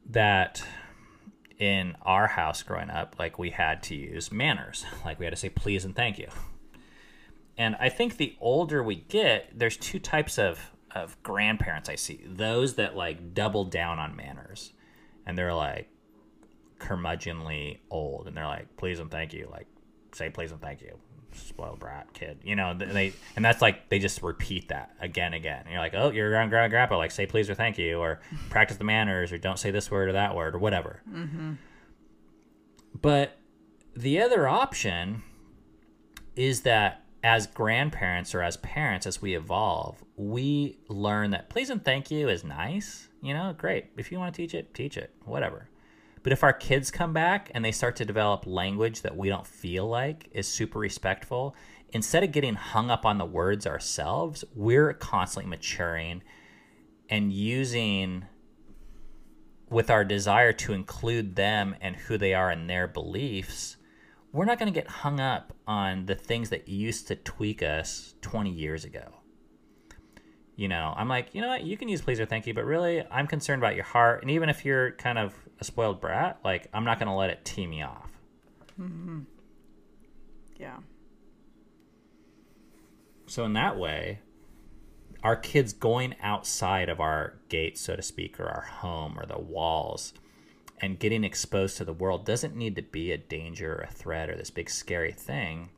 that 0.09 0.63
in 1.59 1.97
our 2.03 2.27
house 2.27 2.63
growing 2.63 2.89
up, 2.89 3.17
like 3.19 3.37
we 3.37 3.49
had 3.49 3.83
to 3.83 3.95
use 3.95 4.31
manners, 4.31 4.85
like 5.05 5.19
we 5.19 5.25
had 5.25 5.31
to 5.31 5.37
say 5.37 5.49
please 5.49 5.83
and 5.83 5.93
thank 5.93 6.17
you. 6.17 6.29
And 7.57 7.75
I 7.79 7.89
think 7.89 8.17
the 8.17 8.35
older 8.39 8.81
we 8.81 8.95
get, 8.95 9.57
there's 9.57 9.77
two 9.77 9.99
types 9.99 10.37
of 10.37 10.71
of 10.91 11.21
grandparents 11.23 11.89
I 11.89 11.95
see. 11.95 12.23
Those 12.25 12.75
that 12.75 12.95
like 12.95 13.33
double 13.33 13.65
down 13.65 13.99
on 13.99 14.15
manners, 14.15 14.73
and 15.25 15.37
they're 15.37 15.53
like 15.53 15.89
curmudgeonly 16.79 17.79
old, 17.89 18.27
and 18.27 18.35
they're 18.35 18.45
like 18.45 18.75
please 18.77 18.99
and 18.99 19.09
thank 19.09 19.33
you, 19.33 19.47
like 19.51 19.67
say 20.13 20.29
please 20.29 20.51
and 20.51 20.61
thank 20.61 20.81
you 20.81 20.99
spoiled 21.35 21.79
brat 21.79 22.13
kid. 22.13 22.39
You 22.43 22.55
know 22.55 22.73
they 22.73 23.13
and 23.35 23.43
that's 23.43 23.61
like 23.61 23.89
they 23.89 23.99
just 23.99 24.21
repeat 24.21 24.69
that 24.69 24.91
again 24.99 25.27
and 25.27 25.35
again. 25.35 25.61
And 25.61 25.71
you're 25.71 25.79
like 25.79 25.93
oh 25.95 26.11
you're 26.11 26.29
around 26.29 26.49
grandma 26.49 26.69
grandpa. 26.69 26.97
Like 26.97 27.11
say 27.11 27.25
please 27.25 27.49
or 27.49 27.55
thank 27.55 27.77
you 27.77 27.99
or 27.99 28.21
practice 28.49 28.77
the 28.77 28.83
manners 28.83 29.31
or 29.31 29.37
don't 29.37 29.59
say 29.59 29.71
this 29.71 29.89
word 29.91 30.09
or 30.09 30.13
that 30.13 30.35
word 30.35 30.55
or 30.55 30.59
whatever. 30.59 31.01
Mm-hmm. 31.09 31.53
But 33.01 33.37
the 33.95 34.21
other 34.21 34.47
option 34.47 35.23
is 36.35 36.61
that 36.61 37.02
as 37.23 37.47
grandparents 37.47 38.35
or 38.35 38.41
as 38.41 38.57
parents 38.57 39.07
as 39.07 39.21
we 39.21 39.35
evolve 39.35 40.03
we 40.17 40.77
learn 40.89 41.31
that 41.31 41.49
please 41.49 41.69
and 41.69 41.83
thank 41.83 42.11
you 42.11 42.27
is 42.27 42.43
nice 42.43 43.07
you 43.21 43.33
know 43.33 43.55
great 43.57 43.85
if 43.97 44.11
you 44.11 44.19
want 44.19 44.33
to 44.33 44.41
teach 44.41 44.53
it 44.53 44.73
teach 44.73 44.97
it 44.97 45.13
whatever 45.23 45.69
but 46.23 46.31
if 46.31 46.41
our 46.41 46.53
kids 46.53 46.89
come 46.89 47.11
back 47.11 47.51
and 47.53 47.63
they 47.63 47.73
start 47.73 47.97
to 47.97 48.05
develop 48.05 48.47
language 48.47 49.01
that 49.01 49.15
we 49.15 49.27
don't 49.27 49.45
feel 49.45 49.87
like 49.87 50.29
is 50.31 50.47
super 50.47 50.79
respectful, 50.79 51.53
instead 51.89 52.23
of 52.23 52.31
getting 52.31 52.55
hung 52.55 52.89
up 52.89 53.05
on 53.05 53.17
the 53.17 53.25
words 53.25 53.67
ourselves, 53.67 54.45
we're 54.55 54.93
constantly 54.93 55.49
maturing 55.49 56.23
and 57.09 57.33
using 57.33 58.25
with 59.69 59.89
our 59.89 60.05
desire 60.05 60.53
to 60.53 60.71
include 60.71 61.35
them 61.35 61.75
and 61.81 61.97
who 61.97 62.17
they 62.17 62.33
are 62.33 62.49
and 62.49 62.69
their 62.69 62.87
beliefs. 62.87 63.75
We're 64.33 64.45
not 64.45 64.59
going 64.59 64.73
to 64.73 64.77
get 64.77 64.89
hung 64.89 65.21
up 65.21 65.53
on 65.65 66.07
the 66.07 66.15
things 66.15 66.49
that 66.49 66.67
used 66.67 67.07
to 67.07 67.15
tweak 67.15 67.63
us 67.63 68.15
20 68.21 68.49
years 68.49 68.83
ago 68.83 69.23
you 70.55 70.67
know, 70.67 70.93
I'm 70.95 71.09
like, 71.09 71.33
you 71.33 71.41
know 71.41 71.47
what, 71.47 71.63
you 71.63 71.77
can 71.77 71.87
use 71.87 72.01
please 72.01 72.19
or 72.19 72.25
thank 72.25 72.45
you, 72.45 72.53
but 72.53 72.65
really, 72.65 73.03
I'm 73.09 73.27
concerned 73.27 73.61
about 73.61 73.75
your 73.75 73.85
heart. 73.85 74.21
And 74.21 74.29
even 74.29 74.49
if 74.49 74.63
you're 74.63 74.91
kind 74.91 75.17
of 75.17 75.33
a 75.59 75.63
spoiled 75.63 75.99
brat, 75.99 76.39
like, 76.43 76.67
I'm 76.73 76.83
not 76.83 76.99
going 76.99 77.07
to 77.07 77.15
let 77.15 77.29
it 77.29 77.43
tee 77.43 77.65
me 77.65 77.81
off. 77.81 78.09
Mm-hmm. 78.79 79.21
Yeah. 80.57 80.77
So, 83.25 83.45
in 83.45 83.53
that 83.53 83.77
way, 83.77 84.19
our 85.23 85.35
kids 85.35 85.73
going 85.73 86.15
outside 86.21 86.89
of 86.89 86.99
our 86.99 87.39
gate, 87.49 87.77
so 87.77 87.95
to 87.95 88.01
speak, 88.01 88.39
or 88.39 88.45
our 88.45 88.61
home 88.61 89.17
or 89.17 89.25
the 89.25 89.39
walls 89.39 90.13
and 90.83 90.99
getting 90.99 91.23
exposed 91.23 91.77
to 91.77 91.85
the 91.85 91.93
world 91.93 92.25
doesn't 92.25 92.57
need 92.57 92.75
to 92.75 92.81
be 92.81 93.13
a 93.13 93.17
danger 93.17 93.73
or 93.73 93.87
a 93.89 93.93
threat 93.93 94.29
or 94.29 94.35
this 94.35 94.49
big 94.49 94.69
scary 94.69 95.13
thing. 95.13 95.69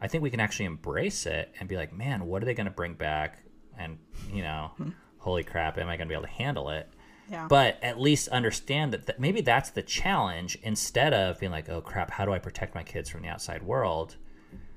I 0.00 0.06
think 0.06 0.22
we 0.22 0.30
can 0.30 0.38
actually 0.38 0.66
embrace 0.66 1.26
it 1.26 1.52
and 1.58 1.68
be 1.68 1.76
like, 1.76 1.92
man, 1.92 2.26
what 2.26 2.40
are 2.40 2.46
they 2.46 2.54
going 2.54 2.68
to 2.68 2.72
bring 2.72 2.94
back? 2.94 3.42
And, 3.76 3.98
you 4.32 4.44
know, 4.44 4.70
hmm. 4.76 4.90
holy 5.18 5.42
crap, 5.42 5.78
am 5.78 5.88
I 5.88 5.96
going 5.96 6.06
to 6.06 6.12
be 6.12 6.14
able 6.14 6.28
to 6.28 6.32
handle 6.32 6.70
it? 6.70 6.90
Yeah. 7.28 7.48
But 7.48 7.82
at 7.82 7.98
least 7.98 8.28
understand 8.28 8.92
that, 8.92 9.06
that 9.06 9.18
maybe 9.18 9.40
that's 9.40 9.70
the 9.70 9.82
challenge 9.82 10.56
instead 10.62 11.12
of 11.12 11.40
being 11.40 11.50
like, 11.50 11.68
oh 11.68 11.80
crap, 11.80 12.12
how 12.12 12.24
do 12.24 12.32
I 12.32 12.38
protect 12.38 12.76
my 12.76 12.84
kids 12.84 13.10
from 13.10 13.22
the 13.22 13.28
outside 13.28 13.64
world? 13.64 14.14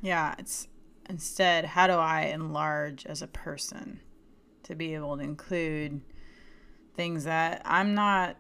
Yeah, 0.01 0.33
it's 0.39 0.67
instead 1.07 1.65
how 1.65 1.85
do 1.85 1.93
I 1.93 2.21
enlarge 2.21 3.05
as 3.05 3.21
a 3.21 3.27
person 3.27 3.99
to 4.63 4.73
be 4.73 4.95
able 4.95 5.15
to 5.17 5.23
include 5.23 6.01
things 6.95 7.25
that 7.25 7.61
I'm 7.65 7.93
not 7.93 8.37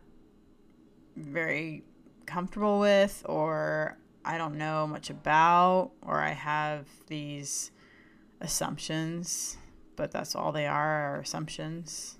very 1.15 1.83
comfortable 2.25 2.79
with 2.79 3.23
or 3.25 3.97
I 4.23 4.37
don't 4.37 4.57
know 4.57 4.87
much 4.87 5.09
about 5.09 5.91
or 6.01 6.19
I 6.19 6.31
have 6.31 6.87
these 7.07 7.71
assumptions, 8.41 9.57
but 9.95 10.11
that's 10.11 10.35
all 10.35 10.51
they 10.51 10.65
are, 10.65 11.15
are 11.15 11.19
assumptions. 11.19 12.17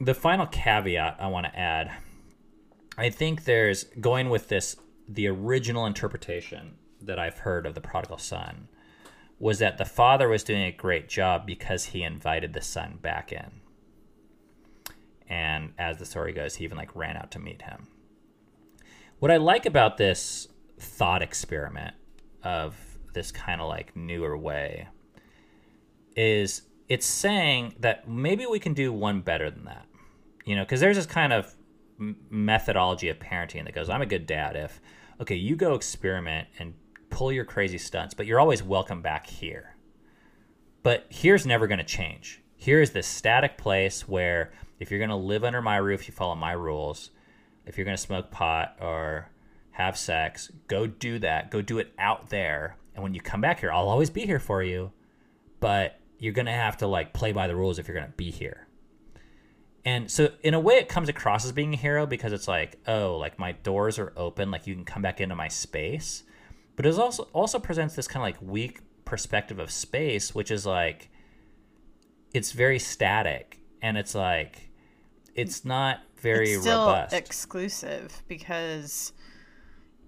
the 0.00 0.14
final 0.14 0.46
caveat 0.46 1.16
I 1.18 1.28
want 1.28 1.46
to 1.46 1.58
add 1.58 1.92
I 2.96 3.10
think 3.10 3.44
there's 3.44 3.84
going 4.00 4.28
with 4.28 4.48
this 4.48 4.76
the 5.08 5.26
original 5.28 5.86
interpretation 5.86 6.76
that 7.00 7.18
I've 7.18 7.38
heard 7.38 7.66
of 7.66 7.74
the 7.74 7.80
prodigal 7.80 8.18
son 8.18 8.68
was 9.38 9.58
that 9.58 9.78
the 9.78 9.84
father 9.84 10.28
was 10.28 10.44
doing 10.44 10.62
a 10.62 10.72
great 10.72 11.08
job 11.08 11.44
because 11.44 11.86
he 11.86 12.02
invited 12.02 12.52
the 12.52 12.62
son 12.62 12.98
back 13.02 13.32
in. 13.32 13.60
And 15.34 15.72
as 15.78 15.98
the 15.98 16.06
story 16.06 16.32
goes, 16.32 16.54
he 16.54 16.62
even 16.62 16.78
like 16.78 16.94
ran 16.94 17.16
out 17.16 17.32
to 17.32 17.40
meet 17.40 17.62
him. 17.62 17.88
What 19.18 19.32
I 19.32 19.38
like 19.38 19.66
about 19.66 19.96
this 19.96 20.46
thought 20.78 21.22
experiment 21.22 21.96
of 22.44 22.76
this 23.14 23.32
kind 23.32 23.60
of 23.60 23.66
like 23.66 23.96
newer 23.96 24.38
way 24.38 24.86
is 26.14 26.62
it's 26.88 27.06
saying 27.06 27.74
that 27.80 28.08
maybe 28.08 28.46
we 28.46 28.60
can 28.60 28.74
do 28.74 28.92
one 28.92 29.22
better 29.22 29.50
than 29.50 29.64
that. 29.64 29.86
You 30.44 30.54
know, 30.54 30.62
because 30.62 30.78
there's 30.78 30.96
this 30.96 31.06
kind 31.06 31.32
of 31.32 31.52
methodology 32.30 33.08
of 33.08 33.18
parenting 33.18 33.64
that 33.64 33.74
goes, 33.74 33.90
I'm 33.90 34.02
a 34.02 34.06
good 34.06 34.26
dad 34.26 34.54
if, 34.54 34.80
okay, 35.20 35.34
you 35.34 35.56
go 35.56 35.74
experiment 35.74 36.46
and 36.60 36.74
pull 37.10 37.32
your 37.32 37.44
crazy 37.44 37.78
stunts, 37.78 38.14
but 38.14 38.26
you're 38.26 38.38
always 38.38 38.62
welcome 38.62 39.02
back 39.02 39.26
here. 39.26 39.74
But 40.84 41.06
here's 41.08 41.44
never 41.44 41.66
going 41.66 41.78
to 41.78 41.84
change. 41.84 42.40
Here 42.56 42.80
is 42.80 42.92
this 42.92 43.06
static 43.06 43.58
place 43.58 44.08
where 44.08 44.52
if 44.78 44.90
you're 44.90 44.98
going 44.98 45.10
to 45.10 45.16
live 45.16 45.44
under 45.44 45.62
my 45.62 45.76
roof, 45.76 46.08
you 46.08 46.14
follow 46.14 46.34
my 46.34 46.52
rules. 46.52 47.10
If 47.66 47.76
you're 47.76 47.84
going 47.84 47.96
to 47.96 48.02
smoke 48.02 48.30
pot 48.30 48.76
or 48.80 49.30
have 49.72 49.96
sex, 49.96 50.50
go 50.68 50.86
do 50.86 51.18
that. 51.20 51.50
Go 51.50 51.62
do 51.62 51.78
it 51.78 51.92
out 51.98 52.30
there. 52.30 52.76
And 52.94 53.02
when 53.02 53.14
you 53.14 53.20
come 53.20 53.40
back 53.40 53.60
here, 53.60 53.72
I'll 53.72 53.88
always 53.88 54.10
be 54.10 54.26
here 54.26 54.38
for 54.38 54.62
you. 54.62 54.92
But 55.60 55.98
you're 56.18 56.32
going 56.32 56.46
to 56.46 56.52
have 56.52 56.76
to 56.78 56.86
like 56.86 57.12
play 57.12 57.32
by 57.32 57.46
the 57.46 57.56
rules 57.56 57.78
if 57.78 57.88
you're 57.88 57.96
going 57.96 58.10
to 58.10 58.16
be 58.16 58.30
here. 58.30 58.66
And 59.84 60.10
so 60.10 60.30
in 60.42 60.54
a 60.54 60.60
way 60.60 60.76
it 60.76 60.88
comes 60.88 61.08
across 61.08 61.44
as 61.44 61.52
being 61.52 61.74
a 61.74 61.76
hero 61.76 62.06
because 62.06 62.32
it's 62.32 62.48
like, 62.48 62.78
oh, 62.86 63.18
like 63.18 63.38
my 63.38 63.52
doors 63.52 63.98
are 63.98 64.12
open, 64.16 64.50
like 64.50 64.66
you 64.66 64.74
can 64.74 64.84
come 64.84 65.02
back 65.02 65.20
into 65.20 65.34
my 65.34 65.48
space. 65.48 66.22
But 66.76 66.86
it 66.86 66.98
also 66.98 67.24
also 67.32 67.58
presents 67.58 67.94
this 67.94 68.08
kind 68.08 68.22
of 68.22 68.40
like 68.40 68.50
weak 68.50 68.80
perspective 69.04 69.58
of 69.58 69.70
space, 69.70 70.34
which 70.34 70.50
is 70.50 70.64
like 70.64 71.10
it's 72.34 72.52
very 72.52 72.78
static 72.78 73.60
and 73.80 73.96
it's 73.96 74.14
like 74.14 74.70
it's 75.34 75.64
not 75.64 76.00
very 76.20 76.50
it's 76.52 76.62
still 76.62 76.86
robust. 76.86 77.14
exclusive 77.14 78.22
because 78.28 79.12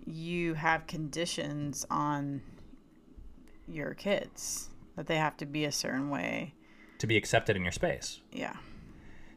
you 0.05 0.55
have 0.55 0.87
conditions 0.87 1.87
on 1.91 2.43
your 3.67 3.95
kids 3.95 4.69
that 4.97 5.07
they 5.07 5.17
have 5.17 5.37
to 5.37 5.47
be 5.47 5.65
a 5.65 5.73
certain 5.73 6.11
way. 6.11 6.53
to 6.99 7.07
be 7.07 7.17
accepted 7.17 7.57
in 7.57 7.63
your 7.63 7.73
space. 7.73 8.21
Yeah. 8.33 8.57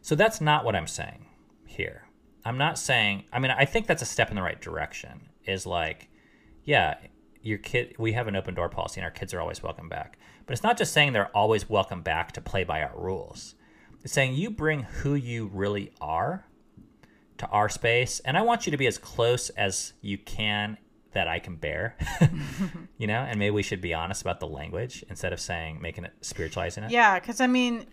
So 0.01 0.15
that's 0.15 0.39
not 0.39 0.63
what 0.63 0.75
I'm 0.75 0.87
saying 0.87 1.25
here. 1.65 2.03
I'm 2.45 2.57
not 2.57 2.79
saying, 2.79 3.25
I 3.33 3.39
mean, 3.39 3.51
I 3.51 3.65
think 3.65 3.85
that's 3.85 4.01
a 4.01 4.05
step 4.05 4.29
in 4.29 4.35
the 4.35 4.41
right 4.41 4.59
direction. 4.61 5.27
Is 5.45 5.65
like, 5.65 6.07
yeah, 6.63 6.95
your 7.41 7.57
kid, 7.57 7.95
we 7.97 8.13
have 8.13 8.27
an 8.27 8.35
open 8.35 8.53
door 8.53 8.69
policy 8.69 9.01
and 9.01 9.05
our 9.05 9.11
kids 9.11 9.33
are 9.33 9.41
always 9.41 9.61
welcome 9.61 9.89
back. 9.89 10.17
But 10.49 10.53
it's 10.53 10.63
not 10.63 10.79
just 10.79 10.93
saying 10.93 11.13
they're 11.13 11.27
always 11.37 11.69
welcome 11.69 12.01
back 12.01 12.31
to 12.31 12.41
play 12.41 12.63
by 12.63 12.81
our 12.81 12.99
rules. 12.99 13.53
It's 14.03 14.11
saying 14.11 14.33
you 14.33 14.49
bring 14.49 14.81
who 14.81 15.13
you 15.13 15.45
really 15.53 15.91
are 16.01 16.43
to 17.37 17.45
our 17.49 17.69
space. 17.69 18.19
And 18.21 18.35
I 18.35 18.41
want 18.41 18.65
you 18.65 18.71
to 18.71 18.77
be 18.77 18.87
as 18.87 18.97
close 18.97 19.51
as 19.51 19.93
you 20.01 20.17
can 20.17 20.79
that 21.13 21.27
I 21.27 21.37
can 21.37 21.57
bear, 21.57 21.95
you 22.97 23.05
know, 23.05 23.19
and 23.19 23.37
maybe 23.37 23.51
we 23.51 23.61
should 23.61 23.79
be 23.79 23.93
honest 23.93 24.23
about 24.23 24.39
the 24.39 24.47
language 24.47 25.05
instead 25.07 25.33
of 25.33 25.39
saying 25.39 25.83
making 25.83 26.05
it 26.05 26.13
spiritualizing 26.21 26.85
it. 26.85 26.89
Yeah, 26.89 27.19
because 27.19 27.41
I 27.41 27.45
mean, 27.45 27.85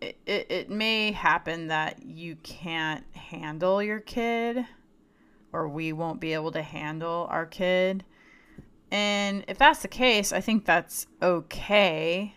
it, 0.00 0.16
it, 0.24 0.46
it 0.48 0.70
may 0.70 1.12
happen 1.12 1.66
that 1.66 2.02
you 2.02 2.36
can't 2.36 3.04
handle 3.14 3.82
your 3.82 4.00
kid, 4.00 4.64
or 5.52 5.68
we 5.68 5.92
won't 5.92 6.18
be 6.18 6.32
able 6.32 6.52
to 6.52 6.62
handle 6.62 7.26
our 7.28 7.44
kid. 7.44 8.06
And 8.94 9.44
if 9.48 9.58
that's 9.58 9.82
the 9.82 9.88
case, 9.88 10.32
I 10.32 10.40
think 10.40 10.64
that's 10.64 11.08
okay. 11.20 12.32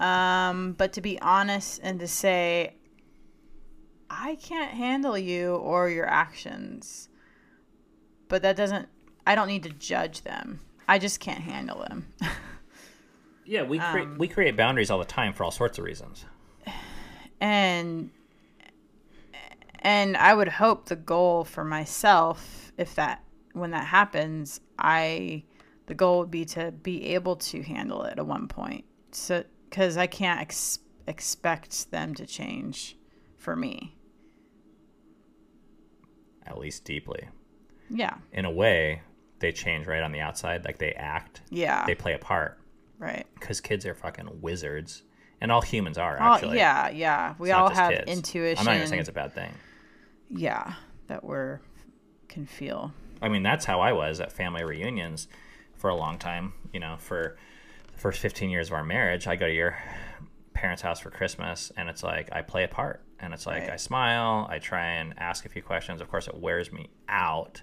Um, 0.00 0.72
but 0.72 0.92
to 0.94 1.00
be 1.00 1.20
honest 1.20 1.78
and 1.84 2.00
to 2.00 2.08
say, 2.08 2.74
I 4.10 4.34
can't 4.42 4.72
handle 4.72 5.16
you 5.16 5.54
or 5.54 5.88
your 5.88 6.06
actions, 6.06 7.08
but 8.26 8.42
that 8.42 8.56
doesn't, 8.56 8.88
I 9.24 9.36
don't 9.36 9.46
need 9.46 9.62
to 9.62 9.70
judge 9.70 10.22
them. 10.22 10.58
I 10.88 10.98
just 10.98 11.20
can't 11.20 11.40
handle 11.40 11.78
them. 11.78 12.12
Yeah, 13.44 13.62
we 13.62 13.78
create 13.78 14.06
Um, 14.08 14.18
we 14.18 14.28
create 14.28 14.58
boundaries 14.58 14.90
all 14.90 14.98
the 14.98 15.06
time 15.06 15.32
for 15.32 15.42
all 15.42 15.50
sorts 15.50 15.78
of 15.78 15.84
reasons. 15.84 16.26
and 17.40 18.10
and 19.78 20.18
I 20.18 20.34
would 20.34 20.48
hope 20.48 20.86
the 20.90 20.96
goal 20.96 21.44
for 21.44 21.64
myself 21.64 22.72
if 22.76 22.94
that 22.96 23.24
when 23.54 23.70
that 23.70 23.86
happens 23.86 24.60
I 24.78 25.44
the 25.88 25.94
goal 25.94 26.20
would 26.20 26.30
be 26.30 26.44
to 26.44 26.70
be 26.70 27.06
able 27.14 27.34
to 27.36 27.62
handle 27.62 28.02
it 28.04 28.18
at 28.18 28.26
one 28.26 28.46
point 28.48 28.84
so 29.10 29.42
cuz 29.70 29.96
I 29.96 30.06
can't 30.06 30.40
ex- 30.40 30.78
expect 31.06 31.90
them 31.90 32.14
to 32.14 32.26
change 32.26 32.96
for 33.36 33.56
me 33.56 33.96
At 36.46 36.58
least 36.58 36.84
deeply. 36.84 37.28
yeah 37.90 38.14
In 38.32 38.44
a 38.44 38.50
way, 38.50 39.02
they 39.38 39.52
change 39.52 39.86
right 39.86 40.02
on 40.02 40.12
the 40.12 40.20
outside, 40.20 40.64
like 40.64 40.78
they 40.78 40.92
act, 40.92 41.42
yeah 41.50 41.84
they 41.86 41.94
play 41.94 42.14
a 42.14 42.18
part. 42.18 42.58
right 42.98 43.26
Because 43.34 43.60
kids 43.60 43.84
are 43.86 43.94
fucking 43.94 44.40
wizards, 44.40 45.02
and 45.40 45.50
all 45.52 45.62
humans 45.62 45.98
are 45.98 46.18
all, 46.20 46.34
actually. 46.34 46.56
yeah 46.58 46.88
yeah 46.90 47.34
we 47.38 47.50
all 47.52 47.70
have 47.70 47.92
kids. 47.92 48.10
intuition 48.10 48.58
I'm 48.58 48.64
not 48.66 48.76
even 48.76 48.88
saying 48.88 49.00
it's 49.00 49.08
a 49.08 49.12
bad 49.12 49.32
thing. 49.34 49.52
yeah 50.30 50.74
that 51.06 51.24
we're 51.24 51.60
can 52.28 52.44
feel 52.46 52.92
I 53.20 53.28
mean, 53.28 53.42
that's 53.42 53.64
how 53.64 53.80
I 53.80 53.92
was 53.92 54.20
at 54.20 54.30
family 54.32 54.62
reunions 54.64 55.26
for 55.78 55.88
a 55.90 55.94
long 55.96 56.18
time. 56.18 56.52
You 56.72 56.80
know, 56.80 56.96
for 56.98 57.36
the 57.92 57.98
first 57.98 58.20
15 58.20 58.50
years 58.50 58.68
of 58.68 58.74
our 58.74 58.84
marriage, 58.84 59.26
I 59.26 59.36
go 59.36 59.46
to 59.46 59.54
your 59.54 59.78
parents' 60.52 60.82
house 60.82 61.00
for 61.00 61.10
Christmas, 61.10 61.72
and 61.76 61.88
it's 61.88 62.02
like 62.02 62.28
I 62.32 62.42
play 62.42 62.64
a 62.64 62.68
part. 62.68 63.02
And 63.20 63.32
it's 63.32 63.46
like 63.46 63.62
Right. 63.62 63.70
I 63.70 63.76
smile, 63.76 64.46
I 64.50 64.58
try 64.58 64.84
and 64.92 65.14
ask 65.18 65.44
a 65.46 65.48
few 65.48 65.62
questions. 65.62 66.00
Of 66.00 66.08
course, 66.10 66.28
it 66.28 66.36
wears 66.36 66.70
me 66.72 66.90
out. 67.08 67.62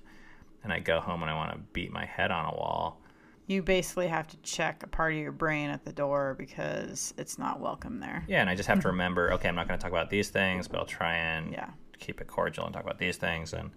And 0.63 0.73
I 0.73 0.79
go 0.79 0.99
home 0.99 1.21
and 1.21 1.29
I 1.29 1.35
want 1.35 1.51
to 1.51 1.59
beat 1.73 1.91
my 1.91 2.05
head 2.05 2.31
on 2.31 2.45
a 2.45 2.51
wall. 2.51 2.99
you 3.47 3.61
basically 3.61 4.07
have 4.07 4.25
to 4.27 4.37
check 4.37 4.81
a 4.81 4.87
part 4.87 5.13
of 5.13 5.19
your 5.19 5.31
brain 5.31 5.69
at 5.69 5.85
the 5.85 5.93
door 5.93 6.33
because 6.35 7.13
it's 7.15 7.37
not 7.37 7.59
welcome 7.59 7.99
there 7.99 8.23
Yeah, 8.27 8.41
and 8.41 8.49
I 8.49 8.55
just 8.55 8.67
have 8.67 8.79
to 8.81 8.87
remember, 8.95 9.31
okay, 9.33 9.47
I'm 9.47 9.53
not 9.55 9.67
going 9.67 9.77
to 9.79 9.83
talk 9.83 9.91
about 9.91 10.09
these 10.09 10.29
things, 10.29 10.67
but 10.67 10.79
I'll 10.79 10.85
try 10.87 11.15
and 11.15 11.51
Yeah. 11.53 11.69
keep 11.99 12.19
it 12.21 12.25
cordial 12.27 12.65
and 12.65 12.73
talk 12.73 12.83
about 12.83 12.97
these 12.97 13.17
things 13.17 13.53
and 13.53 13.69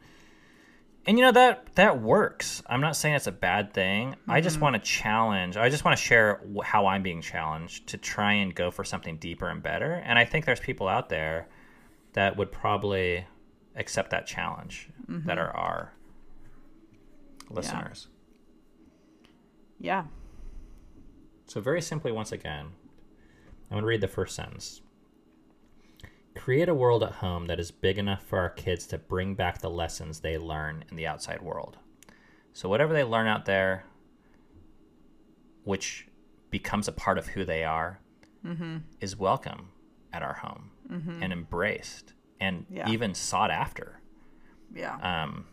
and 1.09 1.19
you 1.19 1.25
know 1.25 1.33
that 1.33 1.75
that 1.77 2.03
works. 2.03 2.63
I'm 2.67 2.83
not 2.83 2.95
saying 2.95 3.15
it's 3.15 3.27
a 3.27 3.33
bad 3.33 3.73
thing. 3.73 4.15
I 4.29 4.43
just 4.43 4.57
mm-hmm. 4.57 4.65
want 4.65 4.75
to 4.77 4.83
challenge. 4.83 5.57
I 5.57 5.71
just 5.71 5.83
want 5.83 5.97
to 5.97 6.03
share 6.03 6.43
how 6.63 6.87
I'm 6.87 7.03
being 7.03 7.23
challenged 7.23 7.87
to 7.89 7.97
try 7.97 8.35
and 8.35 8.55
go 8.55 8.71
for 8.71 8.85
something 8.85 9.17
deeper 9.17 9.49
and 9.49 9.63
better. 9.63 9.95
And 10.05 10.19
I 10.19 10.27
think 10.27 10.45
there's 10.45 10.61
people 10.61 10.87
out 10.87 11.09
there 11.09 11.49
that 12.13 12.37
would 12.37 12.53
probably 12.53 13.27
accept 13.75 14.11
that 14.11 14.27
challenge 14.27 14.91
that 15.09 15.15
mm-hmm. 15.15 15.31
are 15.31 15.51
our 15.57 15.95
listeners. 17.49 18.09
yeah 19.81 20.05
So, 21.47 21.63
very 21.63 21.81
simply, 21.81 22.13
once 22.13 22.33
again, 22.33 22.67
I'm 22.67 23.77
going 23.77 23.83
to 23.83 23.87
read 23.87 24.03
the 24.03 24.09
first 24.09 24.37
sentence. 24.37 24.83
Create 26.39 26.69
a 26.69 26.75
world 26.75 27.03
at 27.03 27.13
home 27.13 27.47
that 27.47 27.59
is 27.59 27.71
big 27.71 27.99
enough 27.99 28.23
for 28.23 28.39
our 28.39 28.49
kids 28.49 28.87
to 28.87 28.97
bring 28.97 29.35
back 29.35 29.61
the 29.61 29.69
lessons 29.69 30.21
they 30.21 30.39
learn 30.39 30.85
in 30.89 30.97
the 30.97 31.07
outside 31.07 31.43
world. 31.43 31.77
So, 32.53 32.69
whatever 32.69 32.95
they 32.95 33.05
learn 33.05 33.27
out 33.27 33.45
there, 33.45 33.85
which 35.65 36.07
becomes 36.51 36.89
a 36.89 36.93
part 36.93 37.19
of 37.19 37.27
who 37.27 37.45
they 37.45 37.65
are, 37.65 38.01
mm-hmm. 38.45 38.79
is 39.01 39.17
welcome 39.17 39.71
at 40.13 40.23
our 40.23 40.35
home 40.35 40.71
mm-hmm. 40.91 41.23
and 41.23 41.33
embraced 41.33 42.15
and 42.41 42.65
Yeah. 42.71 42.89
even 42.89 43.15
sought 43.15 43.51
after. 43.51 44.01
yeah 44.75 44.97
Um, 45.25 45.47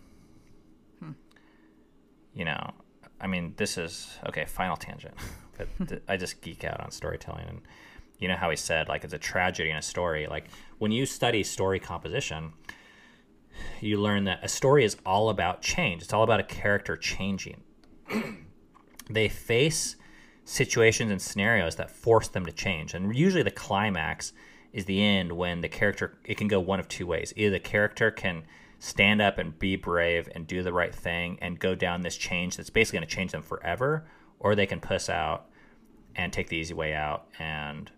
hmm. 1.00 1.12
You 2.34 2.46
know, 2.46 2.72
I 3.20 3.28
mean, 3.28 3.54
this 3.58 3.78
is 3.78 4.18
okay. 4.28 4.46
Final 4.46 4.78
tangent, 4.78 5.16
but 5.58 5.68
th- 5.88 6.04
I 6.08 6.16
just 6.18 6.42
geek 6.42 6.64
out 6.64 6.80
on 6.80 6.92
storytelling, 6.92 7.48
and 7.48 7.62
you 8.20 8.28
know 8.28 8.36
how 8.36 8.50
he 8.50 8.56
said 8.56 8.88
like 8.88 9.04
it's 9.04 9.14
a 9.14 9.20
tragedy 9.20 9.70
in 9.70 9.78
a 9.78 9.82
story. 9.82 10.28
Like 10.28 10.46
when 10.78 10.92
you 10.92 11.06
study 11.06 11.44
story 11.44 11.80
composition, 11.80 12.54
you 13.82 14.00
learn 14.00 14.26
that 14.26 14.44
a 14.44 14.48
story 14.48 14.84
is 14.84 14.98
all 15.06 15.30
about 15.30 15.62
change. 15.62 16.02
It's 16.02 16.14
all 16.14 16.24
about 16.24 16.40
a 16.40 16.44
character 16.44 16.96
changing. 16.96 17.62
they 19.10 19.30
face 19.30 19.96
situations 20.44 21.12
and 21.12 21.22
scenarios 21.22 21.76
that 21.76 21.90
force 21.90 22.28
them 22.28 22.46
to 22.46 22.52
change, 22.52 22.94
and 22.94 23.16
usually 23.16 23.44
the 23.44 23.52
climax 23.52 24.34
is 24.72 24.86
the 24.86 25.02
end 25.02 25.32
when 25.32 25.62
the 25.62 25.70
character 25.70 26.18
it 26.26 26.38
can 26.38 26.48
go 26.48 26.60
one 26.60 26.80
of 26.80 26.88
two 26.88 27.08
ways. 27.08 27.34
Either 27.36 27.52
the 27.52 27.60
character 27.60 28.12
can 28.12 28.44
stand 28.80 29.22
up 29.22 29.38
and 29.38 29.58
be 29.58 29.76
brave 29.76 30.30
and 30.36 30.46
do 30.46 30.62
the 30.62 30.74
right 30.74 30.94
thing 30.94 31.40
and 31.42 31.60
go 31.60 31.74
down 31.74 32.02
this 32.02 32.18
change 32.18 32.58
that's 32.58 32.70
basically 32.70 33.00
going 33.00 33.08
to 33.08 33.16
change 33.16 33.32
them 33.32 33.42
forever, 33.42 34.06
or 34.40 34.54
they 34.54 34.66
can 34.66 34.80
puss 34.80 35.10
out 35.10 35.48
and 36.16 36.32
take 36.32 36.50
the 36.50 36.58
easy 36.58 36.74
way 36.74 36.94
out 36.94 37.28
and 37.40 37.92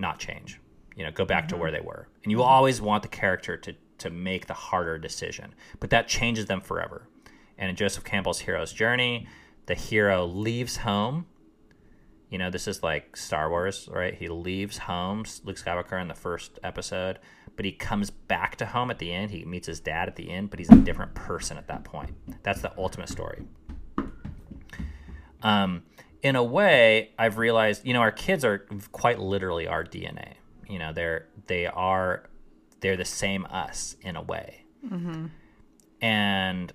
not 0.00 0.18
change. 0.18 0.60
You 0.96 1.04
know, 1.04 1.12
go 1.12 1.24
back 1.24 1.48
to 1.48 1.56
where 1.56 1.70
they 1.70 1.80
were. 1.80 2.08
And 2.24 2.30
you 2.30 2.38
will 2.38 2.44
always 2.44 2.80
want 2.80 3.02
the 3.02 3.08
character 3.08 3.56
to 3.56 3.74
to 3.98 4.10
make 4.10 4.46
the 4.46 4.54
harder 4.54 4.96
decision, 4.96 5.54
but 5.78 5.90
that 5.90 6.08
changes 6.08 6.46
them 6.46 6.60
forever. 6.60 7.06
And 7.58 7.68
in 7.68 7.76
Joseph 7.76 8.02
Campbell's 8.02 8.40
hero's 8.40 8.72
journey, 8.72 9.26
the 9.66 9.74
hero 9.74 10.24
leaves 10.26 10.78
home. 10.78 11.26
You 12.30 12.38
know, 12.38 12.48
this 12.48 12.66
is 12.66 12.82
like 12.82 13.16
Star 13.16 13.50
Wars, 13.50 13.88
right? 13.92 14.14
He 14.14 14.28
leaves 14.28 14.78
home, 14.78 15.24
Luke 15.44 15.58
Skywalker 15.58 16.00
in 16.00 16.08
the 16.08 16.14
first 16.14 16.58
episode, 16.62 17.18
but 17.56 17.66
he 17.66 17.72
comes 17.72 18.10
back 18.10 18.56
to 18.56 18.66
home 18.66 18.90
at 18.90 18.98
the 18.98 19.12
end. 19.12 19.32
He 19.32 19.44
meets 19.44 19.66
his 19.66 19.80
dad 19.80 20.08
at 20.08 20.16
the 20.16 20.30
end, 20.30 20.48
but 20.48 20.58
he's 20.58 20.70
a 20.70 20.76
different 20.76 21.14
person 21.14 21.58
at 21.58 21.68
that 21.68 21.84
point. 21.84 22.14
That's 22.42 22.62
the 22.62 22.72
ultimate 22.78 23.10
story. 23.10 23.42
Um, 25.42 25.82
in 26.22 26.36
a 26.36 26.44
way, 26.44 27.10
I've 27.18 27.38
realized, 27.38 27.86
you 27.86 27.92
know, 27.92 28.00
our 28.00 28.12
kids 28.12 28.44
are 28.44 28.66
quite 28.92 29.18
literally 29.18 29.66
our 29.66 29.84
DNA. 29.84 30.34
You 30.68 30.78
know, 30.78 30.92
they're 30.92 31.26
they 31.46 31.66
are 31.66 32.28
they're 32.80 32.96
the 32.96 33.04
same 33.04 33.46
us 33.46 33.96
in 34.02 34.16
a 34.16 34.22
way. 34.22 34.64
Mm-hmm. 34.86 35.26
And 36.00 36.72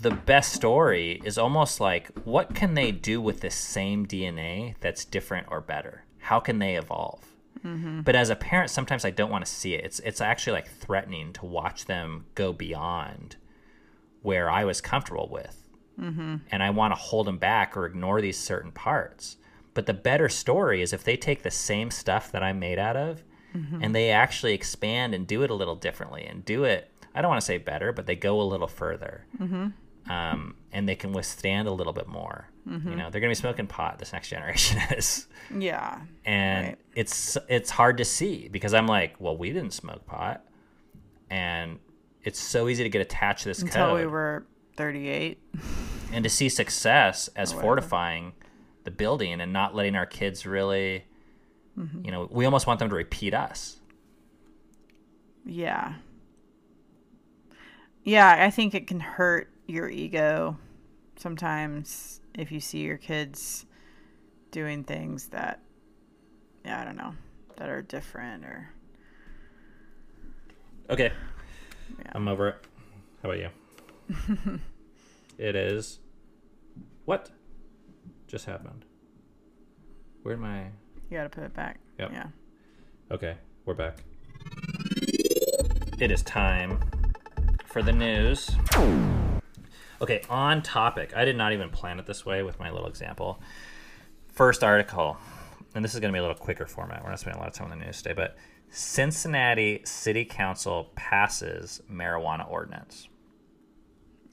the 0.00 0.10
best 0.10 0.52
story 0.52 1.20
is 1.24 1.36
almost 1.36 1.80
like 1.80 2.10
what 2.24 2.54
can 2.54 2.74
they 2.74 2.90
do 2.92 3.20
with 3.20 3.40
this 3.40 3.54
same 3.54 4.06
DNA 4.06 4.74
that's 4.80 5.04
different 5.04 5.48
or 5.50 5.60
better? 5.60 6.04
How 6.18 6.40
can 6.40 6.58
they 6.58 6.76
evolve? 6.76 7.24
Mm-hmm. 7.64 8.02
But 8.02 8.14
as 8.14 8.30
a 8.30 8.36
parent, 8.36 8.70
sometimes 8.70 9.04
I 9.04 9.10
don't 9.10 9.30
want 9.30 9.44
to 9.44 9.50
see 9.50 9.74
it. 9.74 9.84
It's 9.84 10.00
it's 10.00 10.20
actually 10.20 10.52
like 10.52 10.68
threatening 10.68 11.32
to 11.34 11.46
watch 11.46 11.86
them 11.86 12.26
go 12.34 12.52
beyond 12.52 13.36
where 14.22 14.50
I 14.50 14.64
was 14.64 14.80
comfortable 14.80 15.28
with, 15.30 15.63
Mm-hmm. 16.00 16.36
and 16.50 16.62
I 16.62 16.70
want 16.70 16.92
to 16.92 17.00
hold 17.00 17.26
them 17.26 17.38
back 17.38 17.76
or 17.76 17.86
ignore 17.86 18.20
these 18.20 18.36
certain 18.38 18.72
parts. 18.72 19.36
But 19.74 19.86
the 19.86 19.94
better 19.94 20.28
story 20.28 20.82
is 20.82 20.92
if 20.92 21.04
they 21.04 21.16
take 21.16 21.42
the 21.42 21.50
same 21.50 21.90
stuff 21.90 22.32
that 22.32 22.42
I'm 22.42 22.58
made 22.58 22.78
out 22.78 22.96
of, 22.96 23.22
mm-hmm. 23.54 23.78
and 23.82 23.94
they 23.94 24.10
actually 24.10 24.54
expand 24.54 25.14
and 25.14 25.26
do 25.26 25.42
it 25.42 25.50
a 25.50 25.54
little 25.54 25.76
differently 25.76 26.24
and 26.26 26.44
do 26.44 26.64
it. 26.64 26.90
I 27.14 27.22
don't 27.22 27.28
want 27.28 27.40
to 27.40 27.46
say 27.46 27.58
better, 27.58 27.92
but 27.92 28.06
they 28.06 28.16
go 28.16 28.40
a 28.40 28.42
little 28.42 28.66
further, 28.66 29.24
mm-hmm. 29.40 30.10
um, 30.10 30.56
and 30.72 30.88
they 30.88 30.96
can 30.96 31.12
withstand 31.12 31.68
a 31.68 31.72
little 31.72 31.92
bit 31.92 32.08
more. 32.08 32.48
You 32.66 32.96
know, 32.96 33.10
they're 33.10 33.20
going 33.20 33.22
to 33.24 33.28
be 33.28 33.34
smoking 33.34 33.66
pot. 33.66 33.98
This 33.98 34.12
next 34.14 34.28
generation 34.30 34.80
is 34.96 35.26
Yeah. 35.54 36.00
and 36.24 36.66
Right. 36.68 36.78
it's 36.94 37.36
it's 37.48 37.70
hard 37.70 37.98
to 37.98 38.06
see 38.06 38.48
because 38.48 38.72
I'm 38.72 38.86
like, 38.86 39.16
well, 39.20 39.36
we 39.36 39.52
didn't 39.52 39.72
smoke 39.74 40.06
pot, 40.06 40.44
and 41.30 41.78
it's 42.22 42.40
so 42.40 42.68
easy 42.68 42.82
to 42.84 42.88
get 42.88 43.02
attached 43.02 43.42
to 43.42 43.50
this 43.50 43.60
Until 43.60 43.88
code 43.88 44.00
we 44.00 44.06
were 44.06 44.46
38. 44.76 45.38
and 46.12 46.22
to 46.24 46.30
see 46.30 46.48
success 46.48 47.28
as 47.36 47.52
fortifying 47.52 48.32
the 48.84 48.90
building 48.90 49.40
and 49.40 49.52
not 49.52 49.74
letting 49.74 49.96
our 49.96 50.06
kids 50.06 50.46
really, 50.46 51.04
Mm-hmm. 51.78 52.04
you 52.04 52.12
know, 52.12 52.28
we 52.30 52.44
almost 52.44 52.68
want 52.68 52.78
them 52.78 52.88
to 52.88 52.94
repeat 52.94 53.34
us. 53.34 53.78
Yeah. 55.44 55.94
Yeah, 58.04 58.44
I 58.44 58.50
think 58.50 58.74
it 58.74 58.86
can 58.86 59.00
hurt 59.00 59.50
your 59.66 59.88
ego 59.88 60.56
sometimes 61.16 62.20
if 62.34 62.52
you 62.52 62.60
see 62.60 62.80
your 62.80 62.96
kids 62.98 63.66
doing 64.52 64.84
things 64.84 65.28
that, 65.28 65.60
yeah, 66.64 66.80
I 66.80 66.84
don't 66.84 66.96
know, 66.96 67.14
that 67.56 67.68
are 67.68 67.82
different 67.82 68.44
or. 68.44 68.70
Okay, 70.90 71.10
Yeah. 71.98 72.12
I'm 72.12 72.28
over 72.28 72.50
it. 72.50 72.56
How 73.22 73.30
about 73.30 73.40
you? 73.40 73.48
It 75.36 75.56
is. 75.56 75.98
What 77.06 77.30
just 78.28 78.46
happened? 78.46 78.84
Where'd 80.22 80.38
my. 80.38 80.66
You 81.10 81.18
gotta 81.18 81.28
put 81.28 81.42
it 81.42 81.54
back. 81.54 81.80
Yep. 81.98 82.10
Yeah. 82.12 82.26
Okay, 83.10 83.36
we're 83.64 83.74
back. 83.74 84.04
It 85.98 86.10
is 86.10 86.22
time 86.22 86.78
for 87.66 87.82
the 87.82 87.92
news. 87.92 88.50
Okay, 90.00 90.22
on 90.30 90.62
topic. 90.62 91.12
I 91.16 91.24
did 91.24 91.36
not 91.36 91.52
even 91.52 91.68
plan 91.68 91.98
it 91.98 92.06
this 92.06 92.24
way 92.24 92.42
with 92.42 92.58
my 92.60 92.70
little 92.70 92.86
example. 92.88 93.40
First 94.28 94.62
article, 94.62 95.16
and 95.74 95.84
this 95.84 95.94
is 95.94 96.00
going 96.00 96.12
to 96.12 96.16
be 96.16 96.20
a 96.20 96.22
little 96.22 96.36
quicker 96.36 96.66
format. 96.66 97.02
We're 97.02 97.10
not 97.10 97.20
spending 97.20 97.38
a 97.38 97.42
lot 97.42 97.48
of 97.48 97.54
time 97.54 97.72
on 97.72 97.78
the 97.78 97.84
news 97.84 98.02
today, 98.02 98.14
but 98.14 98.36
Cincinnati 98.70 99.82
City 99.84 100.24
Council 100.24 100.90
passes 100.94 101.80
marijuana 101.90 102.48
ordinance. 102.50 103.08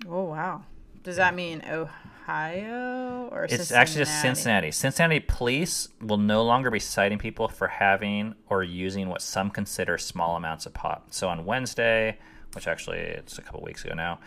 Oh 0.08 0.24
wow. 0.24 0.64
Does 1.04 1.16
that 1.16 1.34
mean 1.34 1.64
Ohio 1.68 3.30
or 3.32 3.46
It's 3.46 3.72
actually 3.72 4.06
just 4.06 4.22
Cincinnati. 4.22 4.72
Cincinnati 4.72 5.20
police 5.20 5.90
will 6.00 6.18
no 6.18 6.44
longer 6.44 6.70
be 6.70 6.80
citing 6.80 7.18
people 7.18 7.48
for 7.48 7.68
having 7.68 8.36
or 8.50 8.64
using 8.64 9.10
what 9.10 9.22
some 9.22 9.50
consider 9.50 9.98
small 9.98 10.36
amounts 10.36 10.66
of 10.66 10.74
pot. 10.74 11.14
So 11.14 11.28
on 11.30 11.46
Wednesday, 11.46 12.20
which 12.54 12.68
actually 12.68 13.00
it's 13.00 13.38
a 13.38 13.42
couple 13.42 13.62
weeks 13.62 13.84
ago 13.84 13.96
now, 13.96 14.20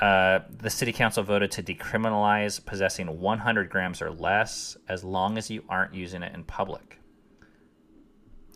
uh, 0.00 0.40
the 0.50 0.70
city 0.70 0.92
council 0.92 1.22
voted 1.22 1.50
to 1.52 1.62
decriminalize 1.62 2.64
possessing 2.64 3.20
100 3.20 3.70
grams 3.70 4.00
or 4.00 4.10
less 4.10 4.76
as 4.88 5.02
long 5.02 5.38
as 5.38 5.50
you 5.50 5.64
aren't 5.68 5.94
using 5.94 6.22
it 6.22 6.34
in 6.34 6.44
public. 6.44 6.98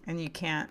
And 0.06 0.20
you 0.20 0.30
can't. 0.30 0.70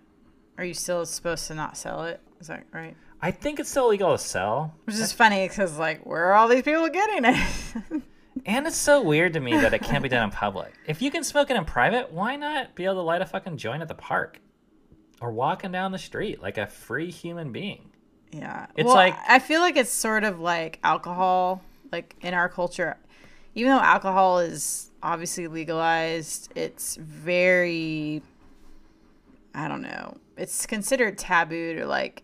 Are 0.58 0.64
you 0.64 0.74
still 0.74 1.06
supposed 1.06 1.48
to 1.48 1.56
not 1.56 1.76
sell 1.76 2.04
it? 2.04 2.22
Is 2.40 2.48
that 2.48 2.66
right? 2.72 2.96
I 3.22 3.32
think 3.32 3.60
it's 3.60 3.70
still 3.70 3.88
illegal 3.88 4.12
to 4.12 4.18
sell. 4.24 4.74
Which 4.86 4.96
is 4.96 5.12
funny 5.14 5.48
because 5.48 5.78
like, 5.78 6.06
where 6.06 6.26
are 6.26 6.34
all 6.34 6.48
these 6.48 6.64
people 6.64 6.88
getting 6.90 7.26
it? 7.26 8.02
And 8.46 8.66
it's 8.66 8.78
so 8.78 9.02
weird 9.04 9.34
to 9.34 9.40
me 9.42 9.52
that 9.56 9.74
it 9.74 9.84
can't 9.84 10.02
be 10.02 10.08
done 10.10 10.24
in 10.24 10.32
public. 10.32 10.74
If 10.88 11.02
you 11.02 11.12
can 11.12 11.24
smoke 11.24 11.52
it 11.52 11.58
in 11.58 11.66
private, 11.66 12.12
why 12.12 12.38
not 12.38 12.74
be 12.76 12.86
able 12.86 12.96
to 12.96 13.02
light 13.02 13.22
a 13.22 13.26
fucking 13.26 13.58
joint 13.58 13.82
at 13.84 13.88
the 13.90 13.94
park 13.94 14.40
or 15.20 15.32
walking 15.32 15.72
down 15.72 15.92
the 15.92 16.00
street 16.00 16.42
like 16.42 16.58
a 16.58 16.66
free 16.66 17.12
human 17.12 17.52
being? 17.52 17.92
yeah. 18.32 18.68
It's 18.76 18.88
Well, 18.88 18.96
like- 18.96 19.16
I 19.28 19.38
feel 19.40 19.60
like 19.60 19.76
it's 19.76 19.92
sort 19.92 20.24
of 20.24 20.40
like 20.40 20.80
alcohol, 20.84 21.62
like 21.92 22.16
in 22.22 22.34
our 22.34 22.48
culture. 22.50 22.98
Even 23.54 23.74
though 23.74 23.82
alcohol 23.82 24.40
is 24.40 24.90
obviously 25.04 25.48
legalized, 25.48 26.52
it's 26.56 26.96
very. 26.96 28.24
I 29.54 29.68
don't 29.68 29.82
know. 29.82 30.18
It's 30.38 30.66
considered 30.66 31.18
taboo 31.18 31.76
to 31.76 31.86
like 31.86 32.24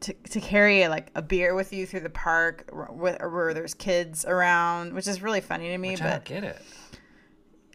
to, 0.00 0.12
to 0.12 0.40
carry 0.40 0.86
like 0.88 1.10
a 1.14 1.22
beer 1.22 1.54
with 1.54 1.72
you 1.72 1.86
through 1.86 2.00
the 2.00 2.10
park 2.10 2.68
where, 2.72 3.28
where 3.28 3.54
there's 3.54 3.74
kids 3.74 4.24
around, 4.24 4.92
which 4.92 5.08
is 5.08 5.22
really 5.22 5.40
funny 5.40 5.68
to 5.68 5.78
me. 5.78 5.90
Which 5.90 6.02
I 6.02 6.04
but 6.04 6.24
don't 6.24 6.42
get 6.42 6.44
it. 6.44 6.62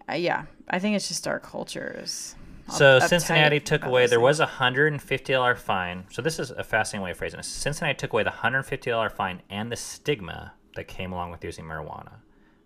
uh, 0.10 0.14
yeah, 0.14 0.46
I 0.70 0.80
think 0.80 0.96
it's 0.96 1.08
just 1.08 1.28
our 1.28 1.40
cultures. 1.40 2.36
So 2.70 3.00
uptight 3.00 3.10
Cincinnati 3.10 3.60
took 3.60 3.86
away. 3.86 4.08
There 4.08 4.20
was 4.20 4.40
a 4.40 4.46
hundred 4.46 4.94
and 4.94 5.02
fifty 5.02 5.34
dollar 5.34 5.56
fine. 5.56 6.06
So 6.12 6.22
this 6.22 6.40
is 6.40 6.52
a 6.52 6.64
fascinating 6.64 7.04
way 7.04 7.12
of 7.12 7.18
phrasing 7.18 7.40
it. 7.40 7.46
Cincinnati 7.46 7.98
took 7.98 8.14
away 8.14 8.24
the 8.24 8.30
hundred 8.30 8.60
and 8.60 8.68
fifty 8.68 8.90
dollar 8.90 9.10
fine 9.10 9.42
and 9.50 9.72
the 9.72 9.76
stigma 9.76 10.54
that 10.76 10.88
came 10.88 11.12
along 11.12 11.32
with 11.32 11.44
using 11.44 11.66
marijuana. 11.66 12.14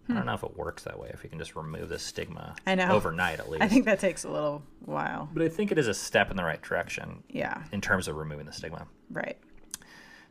I 0.08 0.14
don't 0.14 0.26
know 0.28 0.34
if 0.36 0.44
it 0.44 0.56
works 0.56 0.84
that 0.84 1.00
way. 1.00 1.10
If 1.14 1.24
you 1.24 1.30
can 1.32 1.40
just 1.40 1.56
remove 1.56 1.90
the 1.90 1.98
stigma 1.98 2.56
Hmm. 2.64 2.70
I 2.70 2.76
know. 2.76 2.92
overnight, 2.92 3.40
at 3.40 3.50
least. 3.50 3.64
I 3.64 3.68
think 3.68 3.86
that 3.86 4.00
takes 4.00 4.24
a 4.24 4.30
little 4.30 4.62
while. 4.82 5.30
but 5.34 5.42
I 5.42 5.50
think 5.50 5.72
it 5.72 5.78
is 5.80 5.88
a 5.88 5.94
step 5.96 6.30
in 6.30 6.38
the 6.38 6.44
right 6.44 6.62
direction 6.62 7.24
Yeah, 7.30 7.64
in 7.72 7.82
terms 7.82 8.08
of 8.08 8.16
removing 8.16 8.46
the 8.46 8.54
stigma. 8.54 8.88
right. 9.10 9.38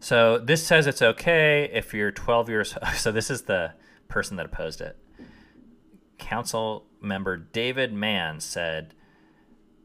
So 0.01 0.39
this 0.39 0.65
says 0.67 0.87
it's 0.87 1.01
okay 1.03 1.65
if 1.73 1.95
you're 1.95 2.11
12 2.13 2.49
years. 2.51 2.77
So 2.97 3.11
this 3.11 3.31
is 3.31 3.43
the 3.43 3.73
person 4.09 4.37
that 4.37 4.47
opposed 4.47 4.81
it. 4.83 4.97
Council 6.19 6.87
member 7.01 7.37
David 7.37 7.93
Mann 7.93 8.39
said, 8.41 8.95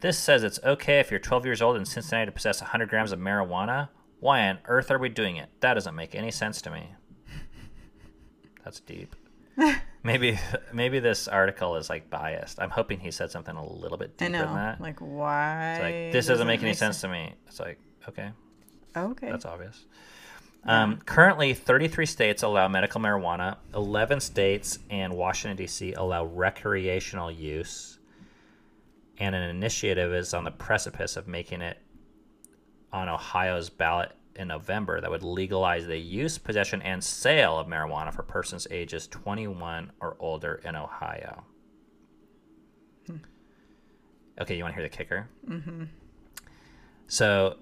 "This 0.02 0.18
says 0.20 0.44
it's 0.44 0.60
okay 0.64 1.00
if 1.00 1.10
you're 1.10 1.20
12 1.20 1.46
years 1.46 1.62
old 1.62 1.78
in 1.78 1.86
Cincinnati 1.86 2.26
to 2.28 2.32
possess 2.32 2.62
100 2.62 2.90
grams 2.90 3.12
of 3.12 3.20
marijuana. 3.20 3.90
Why 4.20 4.48
on 4.48 4.60
earth 4.66 4.92
are 4.92 5.00
we 5.00 5.10
doing 5.10 5.38
it? 5.38 5.50
That 5.62 5.74
doesn't 5.76 5.96
make 5.96 6.14
any 6.14 6.32
sense 6.32 6.62
to 6.64 6.70
me." 6.70 6.90
That's 8.64 8.80
deep. 8.82 9.16
maybe 10.04 10.40
maybe 10.74 11.00
this 11.00 11.28
article 11.28 11.76
is 11.76 11.90
like 11.90 12.10
biased. 12.10 12.60
I'm 12.60 12.70
hoping 12.70 13.00
he 13.00 13.12
said 13.12 13.32
something 13.32 13.56
a 13.56 13.66
little 13.66 13.98
bit 13.98 14.18
deeper 14.18 14.32
than 14.32 14.54
that. 14.56 14.82
Like, 14.82 15.00
why? 15.00 15.74
It's 15.74 15.84
like 15.84 16.12
this 16.14 16.28
doesn't 16.28 16.48
make 16.48 16.62
any 16.62 16.74
sense 16.74 17.02
to 17.02 17.08
me. 17.08 17.34
It's 17.48 17.60
like 17.60 17.80
okay. 18.08 18.32
Okay. 18.96 19.30
That's 19.30 19.46
obvious. 19.46 19.86
Um, 20.66 20.98
currently, 21.06 21.54
33 21.54 22.06
states 22.06 22.44
allow 22.44 22.68
medical 22.68 23.00
marijuana. 23.00 23.58
11 23.74 24.20
states 24.20 24.80
and 24.90 25.14
Washington, 25.14 25.56
D.C. 25.56 25.94
allow 25.94 26.26
recreational 26.26 27.32
use. 27.32 27.98
And 29.18 29.36
an 29.36 29.44
initiative 29.44 30.14
is 30.14 30.34
on 30.34 30.44
the 30.44 30.52
precipice 30.52 31.16
of 31.16 31.28
making 31.28 31.62
it 31.62 31.78
on 32.92 33.08
Ohio's 33.08 33.70
ballot 33.70 34.12
in 34.40 34.48
November 34.48 35.02
that 35.02 35.12
would 35.12 35.22
legalize 35.22 35.86
the 35.86 35.98
use, 35.98 36.38
possession, 36.38 36.82
and 36.82 37.04
sale 37.04 37.60
of 37.60 37.68
marijuana 37.68 38.14
for 38.14 38.24
persons 38.24 38.66
ages 38.72 39.08
21 39.08 39.92
or 40.00 40.16
older 40.20 40.62
in 40.64 40.76
Ohio. 40.76 41.44
Okay, 44.40 44.56
you 44.56 44.64
want 44.64 44.74
to 44.74 44.82
hear 44.82 44.90
the 44.90 44.96
kicker? 44.96 45.28
Mm-hmm. 45.48 45.84
So, 47.08 47.58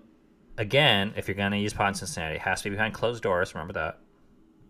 again, 0.57 1.13
if 1.17 1.27
you're 1.27 1.35
going 1.35 1.51
to 1.51 1.57
use 1.57 1.73
pot 1.73 1.87
in 1.87 1.93
Cincinnati, 1.95 2.35
it 2.35 2.41
has 2.41 2.61
to 2.61 2.69
be 2.69 2.75
behind 2.75 2.93
closed 2.93 3.23
doors. 3.23 3.55
Remember 3.55 3.73
that, 3.73 3.99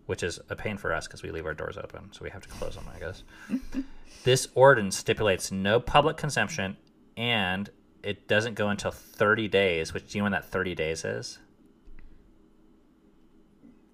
which 0.05 0.23
is 0.23 0.39
a 0.49 0.55
pain 0.55 0.77
for 0.77 0.93
us 0.93 1.05
because 1.05 1.21
we 1.21 1.31
leave 1.31 1.45
our 1.45 1.53
doors 1.53 1.77
open, 1.77 2.09
so 2.13 2.23
we 2.23 2.29
have 2.29 2.41
to 2.43 2.49
close 2.49 2.75
them, 2.75 2.85
I 2.95 2.99
guess. 2.99 3.23
this 4.23 4.47
ordinance 4.55 4.97
stipulates 4.97 5.51
no 5.51 5.81
public 5.81 6.15
consumption, 6.15 6.77
and 7.17 7.69
it 8.03 8.29
doesn't 8.29 8.53
go 8.53 8.69
until 8.69 8.91
30 8.91 9.49
days. 9.49 9.93
Which 9.93 10.09
do 10.09 10.17
you 10.17 10.21
know 10.21 10.25
when 10.25 10.31
that 10.31 10.49
30 10.49 10.75
days 10.75 11.03
is? 11.03 11.39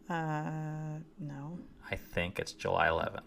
Uh, 0.10 0.99
no. 1.20 1.60
I 1.89 1.95
think 1.95 2.39
it's 2.39 2.51
July 2.54 2.88
11th, 2.88 3.20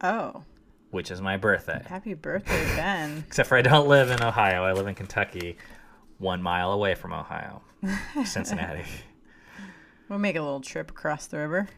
Oh, 0.00 0.42
which 0.90 1.10
is 1.10 1.20
my 1.20 1.36
birthday. 1.36 1.82
happy 1.86 2.14
birthday, 2.14 2.64
Ben. 2.76 3.24
Except 3.26 3.48
for 3.48 3.56
I 3.58 3.62
don't 3.62 3.88
live 3.88 4.10
in 4.10 4.22
Ohio. 4.22 4.64
I 4.64 4.72
live 4.72 4.86
in 4.86 4.94
Kentucky, 4.94 5.56
one 6.18 6.42
mile 6.42 6.72
away 6.72 6.94
from 6.94 7.12
Ohio, 7.12 7.62
Cincinnati. 8.24 8.84
we'll 10.08 10.18
make 10.18 10.36
a 10.36 10.40
little 10.42 10.60
trip 10.60 10.90
across 10.90 11.26
the 11.26 11.38
river. 11.38 11.68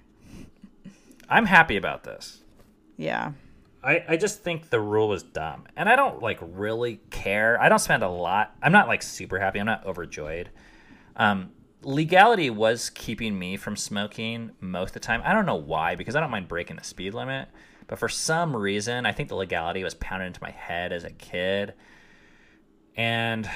I'm 1.28 1.46
happy 1.46 1.76
about 1.76 2.04
this. 2.04 2.40
Yeah. 2.96 3.32
I, 3.82 4.04
I 4.08 4.16
just 4.16 4.42
think 4.42 4.68
the 4.68 4.80
rule 4.80 5.08
was 5.08 5.22
dumb. 5.22 5.64
And 5.76 5.88
I 5.88 5.96
don't 5.96 6.20
like 6.22 6.38
really 6.42 7.00
care. 7.10 7.60
I 7.60 7.68
don't 7.70 7.78
spend 7.78 8.02
a 8.02 8.08
lot. 8.10 8.54
I'm 8.62 8.72
not 8.72 8.88
like 8.88 9.02
super 9.02 9.38
happy. 9.38 9.58
I'm 9.58 9.66
not 9.66 9.86
overjoyed. 9.86 10.50
Um, 11.16 11.50
legality 11.82 12.50
was 12.50 12.90
keeping 12.90 13.38
me 13.38 13.56
from 13.56 13.76
smoking 13.76 14.50
most 14.60 14.90
of 14.90 14.94
the 14.94 15.00
time. 15.00 15.22
I 15.24 15.32
don't 15.32 15.46
know 15.46 15.56
why, 15.56 15.94
because 15.94 16.14
I 16.16 16.20
don't 16.20 16.30
mind 16.30 16.48
breaking 16.48 16.76
the 16.76 16.84
speed 16.84 17.14
limit. 17.14 17.48
But 17.86 17.98
for 17.98 18.08
some 18.08 18.54
reason, 18.54 19.04
I 19.06 19.12
think 19.12 19.28
the 19.28 19.34
legality 19.34 19.82
was 19.82 19.94
pounded 19.94 20.28
into 20.28 20.40
my 20.42 20.50
head 20.50 20.92
as 20.92 21.04
a 21.04 21.10
kid. 21.10 21.74
And 22.96 23.48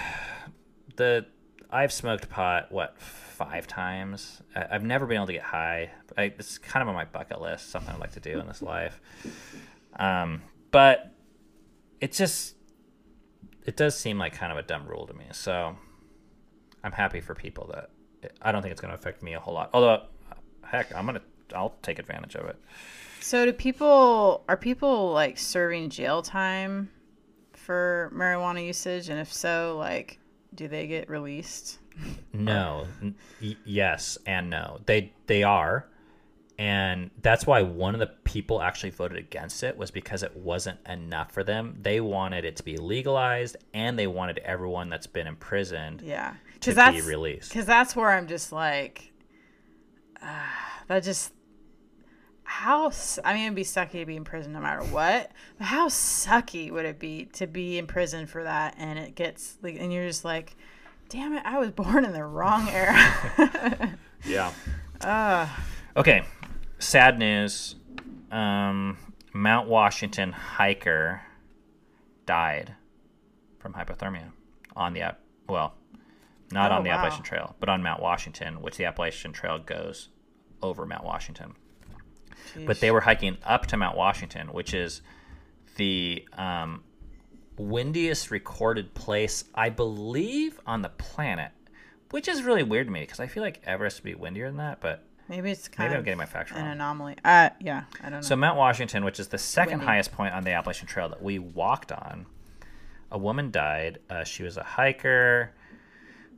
the 0.96 1.26
I've 1.70 1.92
smoked 1.92 2.28
pot 2.28 2.70
what 2.70 2.98
five 2.98 3.66
times. 3.66 4.42
I- 4.54 4.66
I've 4.72 4.84
never 4.84 5.06
been 5.06 5.16
able 5.16 5.26
to 5.26 5.32
get 5.32 5.42
high. 5.42 5.90
I, 6.16 6.22
it's 6.24 6.58
kind 6.58 6.82
of 6.82 6.88
on 6.88 6.94
my 6.94 7.04
bucket 7.04 7.40
list, 7.40 7.70
something 7.70 7.92
I'd 7.94 8.00
like 8.00 8.12
to 8.12 8.20
do 8.20 8.38
in 8.38 8.46
this 8.46 8.62
life. 8.62 9.00
Um, 9.96 10.42
but 10.70 11.12
it 12.00 12.12
just 12.12 12.56
it 13.66 13.76
does 13.76 13.96
seem 13.96 14.18
like 14.18 14.34
kind 14.34 14.52
of 14.52 14.58
a 14.58 14.62
dumb 14.62 14.86
rule 14.86 15.06
to 15.06 15.14
me. 15.14 15.26
So 15.32 15.76
I'm 16.82 16.92
happy 16.92 17.20
for 17.20 17.34
people 17.34 17.70
that 17.72 17.90
I 18.42 18.52
don't 18.52 18.62
think 18.62 18.72
it's 18.72 18.80
going 18.80 18.92
to 18.92 18.98
affect 18.98 19.22
me 19.22 19.34
a 19.34 19.40
whole 19.40 19.54
lot. 19.54 19.70
Although, 19.72 20.02
heck, 20.64 20.94
I'm 20.94 21.06
gonna 21.06 21.22
I'll 21.54 21.76
take 21.82 21.98
advantage 21.98 22.34
of 22.36 22.46
it. 22.46 22.56
So 23.20 23.44
do 23.46 23.52
people 23.52 24.44
are 24.48 24.56
people 24.56 25.12
like 25.12 25.38
serving 25.38 25.90
jail 25.90 26.22
time 26.22 26.90
for 27.52 28.12
marijuana 28.14 28.64
usage 28.66 29.08
and 29.08 29.18
if 29.18 29.32
so 29.32 29.76
like 29.78 30.18
do 30.54 30.68
they 30.68 30.86
get 30.86 31.08
released? 31.08 31.78
No, 32.32 32.86
y- 33.40 33.56
yes, 33.64 34.18
and 34.26 34.50
no. 34.50 34.80
They 34.84 35.12
they 35.26 35.44
are, 35.44 35.86
and 36.58 37.10
that's 37.22 37.46
why 37.46 37.62
one 37.62 37.94
of 37.94 38.00
the 38.00 38.08
people 38.24 38.60
actually 38.60 38.90
voted 38.90 39.18
against 39.18 39.62
it 39.62 39.76
was 39.76 39.90
because 39.92 40.22
it 40.22 40.36
wasn't 40.36 40.78
enough 40.88 41.30
for 41.32 41.44
them. 41.44 41.76
They 41.80 42.00
wanted 42.00 42.44
it 42.44 42.56
to 42.56 42.62
be 42.64 42.76
legalized, 42.76 43.56
and 43.72 43.96
they 43.98 44.08
wanted 44.08 44.38
everyone 44.38 44.88
that's 44.90 45.06
been 45.06 45.26
imprisoned 45.28 46.02
Yeah. 46.02 46.34
To 46.64 46.74
that's 46.74 46.96
be 46.96 47.02
released. 47.02 47.52
cuz 47.52 47.64
that's 47.66 47.94
where 47.96 48.10
I'm 48.10 48.26
just 48.26 48.52
like 48.52 49.12
uh, 50.22 50.26
that 50.88 51.02
just 51.02 51.32
how 52.44 52.90
I 53.24 53.34
mean 53.34 53.44
it'd 53.44 53.54
be 53.56 53.62
sucky 53.62 54.00
to 54.00 54.06
be 54.06 54.16
in 54.16 54.24
prison 54.24 54.52
no 54.52 54.60
matter 54.60 54.82
what. 54.84 55.32
But 55.58 55.66
how 55.66 55.88
sucky 55.88 56.70
would 56.70 56.84
it 56.84 56.98
be 56.98 57.26
to 57.34 57.46
be 57.46 57.78
in 57.78 57.86
prison 57.86 58.26
for 58.26 58.42
that 58.44 58.74
and 58.78 58.98
it 58.98 59.14
gets 59.14 59.56
like 59.62 59.76
and 59.78 59.92
you're 59.92 60.06
just 60.06 60.24
like 60.24 60.56
damn 61.08 61.32
it 61.34 61.42
I 61.44 61.58
was 61.58 61.70
born 61.82 62.04
in 62.04 62.12
the 62.12 62.24
wrong 62.24 62.68
era. 62.68 63.98
Yeah. 64.26 64.52
Okay, 65.96 66.22
sad 66.78 67.18
news. 67.18 67.76
Um, 68.30 68.96
Mount 69.34 69.68
Washington 69.68 70.32
hiker 70.32 71.20
died 72.24 72.74
from 73.58 73.74
hypothermia 73.74 74.30
on 74.74 74.94
the 74.94 75.02
app. 75.02 75.20
Well, 75.46 75.74
not 76.52 76.70
Oh, 76.72 76.76
on 76.76 76.82
the 76.84 76.90
wow. 76.90 76.96
Appalachian 76.96 77.22
Trail, 77.24 77.56
but 77.60 77.68
on 77.68 77.82
Mount 77.82 78.00
Washington, 78.02 78.60
which 78.62 78.76
the 78.76 78.84
Appalachian 78.84 79.32
Trail 79.32 79.58
goes 79.58 80.08
over 80.62 80.86
Mount 80.86 81.04
Washington. 81.04 81.54
But 82.66 82.80
they 82.80 82.90
were 82.90 83.00
hiking 83.00 83.38
up 83.44 83.66
to 83.66 83.76
Mount 83.76 83.96
Washington, 83.96 84.48
which 84.52 84.74
is 84.74 85.00
the 85.76 86.26
um, 86.34 86.84
windiest 87.56 88.30
recorded 88.30 88.94
place, 88.94 89.44
I 89.54 89.70
believe, 89.70 90.60
on 90.66 90.82
the 90.82 90.88
planet. 90.90 91.50
Which 92.10 92.28
is 92.28 92.42
really 92.44 92.62
weird 92.62 92.86
to 92.86 92.92
me 92.92 93.00
because 93.00 93.18
I 93.18 93.26
feel 93.26 93.42
like 93.42 93.60
Everest 93.66 93.98
would 93.98 94.04
be 94.04 94.14
windier 94.14 94.46
than 94.46 94.58
that, 94.58 94.80
but 94.80 95.04
maybe 95.28 95.50
it's 95.50 95.66
kind 95.66 95.88
maybe 95.90 95.98
I'm 95.98 96.04
getting 96.04 96.18
my 96.18 96.26
facts 96.26 96.52
an 96.52 96.58
wrong. 96.58 96.70
anomaly. 96.70 97.16
Uh, 97.24 97.50
yeah, 97.60 97.84
I 98.00 98.02
don't 98.04 98.12
know. 98.12 98.20
So 98.20 98.36
Mount 98.36 98.56
Washington, 98.56 99.04
which 99.04 99.18
is 99.18 99.28
the 99.28 99.38
second 99.38 99.78
Windy. 99.78 99.86
highest 99.86 100.12
point 100.12 100.32
on 100.32 100.44
the 100.44 100.52
Appalachian 100.52 100.86
Trail 100.86 101.08
that 101.08 101.20
we 101.20 101.40
walked 101.40 101.90
on, 101.90 102.26
a 103.10 103.18
woman 103.18 103.50
died. 103.50 103.98
Uh, 104.08 104.22
she 104.22 104.44
was 104.44 104.56
a 104.56 104.62
hiker 104.62 105.52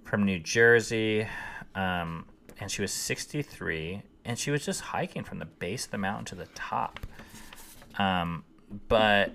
from 0.06 0.24
New 0.24 0.38
Jersey, 0.38 1.26
um, 1.74 2.24
and 2.58 2.70
she 2.70 2.80
was 2.80 2.92
63, 2.92 4.02
and 4.24 4.38
she 4.38 4.50
was 4.50 4.64
just 4.64 4.80
hiking 4.80 5.24
from 5.24 5.38
the 5.38 5.44
base 5.46 5.84
of 5.86 5.90
the 5.90 5.98
mountain 5.98 6.24
to 6.26 6.34
the 6.36 6.46
top. 6.54 7.00
Um, 7.98 8.44
but 8.88 9.32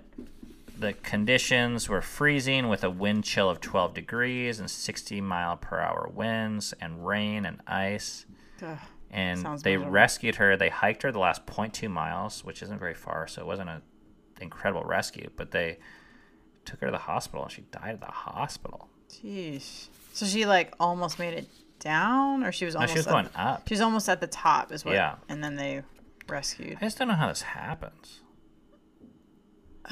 the 0.78 0.94
conditions 0.94 1.88
were 1.90 2.02
freezing 2.02 2.68
with 2.70 2.84
a 2.84 2.90
wind 2.90 3.24
chill 3.24 3.50
of 3.50 3.60
12 3.62 3.94
degrees 3.94 4.60
and 4.60 4.70
60 4.70 5.22
mile 5.22 5.58
per 5.58 5.80
hour 5.80 6.10
winds 6.14 6.74
and 6.82 7.06
rain 7.06 7.46
and 7.46 7.62
ice 7.68 8.26
Ugh. 8.64 8.78
and 9.12 9.40
they 9.62 9.76
miserable. 9.78 9.92
rescued 9.92 10.36
her. 10.36 10.58
They 10.58 10.70
hiked 10.70 11.04
her 11.04 11.12
the 11.12 11.20
last 11.20 11.46
0.2 11.46 11.90
miles, 11.90 12.44
which 12.44 12.64
isn't 12.64 12.80
very 12.80 12.96
far, 12.96 13.28
so 13.28 13.42
it 13.42 13.46
wasn't 13.46 13.70
an 13.70 13.82
incredible 14.40 14.84
rescue. 14.84 15.30
But 15.36 15.52
they 15.52 15.78
took 16.66 16.80
her 16.82 16.88
to 16.88 16.92
the 16.92 16.98
hospital, 17.00 17.44
and 17.44 17.52
she 17.52 17.62
died 17.72 17.94
at 17.96 18.00
the 18.02 18.08
hospital. 18.08 18.90
Jeez. 19.10 19.90
So 20.14 20.26
she 20.26 20.46
like 20.46 20.74
almost 20.80 21.20
made 21.20 21.34
it 21.34 21.48
down, 21.80 22.44
or 22.44 22.52
she 22.52 22.66
was 22.66 22.74
No, 22.76 22.82
almost 22.82 22.94
she 22.94 23.00
was 23.00 23.08
at 23.08 23.12
going 23.12 23.26
the- 23.26 23.40
up. 23.42 23.68
She 23.68 23.74
was 23.74 23.82
almost 23.82 24.10
at 24.10 24.20
the 24.22 24.28
top, 24.28 24.72
is 24.72 24.84
what. 24.86 24.94
Yeah. 24.96 25.16
And 25.30 25.44
then 25.44 25.56
they 25.56 25.84
rescued. 26.28 26.78
I 26.82 26.86
just 26.86 26.98
don't 26.98 27.08
know 27.08 27.16
how 27.16 27.28
this 27.28 27.42
happens. 27.42 28.20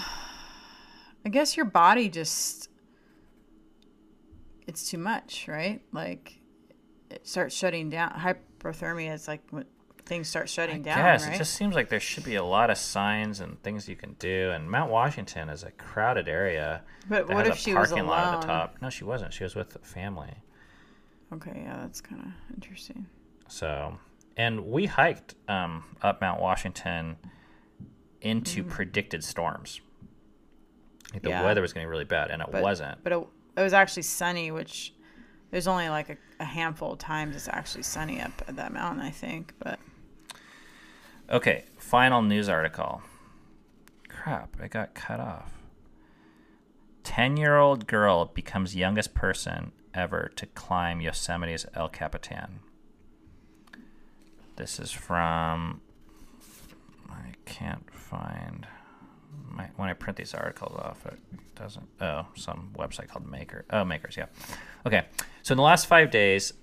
I 1.25 1.29
guess 1.29 1.57
your 1.57 1.65
body 1.65 2.09
just 2.09 2.69
it's 4.67 4.89
too 4.89 4.97
much, 4.97 5.47
right? 5.47 5.81
Like 5.91 6.39
it 7.09 7.27
starts 7.27 7.55
shutting 7.55 7.89
down. 7.89 8.11
Hypothermia 8.11 9.13
is 9.13 9.27
like 9.27 9.41
when 9.49 9.65
things 10.09 10.27
start 10.27 10.49
shutting 10.49 10.81
down, 10.81 10.97
Yes, 10.97 11.25
right? 11.25 11.35
it 11.35 11.37
just 11.37 11.53
seems 11.53 11.75
like 11.75 11.87
there 11.89 11.99
should 12.01 12.23
be 12.25 12.35
a 12.35 12.43
lot 12.43 12.69
of 12.69 12.77
signs 12.77 13.39
and 13.39 13.61
things 13.63 13.87
you 13.87 13.95
can 13.95 14.13
do. 14.19 14.51
And 14.51 14.69
Mount 14.69 14.91
Washington 14.91 15.47
is 15.47 15.63
a 15.63 15.71
crowded 15.71 16.27
area. 16.27 16.81
But 17.07 17.29
what 17.29 17.47
if 17.47 17.55
she 17.57 17.73
was 17.73 17.89
parking 17.91 18.07
lot 18.07 18.25
at 18.25 18.31
the 18.31 18.47
alone? 18.47 18.47
top. 18.47 18.75
No, 18.81 18.89
she 18.89 19.03
wasn't. 19.05 19.33
She 19.33 19.43
was 19.43 19.55
with 19.55 19.69
the 19.69 19.79
family. 19.79 20.33
Okay, 21.31 21.61
yeah, 21.63 21.77
that's 21.81 22.01
kind 22.01 22.21
of 22.21 22.55
interesting. 22.55 23.05
So, 23.47 23.97
and 24.35 24.65
we 24.65 24.87
hiked 24.87 25.35
um, 25.47 25.83
up 26.01 26.19
Mount 26.21 26.41
Washington 26.41 27.17
into 28.21 28.63
Mm. 28.63 28.69
predicted 28.69 29.23
storms. 29.23 29.79
Like 31.13 31.23
the 31.23 31.29
Yeah. 31.29 31.43
weather 31.43 31.61
was 31.61 31.71
getting 31.73 31.87
really 31.87 32.03
bad, 32.05 32.31
and 32.31 32.41
it 32.41 32.49
But 32.51 32.61
wasn't. 32.61 33.03
But 33.03 33.13
it, 33.13 33.27
it 33.57 33.61
was 33.61 33.73
actually 33.73 34.03
sunny, 34.03 34.51
which 34.51 34.93
there's 35.51 35.67
only 35.67 35.89
like 35.89 36.09
a, 36.09 36.17
a 36.39 36.43
handful 36.45 36.93
of 36.93 36.99
times 36.99 37.35
it's 37.35 37.47
actually 37.47 37.83
sunny 37.83 38.21
up 38.21 38.31
at 38.47 38.55
that 38.57 38.71
mountain, 38.73 39.01
I 39.01 39.09
think. 39.09 39.53
But 39.59 39.78
Okay, 41.31 41.65
final 41.77 42.23
news 42.23 42.49
article. 42.49 43.03
Crap, 44.07 44.55
I 44.59 44.67
got 44.67 44.95
cut 44.95 45.19
off. 45.19 45.51
10 47.03 47.37
year 47.37 47.57
old 47.57 47.85
girl 47.85 48.25
becomes 48.25 48.75
youngest 48.75 49.13
person 49.13 49.71
ever 49.93 50.31
to 50.35 50.47
climb 50.47 51.01
Yosemite's 51.01 51.67
El 51.75 51.87
Capitan. 51.89 52.61
This 54.55 54.79
is 54.79 54.91
from. 54.91 55.81
I 57.11 57.33
can't 57.45 57.89
find. 57.93 58.65
My, 59.47 59.69
when 59.75 59.87
I 59.87 59.93
print 59.93 60.17
these 60.17 60.33
articles 60.33 60.75
off, 60.79 61.05
it 61.05 61.19
doesn't. 61.55 61.87
Oh, 62.01 62.25
some 62.35 62.71
website 62.75 63.07
called 63.07 63.29
Maker. 63.29 63.65
Oh, 63.69 63.85
Makers, 63.85 64.17
yeah. 64.17 64.25
Okay, 64.85 65.05
so 65.43 65.53
in 65.53 65.57
the 65.57 65.63
last 65.63 65.85
five 65.85 66.09
days, 66.09 66.53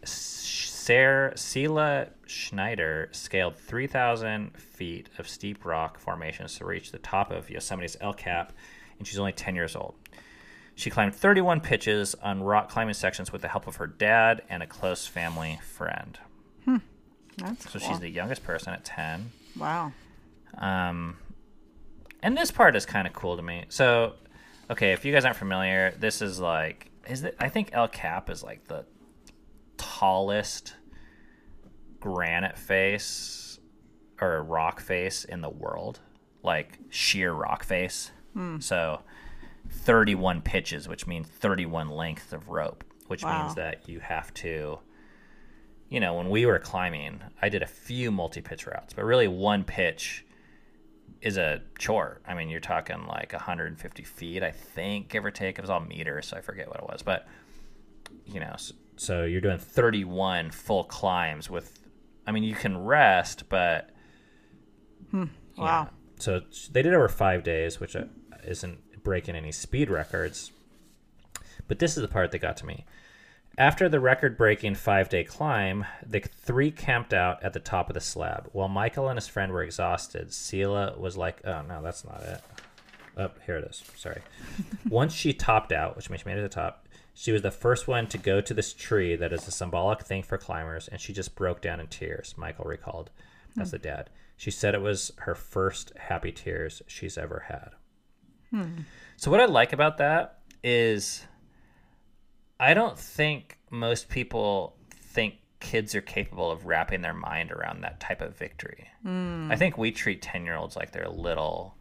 Sarah 0.86 1.36
Selah 1.36 2.06
Schneider 2.26 3.08
scaled 3.10 3.56
3,000 3.56 4.56
feet 4.56 5.08
of 5.18 5.28
steep 5.28 5.64
rock 5.64 5.98
formations 5.98 6.56
to 6.58 6.64
reach 6.64 6.92
the 6.92 6.98
top 6.98 7.32
of 7.32 7.50
Yosemite's 7.50 7.96
El 8.00 8.12
Cap, 8.12 8.52
and 8.96 9.04
she's 9.04 9.18
only 9.18 9.32
10 9.32 9.56
years 9.56 9.74
old. 9.74 9.96
She 10.76 10.88
climbed 10.88 11.12
31 11.12 11.60
pitches 11.60 12.14
on 12.22 12.40
rock 12.40 12.68
climbing 12.68 12.94
sections 12.94 13.32
with 13.32 13.42
the 13.42 13.48
help 13.48 13.66
of 13.66 13.74
her 13.76 13.88
dad 13.88 14.42
and 14.48 14.62
a 14.62 14.66
close 14.68 15.08
family 15.08 15.58
friend. 15.74 16.20
that's 17.36 17.64
So 17.72 17.80
cool. 17.80 17.88
she's 17.88 17.98
the 17.98 18.08
youngest 18.08 18.44
person 18.44 18.72
at 18.72 18.84
10. 18.84 19.32
wow. 19.58 19.90
Um, 20.56 21.16
and 22.22 22.36
this 22.38 22.52
part 22.52 22.76
is 22.76 22.86
kind 22.86 23.08
of 23.08 23.12
cool 23.12 23.36
to 23.36 23.42
me. 23.42 23.64
So, 23.70 24.14
okay, 24.70 24.92
if 24.92 25.04
you 25.04 25.12
guys 25.12 25.24
aren't 25.24 25.36
familiar, 25.36 25.96
this 25.98 26.22
is 26.22 26.38
like, 26.38 26.92
is 27.08 27.24
it? 27.24 27.34
I 27.40 27.48
think 27.48 27.70
El 27.72 27.88
Cap 27.88 28.30
is 28.30 28.44
like 28.44 28.68
the 28.68 28.84
tallest 29.76 30.74
granite 32.00 32.58
face 32.58 33.58
or 34.20 34.42
rock 34.42 34.80
face 34.80 35.24
in 35.24 35.40
the 35.40 35.50
world, 35.50 36.00
like 36.42 36.78
sheer 36.90 37.32
rock 37.32 37.64
face. 37.64 38.10
Hmm. 38.32 38.58
So, 38.60 39.02
31 39.70 40.42
pitches, 40.42 40.88
which 40.88 41.06
means 41.06 41.26
31 41.28 41.90
lengths 41.90 42.32
of 42.32 42.48
rope, 42.48 42.84
which 43.08 43.24
Wow. 43.24 43.42
means 43.42 43.54
that 43.56 43.88
you 43.88 44.00
have 44.00 44.32
to 44.34 44.78
you 45.88 46.00
know, 46.00 46.14
when 46.14 46.28
we 46.30 46.44
were 46.46 46.58
climbing, 46.58 47.22
I 47.40 47.48
did 47.48 47.62
a 47.62 47.66
few 47.66 48.10
multi 48.10 48.40
pitch 48.40 48.66
routes, 48.66 48.92
but 48.92 49.04
really 49.04 49.28
one 49.28 49.62
pitch 49.62 50.26
is 51.20 51.36
a 51.36 51.62
chore. 51.78 52.20
I 52.26 52.34
mean, 52.34 52.48
you're 52.48 52.58
talking 52.58 53.06
like 53.06 53.32
150 53.32 54.02
feet, 54.02 54.42
I 54.42 54.50
think, 54.50 55.08
give 55.08 55.24
or 55.24 55.30
take. 55.30 55.58
It 55.58 55.60
was 55.60 55.70
all 55.70 55.78
meters, 55.78 56.26
so 56.26 56.36
I 56.36 56.40
forget 56.40 56.66
what 56.66 56.78
it 56.78 56.86
was. 56.88 57.02
But, 57.02 57.28
you 58.26 58.40
know, 58.40 58.56
so, 58.96 59.24
you're 59.24 59.40
doing 59.40 59.58
31 59.58 60.50
full 60.50 60.84
climbs 60.84 61.50
with, 61.50 61.78
I 62.26 62.32
mean, 62.32 62.42
you 62.42 62.54
can 62.54 62.78
rest, 62.78 63.44
but. 63.48 63.90
Wow. 65.12 65.28
yeah. 65.58 65.86
So 66.18 66.40
they 66.70 66.82
did 66.82 66.92
it 66.92 66.96
over 66.96 67.08
five 67.08 67.42
days, 67.42 67.78
which 67.78 67.94
uh, 67.94 68.04
isn't 68.46 69.02
breaking 69.02 69.36
any 69.36 69.52
speed 69.52 69.90
records. 69.90 70.50
But 71.68 71.78
this 71.78 71.96
is 71.96 72.02
the 72.02 72.08
part 72.08 72.32
that 72.32 72.38
got 72.38 72.56
to 72.58 72.66
me. 72.66 72.84
After 73.58 73.88
the 73.88 74.00
record 74.00 74.36
breaking 74.36 74.74
five 74.74 75.08
day 75.08 75.24
climb, 75.24 75.86
the 76.04 76.20
three 76.20 76.70
camped 76.70 77.14
out 77.14 77.42
at 77.42 77.54
the 77.54 77.60
top 77.60 77.88
of 77.88 77.94
the 77.94 78.00
slab. 78.00 78.50
While 78.52 78.68
Michael 78.68 79.08
and 79.08 79.16
his 79.16 79.28
friend 79.28 79.50
were 79.50 79.62
exhausted, 79.62 80.32
Selah 80.32 80.94
was 80.98 81.16
like, 81.16 81.40
oh, 81.44 81.62
no, 81.62 81.80
that's 81.82 82.04
not 82.04 82.22
it. 82.22 82.40
Oh, 83.16 83.30
here 83.46 83.56
it 83.56 83.64
is. 83.64 83.82
Sorry. 83.96 84.20
Once 84.88 85.14
she 85.14 85.32
topped 85.32 85.72
out, 85.72 85.96
which 85.96 86.10
means 86.10 86.20
she 86.20 86.28
made 86.28 86.34
it 86.34 86.42
to 86.42 86.42
the 86.42 86.48
top, 86.50 86.85
she 87.18 87.32
was 87.32 87.40
the 87.40 87.50
first 87.50 87.88
one 87.88 88.06
to 88.08 88.18
go 88.18 88.42
to 88.42 88.52
this 88.52 88.74
tree 88.74 89.16
that 89.16 89.32
is 89.32 89.48
a 89.48 89.50
symbolic 89.50 90.02
thing 90.02 90.22
for 90.22 90.36
climbers, 90.36 90.86
and 90.86 91.00
she 91.00 91.14
just 91.14 91.34
broke 91.34 91.62
down 91.62 91.80
in 91.80 91.86
tears, 91.86 92.34
Michael 92.36 92.66
recalled 92.66 93.10
as 93.58 93.70
the 93.70 93.78
dad. 93.78 94.10
She 94.36 94.50
said 94.50 94.74
it 94.74 94.82
was 94.82 95.12
her 95.20 95.34
first 95.34 95.92
happy 95.96 96.30
tears 96.30 96.82
she's 96.86 97.16
ever 97.16 97.46
had. 97.48 97.70
Hmm. 98.50 98.80
So, 99.16 99.30
what 99.30 99.40
I 99.40 99.46
like 99.46 99.72
about 99.72 99.96
that 99.96 100.40
is 100.62 101.24
I 102.60 102.74
don't 102.74 102.98
think 102.98 103.58
most 103.70 104.10
people 104.10 104.76
think 104.92 105.36
kids 105.58 105.94
are 105.94 106.02
capable 106.02 106.50
of 106.50 106.66
wrapping 106.66 107.00
their 107.00 107.14
mind 107.14 107.50
around 107.50 107.80
that 107.80 107.98
type 107.98 108.20
of 108.20 108.36
victory. 108.36 108.88
Hmm. 109.02 109.48
I 109.50 109.56
think 109.56 109.78
we 109.78 109.90
treat 109.90 110.20
10 110.20 110.44
year 110.44 110.56
olds 110.56 110.76
like 110.76 110.92
they're 110.92 111.08
little 111.08 111.76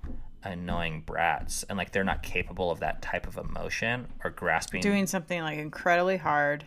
annoying 0.46 1.02
brats 1.06 1.64
and 1.64 1.78
like 1.78 1.92
they're 1.92 2.04
not 2.04 2.24
capable 2.24 2.72
of 2.72 2.80
that 2.80 3.02
type 3.02 3.28
of 3.28 3.38
emotion 3.38 4.08
or 4.24 4.30
grasping 4.30 4.82
Doing 4.82 5.08
something 5.08 5.42
like 5.42 5.58
incredibly 5.58 6.18
hard, 6.18 6.66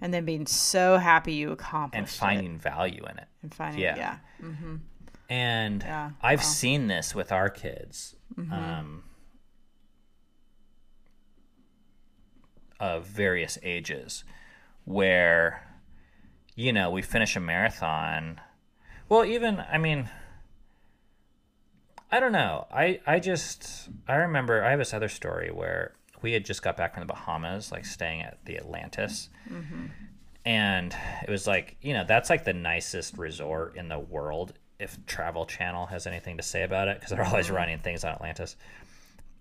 and 0.00 0.14
then 0.14 0.24
being 0.24 0.46
so 0.46 0.96
happy 0.98 1.34
you 1.34 1.50
accomplished 1.52 1.98
and 1.98 2.06
it. 2.06 2.10
finding 2.10 2.58
value 2.58 3.02
in 3.10 3.18
it. 3.18 3.28
and 3.42 3.54
finding 3.54 3.80
yeah. 3.82 3.96
yeah. 3.96 4.16
And 5.28 5.82
Yeah, 5.82 6.10
I've 6.22 6.40
wow. 6.40 6.44
seen 6.44 6.86
this 6.88 7.14
with 7.14 7.32
our 7.32 7.48
kids. 7.50 8.16
Um, 8.50 9.04
of 12.80 13.06
various 13.06 13.58
ages 13.62 14.24
where 14.84 15.68
you 16.56 16.72
know 16.72 16.90
we 16.90 17.00
finish 17.02 17.36
a 17.36 17.40
marathon 17.40 18.40
well 19.08 19.24
even 19.24 19.62
i 19.70 19.78
mean 19.78 20.08
i 22.12 22.20
don't 22.20 22.32
know. 22.32 22.66
I 22.70 23.00
i 23.06 23.18
just 23.18 23.88
i 24.06 24.14
remember 24.14 24.62
i 24.62 24.70
have 24.70 24.78
this 24.78 24.94
other 24.94 25.08
story 25.08 25.50
where 25.50 25.94
we 26.20 26.32
had 26.32 26.44
just 26.44 26.62
got 26.62 26.76
back 26.76 26.94
from 26.94 27.06
the 27.06 27.12
bahamas 27.12 27.72
like 27.72 27.84
staying 27.84 28.22
at 28.22 28.44
the 28.44 28.58
atlantis. 28.58 29.28
Mm-hmm. 29.50 29.86
And 30.44 30.96
it 31.22 31.30
was 31.30 31.46
like 31.46 31.76
you 31.80 31.94
know 31.94 32.04
that's 32.06 32.30
like 32.30 32.44
the 32.44 32.52
nicest 32.52 33.16
resort 33.16 33.76
in 33.76 33.88
the 33.88 33.98
world 33.98 34.52
if 34.82 35.06
Travel 35.06 35.46
Channel 35.46 35.86
has 35.86 36.06
anything 36.06 36.36
to 36.36 36.42
say 36.42 36.64
about 36.64 36.88
it 36.88 36.98
because 36.98 37.10
they're 37.10 37.24
always 37.24 37.46
mm-hmm. 37.46 37.54
running 37.54 37.78
things 37.78 38.04
on 38.04 38.12
Atlantis, 38.12 38.56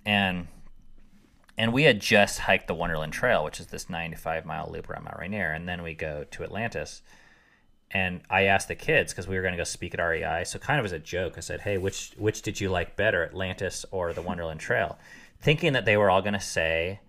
and 0.06 0.48
and 1.58 1.74
we 1.74 1.84
had 1.84 2.00
just 2.00 2.40
hiked 2.40 2.68
the 2.68 2.76
Wonderland 2.76 3.14
Trail, 3.14 3.44
which 3.44 3.60
is 3.60 3.68
this 3.68 3.90
95 3.90 4.46
mile 4.46 4.70
loop 4.72 4.90
around 4.90 5.06
Mount 5.06 5.18
Rainier, 5.20 5.52
and 5.52 5.68
then 5.68 5.84
we 5.84 5.94
go 5.94 6.26
to 6.32 6.44
Atlantis. 6.44 7.02
And 7.94 8.22
I 8.30 8.44
asked 8.44 8.70
the 8.70 8.76
kids 8.76 9.12
because 9.12 9.28
we 9.28 9.36
were 9.36 9.42
going 9.42 9.54
to 9.54 9.58
go 9.58 9.66
speak 9.66 9.94
at 9.94 10.02
REI, 10.02 10.44
so 10.46 10.58
kind 10.60 10.80
of 10.80 10.86
as 10.86 10.94
a 10.94 11.00
joke, 11.00 11.34
I 11.38 11.42
said, 11.42 11.62
"Hey, 11.62 11.78
which 11.78 12.14
which 12.18 12.42
did 12.42 12.62
you 12.62 12.70
like 12.70 12.96
better, 12.96 13.24
Atlantis 13.26 13.86
or 13.92 14.14
the 14.14 14.22
Wonderland 14.22 14.62
Trail?" 14.62 14.98
Thinking 15.42 15.74
that 15.74 15.86
they 15.86 15.98
were 15.98 16.10
all 16.10 16.22
going 16.22 16.34
to 16.34 16.40
say 16.40 17.02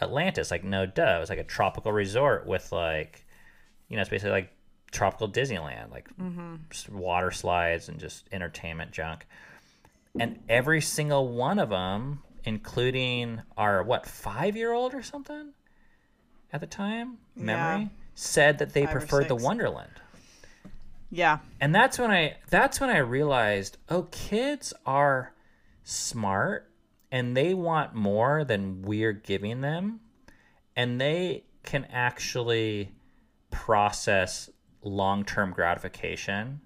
Atlantis, 0.00 0.50
like 0.50 0.62
no 0.64 0.86
duh, 0.86 1.16
it 1.16 1.20
was 1.20 1.30
like 1.30 1.38
a 1.38 1.44
tropical 1.44 1.90
resort 1.92 2.46
with 2.46 2.70
like, 2.70 3.24
you 3.88 3.96
know, 3.96 4.02
it's 4.02 4.10
basically 4.10 4.30
like 4.30 4.52
tropical 4.92 5.28
Disneyland, 5.28 5.90
like 5.90 6.08
mm-hmm. 6.16 6.56
just 6.70 6.88
water 6.88 7.30
slides 7.30 7.88
and 7.88 7.98
just 7.98 8.26
entertainment 8.30 8.92
junk. 8.92 9.26
And 10.18 10.38
every 10.48 10.80
single 10.80 11.28
one 11.28 11.58
of 11.58 11.70
them, 11.70 12.22
including 12.44 13.42
our 13.56 13.82
what 13.82 14.06
five 14.06 14.56
year 14.56 14.72
old 14.72 14.94
or 14.94 15.02
something 15.02 15.52
at 16.52 16.60
the 16.60 16.66
time, 16.66 17.18
memory, 17.36 17.82
Yeah. 17.82 17.88
said 18.14 18.58
that 18.58 18.72
they 18.72 18.84
Five 18.84 18.92
preferred 18.92 19.28
the. 19.28 19.36
Wonderland. 19.36 19.90
Yeah. 21.10 21.38
And 21.60 21.74
that's 21.74 21.98
when 21.98 22.10
I 22.10 22.36
that's 22.50 22.80
when 22.80 22.90
I 22.90 22.98
realized, 22.98 23.78
oh, 23.88 24.02
kids 24.04 24.72
are 24.84 25.34
smart 25.82 26.70
and 27.10 27.36
they 27.36 27.54
want 27.54 27.94
more 27.94 28.44
than 28.44 28.82
we're 28.82 29.12
giving 29.12 29.60
them 29.62 30.00
and 30.76 31.00
they 31.00 31.44
can 31.62 31.86
actually 31.86 32.92
process 33.50 34.50
long-term 34.82 35.52
gratification 35.52 36.60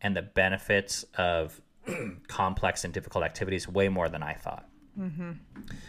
and 0.00 0.16
the 0.16 0.22
benefits 0.22 1.04
of 1.16 1.60
complex 2.28 2.84
and 2.84 2.94
difficult 2.94 3.24
activities 3.24 3.68
way 3.68 3.88
more 3.88 4.08
than 4.08 4.22
I 4.22 4.34
thought. 4.34 4.68
Mm-hmm. 4.98 5.32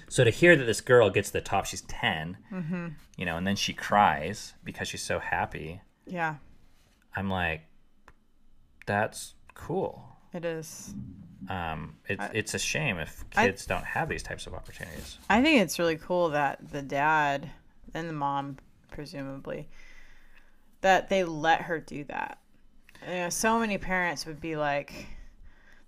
So 0.07 0.23
to 0.23 0.30
hear 0.30 0.55
that 0.55 0.65
this 0.65 0.82
girl 0.82 1.09
gets 1.09 1.30
to 1.30 1.34
the 1.34 1.41
top, 1.41 1.65
she's 1.65 1.82
10, 1.82 2.38
mm-hmm. 2.51 2.88
you 3.17 3.25
know, 3.25 3.38
and 3.38 3.47
then 3.47 3.55
she 3.55 3.73
cries 3.73 4.53
because 4.63 4.88
she's 4.88 5.01
so 5.01 5.19
happy. 5.19 5.82
Yeah. 6.05 6.36
I'm 7.15 7.30
like, 7.30 7.61
that's 8.89 9.35
cool. 9.53 10.03
It 10.33 10.43
is. 10.45 10.95
Um, 11.47 11.95
it, 12.07 12.19
it's 12.33 12.55
a 12.55 12.59
shame 12.59 12.97
if 12.97 13.23
I- 13.35 13.45
kids 13.45 13.67
don't 13.67 13.85
have 13.85 14.09
these 14.09 14.23
types 14.23 14.47
of 14.47 14.55
opportunities. 14.55 15.19
I 15.29 15.43
think 15.43 15.61
it's 15.61 15.77
really 15.77 15.97
cool 15.97 16.29
that 16.29 16.71
the 16.71 16.81
dad 16.81 17.51
and 17.93 18.09
the 18.09 18.13
mom, 18.13 18.57
presumably, 18.91 19.69
that 20.81 21.07
they 21.09 21.23
let 21.23 21.61
her 21.61 21.79
do 21.79 22.03
that. 22.05 22.39
You 23.07 23.13
know, 23.13 23.29
so 23.29 23.59
many 23.59 23.77
parents 23.77 24.25
would 24.25 24.41
be 24.41 24.55
like, 24.55 25.05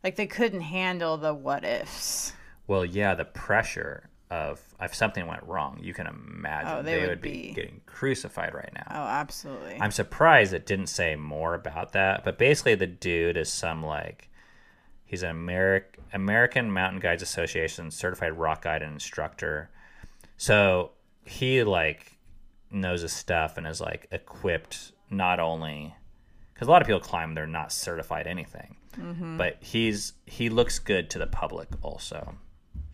like 0.04 0.16
they 0.16 0.28
couldn't 0.28 0.62
handle 0.62 1.18
the 1.18 1.34
what 1.34 1.64
ifs. 1.66 2.34
Well, 2.68 2.86
yeah, 2.86 3.16
the 3.16 3.26
pressure 3.26 4.11
of 4.32 4.60
if 4.82 4.96
something 4.96 5.28
went 5.28 5.44
wrong, 5.44 5.78
you 5.82 5.94
can 5.94 6.08
imagine 6.08 6.72
Oh, 6.72 6.82
they 6.82 6.96
they, 6.96 7.00
would 7.02 7.10
would, 7.10 7.22
be. 7.22 7.30
be- 7.50 7.54
getting 7.54 7.82
crucified 7.86 8.54
right 8.56 8.72
now. 8.74 8.88
Oh, 8.90 9.08
absolutely. 9.08 9.78
I'm 9.80 9.92
surprised 9.92 10.54
it 10.54 10.66
didn't 10.66 10.88
say 10.88 11.16
more 11.16 11.54
about 11.54 11.92
that, 11.92 12.24
but 12.24 12.38
basically 12.40 12.76
the 12.76 12.88
dude 12.88 13.36
is 13.38 13.52
some 13.52 13.84
like 13.84 14.30
he's 15.06 15.22
an 15.24 15.36
Ameri- 15.36 15.84
American 16.14 16.72
Mountain 16.72 17.02
Guides 17.02 17.22
Association 17.22 17.92
certified 17.92 18.34
rock 18.34 18.64
guide 18.64 18.82
and 18.82 18.94
instructor. 18.94 19.70
So 20.38 20.92
he 21.26 21.64
like 21.64 22.18
knows 22.72 23.02
his 23.02 23.12
stuff 23.14 23.58
and 23.58 23.68
is 23.68 23.82
like 23.82 24.08
equipped 24.12 24.94
not 25.10 25.40
only 25.42 25.94
because 26.54 26.70
a 26.70 26.72
lot 26.72 26.82
of 26.82 26.88
people 26.88 27.02
climb 27.02 27.36
they're 27.36 27.46
not 27.48 27.74
certified 27.74 28.28
anything, 28.28 28.78
mm-hmm. 28.98 29.36
but 29.38 29.58
he's 29.60 30.14
he 30.26 30.50
looks 30.50 30.80
good 30.80 31.10
to 31.10 31.20
the 31.20 31.28
public 31.28 31.68
also. 31.82 32.36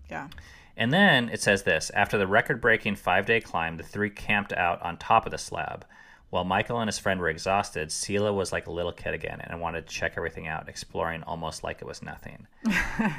yeah. 0.09 0.29
And 0.78 0.93
then 0.93 1.30
it 1.30 1.41
says 1.41 1.63
this 1.63 1.89
after 1.95 2.17
the 2.17 2.28
record 2.28 2.61
breaking 2.61 2.95
five 2.95 3.25
day 3.25 3.41
climb, 3.41 3.78
the 3.78 3.84
three 3.84 4.11
camped 4.11 4.53
out 4.53 4.82
on 4.84 4.97
top 4.97 5.25
of 5.25 5.32
the 5.32 5.38
slab. 5.38 5.86
While 6.30 6.43
Michael 6.43 6.80
and 6.80 6.89
his 6.89 6.99
friend 6.99 7.21
were 7.21 7.30
exhausted, 7.30 7.89
Selah 7.89 8.34
was 8.34 8.51
like 8.51 8.67
a 8.67 8.71
little 8.71 8.91
kid 8.91 9.13
again 9.13 9.39
and 9.41 9.61
wanted 9.61 9.88
to 9.88 9.93
check 9.93 10.15
everything 10.17 10.45
out, 10.45 10.67
exploring 10.67 11.23
almost 11.23 11.63
like 11.63 11.82
it 11.82 11.88
was 11.88 12.03
nothing. 12.03 12.47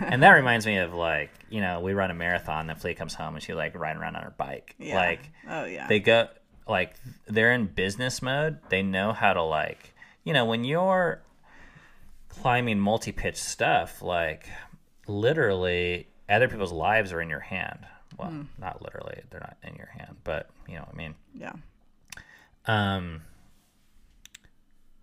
and 0.00 0.22
that 0.22 0.32
reminds 0.32 0.66
me 0.66 0.76
of 0.76 0.92
like, 0.92 1.30
you 1.48 1.62
know, 1.62 1.80
we 1.80 1.94
run 1.94 2.10
a 2.10 2.14
marathon, 2.14 2.66
then 2.66 2.76
Flea 2.76 2.94
comes 2.94 3.14
home 3.14 3.34
and 3.34 3.42
she 3.42 3.54
like 3.54 3.74
riding 3.74 4.00
around 4.00 4.16
on 4.16 4.22
her 4.22 4.34
bike. 4.36 4.74
Yeah. 4.78 4.96
Like 4.96 5.30
oh 5.48 5.64
yeah. 5.64 5.88
they 5.88 6.00
go 6.00 6.28
like 6.68 6.94
they're 7.26 7.52
in 7.52 7.66
business 7.66 8.20
mode. 8.20 8.58
They 8.68 8.82
know 8.82 9.12
how 9.12 9.32
to 9.32 9.42
like, 9.42 9.94
you 10.22 10.34
know, 10.34 10.44
when 10.44 10.64
you're 10.64 11.22
climbing 12.28 12.78
multi-pitch 12.78 13.36
stuff, 13.36 14.02
like 14.02 14.48
literally 15.06 16.08
other 16.28 16.48
people's 16.48 16.72
lives 16.72 17.12
are 17.12 17.20
in 17.20 17.28
your 17.30 17.40
hand. 17.40 17.86
Well, 18.18 18.30
Hmm. 18.30 18.42
not 18.58 18.82
literally, 18.82 19.22
they're 19.30 19.40
not 19.40 19.56
in 19.62 19.74
your 19.76 19.88
hand, 19.88 20.16
but 20.24 20.48
you 20.66 20.74
know 20.74 20.80
what 20.82 20.94
I 20.94 20.96
mean. 20.96 21.14
yeah. 21.34 21.52
Um 22.66 23.22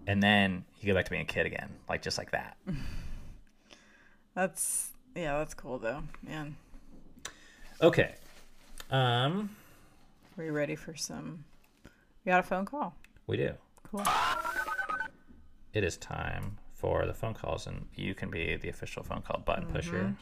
and 0.08 0.22
then 0.22 0.66
you 0.80 0.88
go 0.88 0.94
back 0.94 1.06
to 1.06 1.12
being 1.12 1.24
a 1.24 1.26
kid 1.26 1.46
again, 1.48 1.70
like 1.90 2.02
just 2.04 2.18
like 2.18 2.32
that. 2.32 2.58
That's 4.34 4.92
yeah. 5.16 5.38
That's 5.40 5.54
cool 5.54 5.78
though, 5.80 6.04
man. 6.24 6.56
Okay. 7.82 8.16
Um 8.92 9.56
Are 10.38 10.44
you 10.44 10.52
ready 10.52 10.76
for 10.76 10.96
some? 10.96 11.46
We 12.26 12.32
got 12.32 12.40
a 12.40 12.44
phone 12.44 12.66
call. 12.66 12.96
we 13.28 13.38
do. 13.38 13.54
Cool. 13.84 14.04
It 15.74 15.84
is 15.84 15.98
time 15.98 16.58
for 16.74 17.06
the 17.06 17.14
phone 17.14 17.34
calls 17.34 17.68
and 17.68 17.88
you 17.96 18.14
can 18.16 18.30
be 18.30 18.56
the 18.58 18.70
official 18.70 19.04
phone 19.04 19.22
call 19.22 19.40
button 19.40 19.66
pusher. 19.68 20.16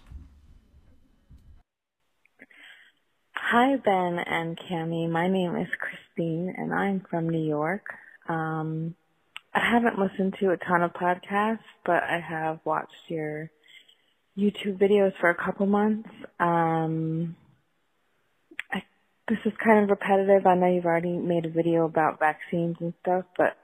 Hi, 3.56 3.76
Ben 3.76 4.18
and 4.18 4.58
Cami. 4.58 5.08
My 5.08 5.28
name 5.28 5.56
is 5.56 5.68
Christine, 5.80 6.56
and 6.58 6.74
I'm 6.74 7.06
from 7.08 7.30
New 7.30 7.48
York. 7.48 7.86
Um, 8.28 8.96
I 9.54 9.60
haven't 9.60 10.00
listened 10.00 10.38
to 10.40 10.50
a 10.50 10.58
ton 10.58 10.82
of 10.82 10.94
podcasts, 10.94 11.60
but 11.86 12.02
I 12.02 12.20
have 12.20 12.62
watched 12.66 12.90
your 13.10 13.52
YouTube 14.36 14.80
videos 14.80 15.14
for 15.20 15.30
a 15.30 15.36
couple 15.36 15.68
months. 15.68 16.10
Um, 16.40 17.36
I, 18.72 18.82
this 19.30 19.38
is 19.46 19.54
kind 19.64 19.84
of 19.84 19.92
repetitive. 19.92 20.48
I 20.48 20.56
know 20.56 20.74
you've 20.74 20.86
already 20.86 21.16
made 21.16 21.46
a 21.46 21.52
video 21.52 21.86
about 21.86 22.18
vaccines 22.18 22.78
and 22.80 22.96
stuff, 23.04 23.26
but 23.38 23.56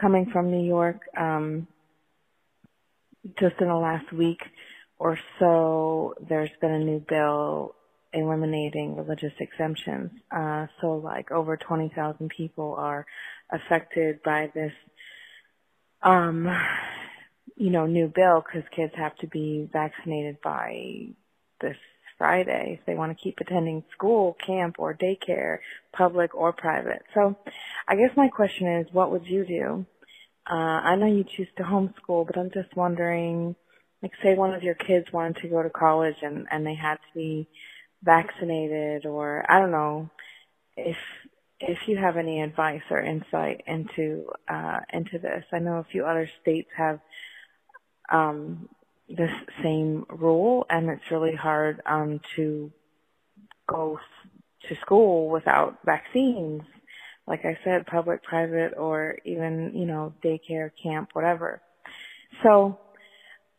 coming 0.00 0.30
from 0.32 0.52
New 0.52 0.64
York, 0.64 1.00
um, 1.18 1.66
just 3.40 3.56
in 3.60 3.66
the 3.66 3.74
last 3.74 4.12
week 4.12 4.42
or 5.00 5.18
so, 5.40 6.14
there's 6.28 6.52
been 6.60 6.70
a 6.70 6.78
new 6.78 7.00
bill 7.00 7.74
eliminating 8.12 8.96
religious 8.96 9.32
exemptions. 9.38 10.10
Uh, 10.30 10.66
so 10.80 10.94
like 10.94 11.30
over 11.30 11.56
20,000 11.56 12.28
people 12.28 12.74
are 12.78 13.06
affected 13.50 14.22
by 14.22 14.50
this, 14.54 14.72
um, 16.02 16.48
you 17.56 17.70
know, 17.70 17.86
new 17.86 18.12
bill 18.14 18.42
because 18.44 18.68
kids 18.74 18.92
have 18.96 19.16
to 19.16 19.26
be 19.26 19.68
vaccinated 19.72 20.38
by 20.42 21.08
this 21.60 21.76
Friday 22.18 22.78
if 22.78 22.86
they 22.86 22.94
want 22.94 23.16
to 23.16 23.22
keep 23.22 23.38
attending 23.40 23.82
school, 23.92 24.36
camp, 24.46 24.76
or 24.78 24.94
daycare, 24.94 25.58
public 25.92 26.34
or 26.34 26.52
private. 26.52 27.02
So 27.14 27.36
I 27.88 27.96
guess 27.96 28.16
my 28.16 28.28
question 28.28 28.68
is, 28.68 28.86
what 28.92 29.10
would 29.10 29.26
you 29.26 29.44
do? 29.44 29.86
Uh, 30.50 30.54
I 30.54 30.96
know 30.96 31.06
you 31.06 31.24
choose 31.24 31.48
to 31.56 31.62
homeschool, 31.62 32.26
but 32.26 32.36
I'm 32.36 32.50
just 32.50 32.76
wondering, 32.76 33.54
like 34.02 34.12
say 34.22 34.34
one 34.34 34.54
of 34.54 34.62
your 34.62 34.74
kids 34.74 35.06
wanted 35.12 35.36
to 35.42 35.48
go 35.48 35.62
to 35.62 35.70
college 35.70 36.16
and, 36.22 36.46
and 36.50 36.66
they 36.66 36.74
had 36.74 36.96
to 36.96 37.14
be 37.14 37.48
vaccinated 38.02 39.06
or 39.06 39.44
I 39.48 39.60
don't 39.60 39.70
know 39.70 40.10
if 40.76 40.96
if 41.60 41.78
you 41.86 41.96
have 41.96 42.16
any 42.16 42.42
advice 42.42 42.82
or 42.90 43.00
insight 43.00 43.62
into 43.66 44.26
uh 44.48 44.80
into 44.92 45.18
this. 45.18 45.44
I 45.52 45.58
know 45.60 45.78
a 45.78 45.84
few 45.84 46.04
other 46.04 46.28
states 46.40 46.70
have 46.76 47.00
um 48.10 48.68
this 49.08 49.32
same 49.62 50.06
rule 50.08 50.66
and 50.70 50.88
it's 50.88 51.10
really 51.10 51.34
hard 51.34 51.80
um 51.86 52.20
to 52.36 52.72
go 53.68 53.98
to 54.68 54.76
school 54.76 55.28
without 55.28 55.78
vaccines. 55.84 56.62
Like 57.26 57.44
I 57.44 57.56
said, 57.64 57.86
public, 57.86 58.22
private 58.24 58.74
or 58.76 59.18
even, 59.24 59.72
you 59.74 59.86
know, 59.86 60.12
daycare, 60.24 60.70
camp, 60.82 61.10
whatever. 61.12 61.62
So 62.42 62.78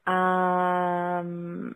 um 0.05 1.75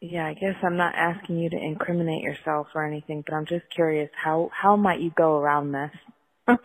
yeah, 0.00 0.26
I 0.26 0.34
guess 0.34 0.54
I'm 0.62 0.76
not 0.76 0.94
asking 0.94 1.38
you 1.38 1.50
to 1.50 1.56
incriminate 1.56 2.22
yourself 2.22 2.68
or 2.74 2.86
anything, 2.86 3.24
but 3.26 3.34
I'm 3.34 3.46
just 3.46 3.68
curious 3.70 4.10
how 4.14 4.50
how 4.52 4.76
might 4.76 5.00
you 5.00 5.10
go 5.16 5.38
around 5.38 5.72
this? 5.72 5.90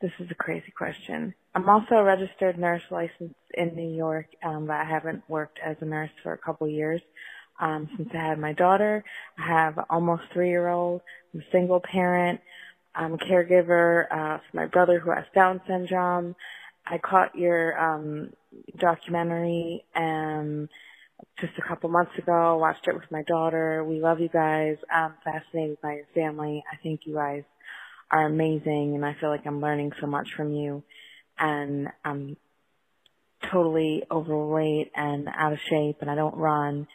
this 0.00 0.12
is 0.20 0.30
a 0.30 0.34
crazy 0.34 0.70
question. 0.76 1.34
I'm 1.54 1.68
also 1.68 1.96
a 1.96 2.04
registered 2.04 2.58
nurse 2.58 2.82
licensed 2.90 3.34
in 3.54 3.74
New 3.74 3.96
York, 3.96 4.26
um, 4.44 4.66
but 4.66 4.76
I 4.76 4.84
haven't 4.84 5.24
worked 5.28 5.58
as 5.64 5.76
a 5.80 5.84
nurse 5.84 6.10
for 6.22 6.32
a 6.32 6.38
couple 6.38 6.68
years. 6.68 7.00
Um, 7.60 7.88
since 7.96 8.10
I 8.14 8.18
had 8.18 8.38
my 8.38 8.52
daughter, 8.52 9.02
I 9.36 9.46
have 9.48 9.78
almost 9.90 10.22
three 10.32 10.50
year 10.50 10.68
old. 10.68 11.00
I'm 11.34 11.40
a 11.40 11.50
single 11.50 11.80
parent. 11.80 12.40
I'm 12.94 13.14
a 13.14 13.18
caregiver 13.18 14.04
uh, 14.10 14.38
for 14.38 14.56
my 14.56 14.66
brother 14.66 15.00
who 15.00 15.10
has 15.10 15.24
Down 15.34 15.60
syndrome. 15.66 16.36
I 16.86 16.98
caught 16.98 17.36
your 17.36 17.78
um, 17.78 18.30
documentary 18.78 19.84
um, 19.96 20.68
just 21.40 21.52
a 21.58 21.68
couple 21.68 21.90
months 21.90 22.12
ago. 22.18 22.58
Watched 22.58 22.86
it 22.86 22.94
with 22.94 23.10
my 23.10 23.22
daughter. 23.22 23.84
We 23.84 24.00
love 24.00 24.20
you 24.20 24.28
guys. 24.28 24.76
I'm 24.90 25.14
fascinated 25.24 25.80
by 25.82 25.94
your 25.94 26.06
family. 26.14 26.62
I 26.72 26.76
think 26.82 27.00
you 27.04 27.14
guys 27.14 27.44
are 28.10 28.26
amazing, 28.26 28.92
and 28.94 29.04
I 29.04 29.14
feel 29.20 29.30
like 29.30 29.46
I'm 29.46 29.60
learning 29.60 29.92
so 30.00 30.06
much 30.06 30.28
from 30.36 30.52
you. 30.52 30.82
And 31.38 31.88
I'm 32.04 32.36
totally 33.52 34.02
overweight 34.10 34.90
and 34.94 35.28
out 35.28 35.52
of 35.52 35.58
shape, 35.68 35.98
and 36.00 36.10
I 36.10 36.14
don't 36.14 36.36
run 36.36 36.86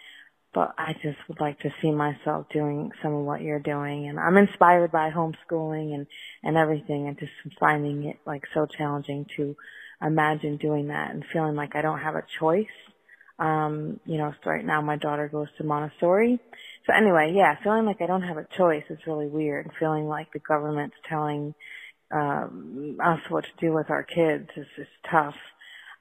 but 0.54 0.74
I 0.78 0.94
just 0.94 1.18
would 1.28 1.40
like 1.40 1.60
to 1.60 1.74
see 1.82 1.92
myself 1.92 2.46
doing 2.54 2.92
some 3.02 3.14
of 3.14 3.26
what 3.26 3.42
you're 3.42 3.60
doing. 3.60 4.08
And 4.08 4.20
I'm 4.20 4.38
inspired 4.38 4.92
by 4.92 5.10
homeschooling 5.10 5.94
and, 5.96 6.08
and 6.44 6.58
everything 6.58 7.08
and 7.08 7.18
just 7.18 7.32
finding 7.60 8.06
it 8.06 8.18
like 8.26 8.44
so 8.54 8.68
challenging 8.68 9.26
to 9.38 9.56
imagine 10.02 10.58
doing 10.58 10.88
that 10.88 11.12
and 11.12 11.24
feeling 11.34 11.56
like 11.56 11.76
I 11.76 11.82
don't 11.82 12.00
have 12.00 12.16
a 12.16 12.24
choice. 12.40 12.66
Um, 13.40 14.00
you 14.06 14.18
know, 14.18 14.34
so 14.44 14.50
right 14.50 14.66
now 14.66 14.82
my 14.82 14.96
daughter 14.98 15.28
goes 15.28 15.48
to 15.58 15.64
Montessori. 15.64 16.40
So 16.86 16.94
anyway, 16.94 17.34
yeah, 17.36 17.56
feeling 17.64 17.86
like 17.86 18.02
I 18.02 18.06
don't 18.06 18.22
have 18.22 18.38
a 18.38 18.48
choice 18.58 18.84
is 18.90 19.00
really 19.08 19.28
weird. 19.28 19.72
Feeling 19.80 20.08
like 20.08 20.32
the 20.34 20.40
government's 20.40 20.96
telling 21.10 21.56
um, 22.12 22.98
us 23.04 23.20
what 23.30 23.46
to 23.46 23.50
do 23.60 23.74
with 23.74 23.90
our 23.90 24.04
kids 24.04 24.50
is 24.56 24.68
just 24.76 24.92
tough. 25.10 25.36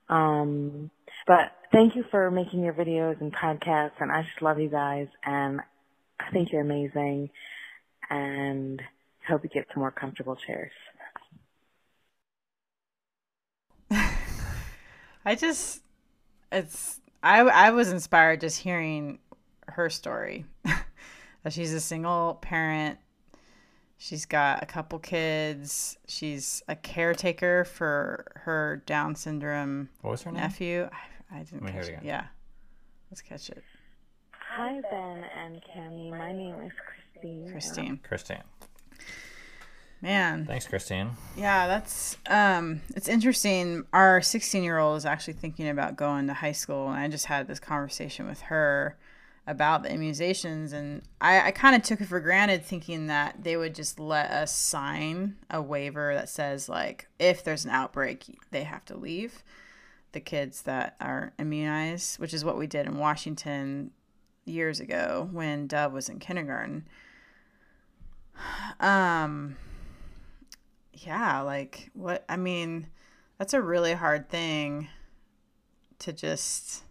Um, 0.08 0.90
but 1.26 1.52
thank 1.72 1.96
you 1.96 2.04
for 2.10 2.30
making 2.30 2.62
your 2.62 2.74
videos 2.74 3.20
and 3.20 3.34
podcasts, 3.34 4.00
and 4.00 4.12
I 4.12 4.22
just 4.22 4.42
love 4.42 4.60
you 4.60 4.68
guys, 4.68 5.08
and 5.24 5.60
I 6.20 6.30
think 6.32 6.52
you're 6.52 6.60
amazing, 6.60 7.30
and 8.10 8.82
hope 9.26 9.44
you 9.44 9.50
get 9.50 9.68
some 9.72 9.80
more 9.80 9.90
comfortable 9.90 10.36
chairs. 10.36 10.72
I 15.24 15.34
just, 15.36 15.82
it's, 16.50 17.00
I, 17.22 17.40
I 17.40 17.70
was 17.70 17.92
inspired 17.92 18.40
just 18.40 18.58
hearing 18.58 19.18
her 19.68 19.88
story. 19.90 20.44
that 20.64 21.52
she's 21.52 21.72
a 21.72 21.80
single 21.80 22.34
parent. 22.42 22.98
She's 23.98 24.26
got 24.26 24.62
a 24.62 24.66
couple 24.66 24.98
kids. 24.98 25.96
She's 26.08 26.62
a 26.68 26.74
caretaker 26.74 27.64
for 27.64 28.26
her 28.36 28.82
Down 28.86 29.14
syndrome 29.14 29.88
What 30.00 30.10
was 30.10 30.22
her 30.22 30.32
name? 30.32 30.40
nephew. 30.40 30.88
I, 31.30 31.38
I 31.38 31.42
didn't 31.44 31.62
Let 31.64 31.72
me 31.74 31.78
catch 31.80 31.84
it 31.84 31.88
it. 31.88 31.92
again. 31.98 32.04
Yeah, 32.04 32.24
let's 33.10 33.22
catch 33.22 33.48
it. 33.50 33.62
Hi, 34.56 34.80
Ben 34.90 35.24
and 35.38 35.62
Cami. 35.74 36.10
My 36.10 36.32
name 36.32 36.56
is 36.62 36.72
Christine. 37.12 37.48
Christine. 37.50 38.00
Christine. 38.02 38.42
Man, 40.02 40.46
Thanks, 40.46 40.66
Christine. 40.66 41.12
yeah, 41.36 41.68
that's 41.68 42.16
um, 42.26 42.80
it's 42.96 43.06
interesting. 43.08 43.84
Our 43.92 44.20
16 44.20 44.64
year 44.64 44.78
old 44.78 44.96
is 44.96 45.06
actually 45.06 45.34
thinking 45.34 45.68
about 45.68 45.94
going 45.94 46.26
to 46.26 46.34
high 46.34 46.52
school, 46.52 46.88
and 46.88 46.98
I 46.98 47.06
just 47.06 47.26
had 47.26 47.46
this 47.46 47.60
conversation 47.60 48.26
with 48.26 48.40
her 48.42 48.98
about 49.46 49.84
the 49.84 49.90
immunizations, 49.90 50.72
and 50.72 51.02
I, 51.20 51.48
I 51.48 51.50
kind 51.52 51.76
of 51.76 51.82
took 51.82 52.00
it 52.00 52.08
for 52.08 52.18
granted, 52.18 52.64
thinking 52.64 53.06
that 53.06 53.44
they 53.44 53.56
would 53.56 53.76
just 53.76 54.00
let 54.00 54.30
us 54.32 54.52
sign 54.52 55.36
a 55.48 55.62
waiver 55.62 56.14
that 56.14 56.28
says 56.28 56.68
like 56.68 57.06
if 57.20 57.44
there's 57.44 57.64
an 57.64 57.70
outbreak, 57.70 58.24
they 58.50 58.64
have 58.64 58.84
to 58.86 58.96
leave. 58.96 59.44
The 60.10 60.20
kids 60.20 60.62
that 60.62 60.96
are 61.00 61.32
immunized, 61.38 62.18
which 62.18 62.34
is 62.34 62.44
what 62.44 62.58
we 62.58 62.66
did 62.66 62.86
in 62.86 62.98
Washington 62.98 63.92
years 64.44 64.80
ago 64.80 65.28
when 65.30 65.68
Dove 65.68 65.92
was 65.92 66.08
in 66.08 66.18
kindergarten. 66.18 66.88
Um, 68.80 69.56
yeah, 71.06 71.40
like 71.40 71.90
what 71.94 72.24
I 72.28 72.36
mean, 72.36 72.86
that's 73.38 73.54
a 73.54 73.60
really 73.62 73.92
hard 73.94 74.28
thing 74.28 74.88
to 76.00 76.12
just. 76.12 76.82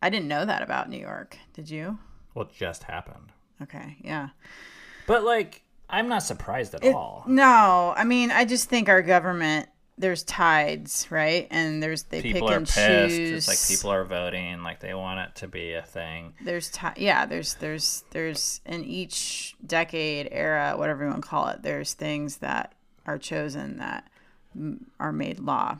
I 0.00 0.10
didn't 0.10 0.28
know 0.28 0.44
that 0.44 0.62
about 0.62 0.88
New 0.88 0.98
York. 1.00 1.36
Did 1.54 1.68
you? 1.70 1.98
Well, 2.34 2.46
it 2.46 2.52
just 2.54 2.84
happened. 2.84 3.32
Okay, 3.62 3.96
yeah. 4.00 4.28
But 5.08 5.24
like, 5.24 5.62
I'm 5.90 6.08
not 6.08 6.22
surprised 6.22 6.74
at 6.74 6.84
It- 6.84 6.94
all. 6.94 7.24
no, 7.26 7.94
I 7.96 8.04
mean, 8.04 8.30
I 8.30 8.44
just 8.44 8.68
think 8.68 8.88
our 8.88 9.02
government 9.02 9.68
there's 9.98 10.22
tides, 10.22 11.06
right? 11.10 11.46
And 11.50 11.82
there's 11.82 12.04
they 12.04 12.22
People 12.22 12.48
pick 12.48 12.54
are 12.54 12.56
and 12.58 12.66
pissed. 12.66 13.16
choose. 13.16 13.48
It's 13.48 13.48
like 13.48 13.76
people 13.76 13.90
are 13.92 14.04
voting. 14.04 14.62
Like 14.62 14.80
they 14.80 14.94
want 14.94 15.20
it 15.28 15.34
to 15.36 15.48
be 15.48 15.72
a 15.74 15.82
thing. 15.82 16.34
there's 16.42 16.70
ti 16.70 16.86
yeah 16.96 17.26
there's 17.26 17.54
there's 17.54 18.04
there's 18.10 18.60
in 18.64 18.84
each 18.84 19.56
decade 19.66 20.28
era 20.30 20.74
whatever 20.76 21.04
you 21.04 21.10
want 21.10 21.22
to 21.22 21.28
call 21.28 21.48
it 21.48 21.62
there's 21.62 21.92
things 21.94 22.38
that 22.38 22.74
are 23.06 23.18
chosen 23.18 23.78
that 23.78 24.08
are 24.98 25.12
made 25.12 25.38
law 25.40 25.76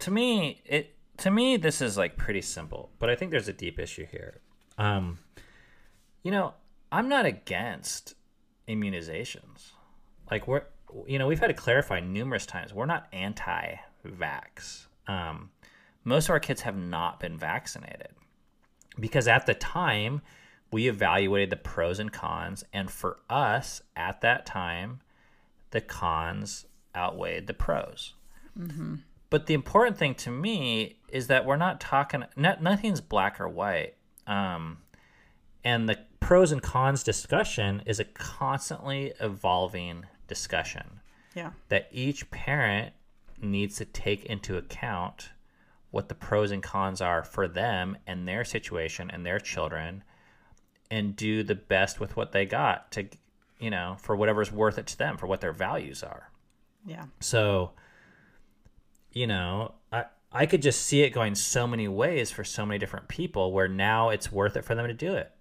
to 0.00 0.10
me 0.10 0.60
it 0.64 0.94
to 1.16 1.30
me 1.30 1.56
this 1.56 1.80
is 1.80 1.96
like 1.96 2.16
pretty 2.16 2.40
simple 2.42 2.90
but 2.98 3.10
i 3.10 3.14
think 3.16 3.30
there's 3.30 3.48
a 3.48 3.52
deep 3.52 3.78
issue 3.78 4.06
here 4.10 4.40
um 4.78 5.18
you 6.22 6.30
know 6.30 6.54
i'm 6.92 7.08
not 7.08 7.26
against 7.26 8.14
immunizations 8.68 9.72
like 10.30 10.46
we're 10.46 10.62
you 11.06 11.18
know 11.18 11.26
we've 11.26 11.40
had 11.40 11.48
to 11.48 11.54
clarify 11.54 12.00
numerous 12.00 12.46
times 12.46 12.72
we're 12.72 12.86
not 12.86 13.06
anti-vax 13.12 14.86
um 15.06 15.50
most 16.04 16.26
of 16.26 16.30
our 16.30 16.40
kids 16.40 16.62
have 16.62 16.76
not 16.76 17.20
been 17.20 17.36
vaccinated 17.36 18.08
because 18.98 19.28
at 19.28 19.46
the 19.46 19.54
time 19.54 20.20
we 20.70 20.88
evaluated 20.88 21.50
the 21.50 21.56
pros 21.56 21.98
and 21.98 22.12
cons 22.12 22.64
and 22.72 22.90
for 22.90 23.18
us 23.28 23.82
at 23.96 24.20
that 24.20 24.46
time 24.46 25.00
the 25.70 25.80
cons 25.80 26.66
outweighed 26.96 27.46
the 27.46 27.54
pros 27.54 28.14
but 29.30 29.46
the 29.46 29.54
important 29.54 29.98
thing 29.98 30.14
to 30.16 30.30
me 30.30 30.96
is 31.08 31.26
that 31.26 31.44
we're 31.44 31.56
not 31.56 31.80
talking. 31.80 32.24
Not, 32.36 32.62
nothing's 32.62 33.00
black 33.00 33.40
or 33.40 33.48
white. 33.48 33.94
Um, 34.26 34.78
and 35.64 35.88
the 35.88 35.98
pros 36.20 36.52
and 36.52 36.62
cons 36.62 37.02
discussion 37.02 37.82
is 37.86 38.00
a 38.00 38.04
constantly 38.04 39.12
evolving 39.20 40.06
discussion 40.28 41.00
yeah 41.34 41.50
that 41.68 41.88
each 41.90 42.30
parent 42.30 42.92
needs 43.40 43.76
to 43.76 43.84
take 43.84 44.24
into 44.26 44.56
account 44.56 45.30
what 45.90 46.08
the 46.08 46.14
pros 46.14 46.50
and 46.50 46.62
cons 46.62 47.00
are 47.00 47.24
for 47.24 47.48
them 47.48 47.96
and 48.06 48.28
their 48.28 48.44
situation 48.44 49.10
and 49.10 49.24
their 49.24 49.40
children 49.40 50.04
and 50.90 51.16
do 51.16 51.42
the 51.42 51.54
best 51.54 51.98
with 51.98 52.16
what 52.16 52.32
they 52.32 52.46
got 52.46 52.90
to 52.92 53.06
you 53.58 53.70
know 53.70 53.96
for 54.00 54.14
whatever's 54.14 54.52
worth 54.52 54.78
it 54.78 54.86
to 54.86 54.98
them 54.98 55.16
for 55.16 55.26
what 55.26 55.40
their 55.40 55.52
values 55.52 56.02
are 56.02 56.30
yeah 56.86 57.04
so, 57.20 57.72
you 59.12 59.26
know, 59.26 59.74
I 59.92 60.04
I 60.30 60.46
could 60.46 60.62
just 60.62 60.82
see 60.82 61.02
it 61.02 61.10
going 61.10 61.34
so 61.34 61.66
many 61.66 61.88
ways 61.88 62.30
for 62.30 62.44
so 62.44 62.66
many 62.66 62.78
different 62.78 63.08
people 63.08 63.52
where 63.52 63.68
now 63.68 64.10
it's 64.10 64.30
worth 64.30 64.56
it 64.56 64.64
for 64.64 64.74
them 64.74 64.86
to 64.86 64.94
do 64.94 65.14
it. 65.14 65.32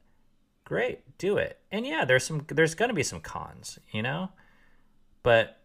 Great, 0.64 1.18
do 1.18 1.38
it. 1.38 1.60
And 1.72 1.86
yeah, 1.86 2.06
there's 2.06 2.26
some 2.26 2.46
there's 2.50 2.76
going 2.76 2.90
to 2.90 2.96
be 2.96 3.04
some 3.04 3.22
cons, 3.22 3.80
you 3.92 4.02
know? 4.02 4.30
But 5.24 5.62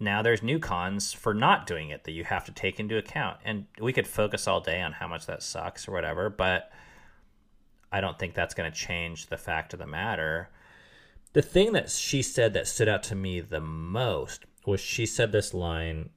now 0.00 0.22
there's 0.22 0.42
new 0.42 0.58
cons 0.58 1.12
for 1.12 1.34
not 1.34 1.66
doing 1.66 1.90
it 1.90 2.04
that 2.04 2.12
you 2.12 2.24
have 2.24 2.44
to 2.46 2.52
take 2.52 2.80
into 2.80 2.98
account. 2.98 3.38
And 3.44 3.66
we 3.80 3.92
could 3.92 4.06
focus 4.06 4.46
all 4.46 4.60
day 4.60 4.80
on 4.80 4.92
how 4.92 5.06
much 5.06 5.26
that 5.26 5.42
sucks 5.42 5.86
or 5.86 5.92
whatever, 5.92 6.30
but 6.30 6.70
I 7.92 8.00
don't 8.00 8.18
think 8.18 8.34
that's 8.34 8.54
going 8.54 8.70
to 8.70 8.76
change 8.76 9.26
the 9.26 9.36
fact 9.36 9.72
of 9.72 9.78
the 9.78 9.86
matter. 9.86 10.50
The 11.32 11.42
thing 11.42 11.72
that 11.72 11.90
she 11.90 12.22
said 12.22 12.54
that 12.54 12.66
stood 12.66 12.88
out 12.88 13.02
to 13.04 13.14
me 13.14 13.40
the 13.40 13.60
most 13.60 14.44
was 14.64 14.80
she 14.80 15.06
said 15.06 15.32
this 15.32 15.54
line 15.54 16.10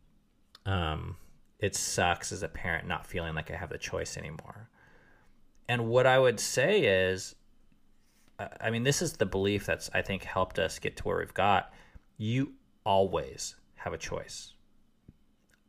um, 0.66 1.18
it 1.60 1.76
sucks 1.76 2.32
as 2.32 2.44
a 2.44 2.48
parent 2.48 2.88
not 2.88 3.06
feeling 3.06 3.36
like 3.36 3.52
I 3.52 3.56
have 3.56 3.70
the 3.70 3.78
choice 3.78 4.18
anymore. 4.18 4.70
And 5.68 5.88
what 5.88 6.08
I 6.08 6.18
would 6.18 6.40
say 6.40 6.82
is, 7.12 7.36
I 8.62 8.70
mean, 8.70 8.84
this 8.84 9.02
is 9.02 9.14
the 9.14 9.26
belief 9.26 9.66
that's, 9.66 9.90
I 9.94 10.02
think, 10.02 10.24
helped 10.24 10.58
us 10.58 10.80
get 10.80 10.98
to 10.98 11.04
where 11.04 11.18
we've 11.20 11.34
got. 11.34 11.74
You 12.18 12.54
always 12.90 13.56
have 13.76 13.94
a 13.94 13.98
choice. 14.00 14.54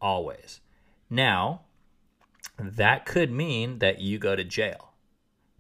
Always. 0.01 0.61
Now, 1.11 1.62
that 2.59 3.05
could 3.05 3.31
mean 3.31 3.79
that 3.81 4.01
you 4.01 4.18
go 4.18 4.35
to 4.35 4.43
jail. 4.43 4.95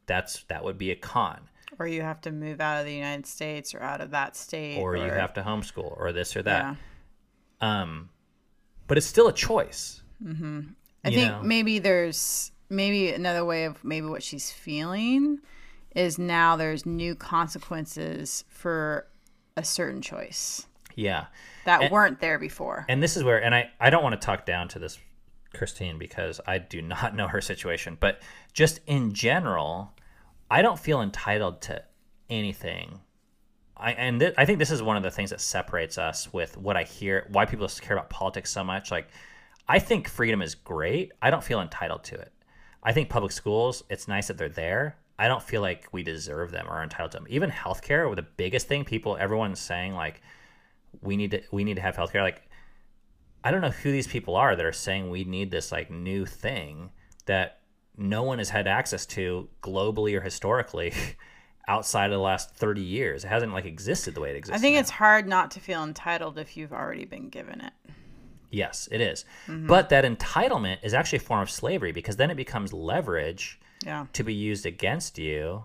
That's 0.06 0.42
that 0.44 0.64
would 0.64 0.78
be 0.78 0.90
a 0.90 0.96
con. 0.96 1.48
or 1.78 1.86
you 1.86 2.00
have 2.02 2.20
to 2.22 2.32
move 2.32 2.60
out 2.60 2.80
of 2.80 2.86
the 2.86 2.92
united 2.94 3.26
states 3.26 3.74
or 3.74 3.80
out 3.80 4.00
of 4.00 4.10
that 4.10 4.36
state 4.36 4.78
Or 4.78 4.96
you 4.96 5.10
have 5.10 5.34
to 5.34 5.42
homeschool 5.42 5.94
or 6.00 6.12
this 6.12 6.34
or 6.36 6.42
that. 6.42 6.76
yeah. 7.62 7.80
Um 7.82 8.08
but 8.88 8.96
it's 8.98 9.06
still 9.06 9.28
a 9.28 9.32
choice. 9.32 10.02
i 10.24 10.26
you 10.28 10.64
think 11.04 11.30
know? 11.30 11.42
maybe 11.42 11.78
there's 11.78 12.50
maybe 12.70 13.12
another 13.12 13.44
way 13.44 13.64
of 13.66 13.84
maybe 13.84 14.06
what 14.06 14.22
she's 14.22 14.50
feeling 14.50 15.38
is 15.94 16.18
now 16.18 16.56
there's 16.56 16.84
new 16.86 17.14
consequences 17.14 18.44
for 18.48 19.06
a 19.56 19.64
certain 19.64 20.00
choice 20.02 20.66
Yeah. 20.94 21.26
that 21.64 21.82
And- 21.82 21.90
weren't 21.92 22.20
there 22.20 22.38
before 22.38 22.84
and 22.88 23.02
this 23.02 23.16
is 23.16 23.24
where 23.24 23.42
and 23.42 23.54
I, 23.54 23.70
I 23.80 23.90
don't 23.90 24.02
want 24.02 24.20
to 24.20 24.24
talk 24.24 24.46
down 24.46 24.68
to 24.68 24.78
this 24.78 24.98
christine 25.52 25.98
because 25.98 26.40
i 26.46 26.58
do 26.58 26.80
not 26.94 27.14
know 27.16 27.26
her 27.28 27.40
situation 27.40 27.96
but 27.98 28.20
just 28.52 28.80
in 28.86 29.12
general 29.12 29.92
i 30.50 30.62
don't 30.62 30.78
feel 30.78 31.02
entitled 31.02 31.60
to 31.62 31.82
anything 32.28 33.00
I 33.76 33.92
and 33.92 34.20
th- 34.20 34.34
I 34.36 34.44
think 34.44 34.58
this 34.58 34.70
is 34.70 34.82
one 34.82 34.96
of 34.98 35.02
the 35.02 35.10
things 35.10 35.30
that 35.30 35.40
separates 35.40 35.96
us 35.96 36.30
with 36.34 36.58
what 36.58 36.76
I 36.76 36.82
hear, 36.82 37.26
why 37.32 37.46
people 37.46 37.66
care 37.80 37.96
about 37.96 38.10
politics 38.10 38.50
so 38.50 38.62
much. 38.62 38.90
Like, 38.90 39.08
I 39.66 39.78
think 39.78 40.06
freedom 40.06 40.42
is 40.42 40.54
great. 40.54 41.12
I 41.22 41.30
don't 41.30 41.42
feel 41.42 41.62
entitled 41.62 42.04
to 42.04 42.16
it. 42.16 42.30
I 42.82 42.92
think 42.92 43.08
public 43.08 43.32
schools, 43.32 43.82
it's 43.88 44.06
nice 44.06 44.28
that 44.28 44.36
they're 44.36 44.50
there. 44.50 44.96
I 45.18 45.28
don't 45.28 45.42
feel 45.42 45.62
like 45.62 45.88
we 45.92 46.02
deserve 46.02 46.50
them 46.50 46.66
or 46.66 46.72
are 46.72 46.82
entitled 46.82 47.12
to 47.12 47.18
them. 47.18 47.26
Even 47.30 47.50
healthcare, 47.50 48.14
the 48.14 48.20
biggest 48.22 48.68
thing 48.68 48.84
people, 48.84 49.16
everyone's 49.18 49.60
saying 49.60 49.94
like, 49.94 50.20
we 51.02 51.16
need 51.16 51.30
to 51.32 51.42
we 51.52 51.64
need 51.64 51.74
to 51.76 51.82
have 51.82 51.96
healthcare. 51.96 52.22
Like, 52.22 52.42
I 53.44 53.50
don't 53.50 53.60
know 53.60 53.70
who 53.70 53.90
these 53.92 54.06
people 54.06 54.36
are 54.36 54.54
that 54.56 54.64
are 54.64 54.72
saying 54.72 55.10
we 55.10 55.24
need 55.24 55.50
this 55.50 55.72
like 55.72 55.90
new 55.90 56.26
thing 56.26 56.90
that 57.26 57.60
no 57.96 58.22
one 58.22 58.38
has 58.38 58.50
had 58.50 58.66
access 58.66 59.06
to 59.06 59.48
globally 59.62 60.16
or 60.16 60.20
historically 60.20 60.92
outside 61.68 62.06
of 62.06 62.12
the 62.12 62.18
last 62.18 62.54
30 62.54 62.80
years. 62.80 63.24
It 63.24 63.28
hasn't 63.28 63.52
like 63.52 63.64
existed 63.66 64.14
the 64.14 64.20
way 64.20 64.30
it 64.30 64.36
exists. 64.36 64.58
I 64.58 64.60
think 64.60 64.74
now. 64.74 64.80
it's 64.80 64.90
hard 64.90 65.26
not 65.28 65.50
to 65.52 65.60
feel 65.60 65.82
entitled 65.84 66.38
if 66.38 66.56
you've 66.56 66.72
already 66.72 67.04
been 67.04 67.28
given 67.28 67.60
it. 67.60 67.72
Yes, 68.50 68.88
it 68.90 69.00
is. 69.00 69.24
Mm-hmm. 69.46 69.66
But 69.68 69.90
that 69.90 70.04
entitlement 70.04 70.78
is 70.82 70.92
actually 70.94 71.18
a 71.18 71.22
form 71.22 71.40
of 71.40 71.50
slavery 71.50 71.92
because 71.92 72.16
then 72.16 72.30
it 72.30 72.36
becomes 72.36 72.72
leverage 72.72 73.60
Yeah. 73.84 74.06
to 74.14 74.24
be 74.24 74.34
used 74.34 74.66
against 74.66 75.18
you 75.18 75.64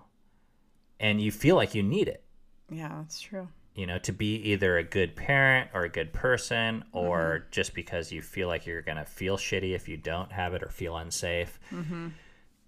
and 1.00 1.20
you 1.20 1.32
feel 1.32 1.56
like 1.56 1.74
you 1.74 1.82
need 1.84 2.08
it, 2.08 2.24
Yeah, 2.70 2.90
that's 3.00 3.20
true. 3.20 3.48
You 3.76 3.86
know, 3.86 3.98
to 4.00 4.12
be 4.12 4.36
either 4.36 4.78
a 4.78 4.84
good 4.84 5.16
parent 5.16 5.70
or 5.74 5.84
a 5.84 5.90
good 5.90 6.14
person 6.14 6.84
or 6.92 7.20
mm-hmm. 7.20 7.48
just 7.52 7.74
because 7.74 8.12
you 8.12 8.22
feel 8.22 8.48
like 8.48 8.66
you're 8.66 8.82
going 8.82 8.98
to 8.98 9.06
feel 9.06 9.38
shitty 9.38 9.76
if 9.76 9.88
you 9.88 9.98
don't 9.98 10.32
have 10.32 10.54
it 10.54 10.64
or 10.64 10.70
feel 10.70 10.98
unsafe. 10.98 11.60
Mm-hmm. 11.72 12.08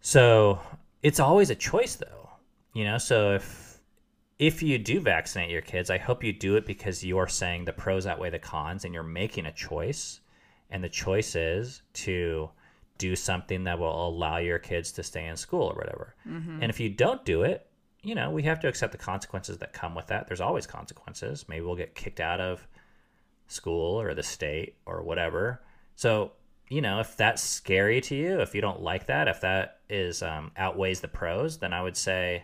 So, 0.02 0.60
it's 1.02 1.20
always 1.20 1.50
a 1.50 1.56
choice 1.56 1.96
though. 1.96 2.30
You 2.74 2.84
know, 2.84 2.98
so 2.98 3.34
if 3.34 3.80
if 4.40 4.62
you 4.62 4.78
do 4.78 5.00
vaccinate 5.00 5.50
your 5.50 5.62
kids, 5.62 5.90
I 5.90 5.98
hope 5.98 6.24
you 6.24 6.32
do 6.32 6.58
it 6.58 6.66
because 6.66 7.04
you're 7.04 7.28
saying 7.28 7.66
the 7.66 7.74
pros 7.74 8.06
outweigh 8.06 8.30
the 8.30 8.40
cons 8.40 8.86
and 8.86 8.94
you're 8.94 9.04
making 9.04 9.48
a 9.48 9.52
choice. 9.52 10.20
And 10.70 10.84
the 10.84 10.90
choice 10.90 11.36
is 11.36 11.82
to 11.94 12.50
do 12.98 13.16
something 13.16 13.64
that 13.64 13.80
will 13.80 14.08
allow 14.10 14.38
your 14.38 14.60
kids 14.60 14.92
to 14.94 15.04
stay 15.04 15.26
in 15.26 15.38
school 15.38 15.64
or 15.64 15.76
whatever. 15.76 16.16
Mm-hmm. 16.28 16.62
And 16.62 16.70
if 16.70 16.80
you 16.80 16.90
don't 16.90 17.24
do 17.26 17.44
it, 17.44 17.66
you 18.04 18.16
know, 18.16 18.30
we 18.30 18.44
have 18.44 18.60
to 18.62 18.68
accept 18.68 18.92
the 18.92 18.98
consequences 18.98 19.58
that 19.58 19.74
come 19.74 19.96
with 19.96 20.08
that. 20.08 20.28
There's 20.28 20.42
always 20.42 20.68
consequences. 20.68 21.46
Maybe 21.48 21.66
we'll 21.66 21.76
get 21.76 21.96
kicked 21.96 22.20
out 22.20 22.40
of 22.40 22.68
school 23.48 24.00
or 24.00 24.14
the 24.14 24.24
state 24.24 24.76
or 24.86 25.02
whatever. 25.02 25.62
So, 25.96 26.34
you 26.70 26.82
know, 26.82 27.00
if 27.00 27.18
that's 27.18 27.42
scary 27.42 28.02
to 28.02 28.16
you, 28.16 28.42
if 28.42 28.54
you 28.54 28.62
don't 28.62 28.82
like 28.82 29.08
that, 29.08 29.28
if 29.28 29.42
that 29.42 29.80
is 29.90 30.22
um, 30.22 30.52
outweighs 30.58 31.00
the 31.00 31.08
pros, 31.08 31.58
then 31.58 31.74
I 31.74 31.82
would 31.82 31.98
say, 31.98 32.44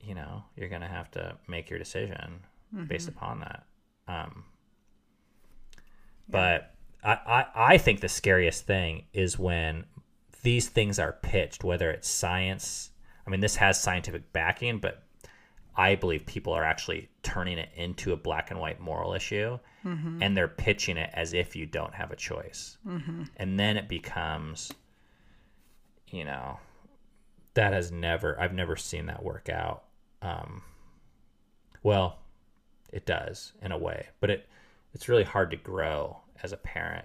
you 0.00 0.14
know, 0.14 0.44
you're 0.56 0.68
gonna 0.68 0.88
have 0.88 1.10
to 1.12 1.36
make 1.48 1.70
your 1.70 1.78
decision 1.78 2.40
based 2.86 3.08
upon 3.08 3.40
that. 3.40 3.64
Um, 4.06 4.44
but 6.28 6.74
I, 7.02 7.12
I, 7.12 7.46
I 7.54 7.78
think 7.78 8.00
the 8.00 8.08
scariest 8.08 8.66
thing 8.66 9.04
is 9.12 9.38
when 9.38 9.84
these 10.42 10.68
things 10.68 10.98
are 10.98 11.12
pitched, 11.12 11.64
whether 11.64 11.90
it's 11.90 12.08
science. 12.08 12.87
I 13.28 13.30
mean, 13.30 13.40
this 13.40 13.56
has 13.56 13.78
scientific 13.78 14.32
backing, 14.32 14.78
but 14.78 15.02
I 15.76 15.96
believe 15.96 16.24
people 16.24 16.54
are 16.54 16.64
actually 16.64 17.10
turning 17.22 17.58
it 17.58 17.68
into 17.76 18.12
a 18.12 18.16
black 18.16 18.50
and 18.50 18.58
white 18.58 18.80
moral 18.80 19.12
issue, 19.12 19.58
and 20.22 20.34
they're 20.34 20.48
pitching 20.48 20.96
it 20.96 21.10
as 21.12 21.34
if 21.34 21.54
you 21.54 21.66
don't 21.66 21.94
have 21.94 22.10
a 22.10 22.16
choice, 22.16 22.78
and 23.36 23.60
then 23.60 23.76
it 23.76 23.86
becomes, 23.86 24.72
you 26.08 26.24
know, 26.24 26.58
that 27.52 27.74
has 27.74 27.92
never 27.92 28.40
I've 28.40 28.54
never 28.54 28.76
seen 28.76 29.06
that 29.06 29.22
work 29.22 29.50
out. 29.50 29.84
Um, 30.22 30.62
well, 31.82 32.18
it 32.92 33.04
does 33.04 33.52
in 33.60 33.72
a 33.72 33.78
way, 33.78 34.08
but 34.20 34.30
it 34.30 34.48
it's 34.94 35.06
really 35.08 35.24
hard 35.24 35.50
to 35.50 35.56
grow 35.58 36.16
as 36.42 36.52
a 36.52 36.56
parent 36.56 37.04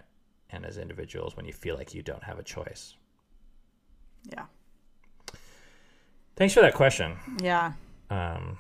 and 0.52 0.66
as 0.66 0.78
individuals 0.78 1.36
when 1.36 1.46
you 1.46 1.52
feel 1.54 1.76
like 1.76 1.94
you 1.94 2.02
don't 2.02 2.24
have 2.24 2.40
a 2.40 2.44
choice. 2.44 2.96
Yeah. 4.32 4.46
Thanks 6.36 6.54
for 6.54 6.62
that 6.62 6.74
question. 6.74 7.16
Yeah. 7.42 7.74
Um, 8.10 8.60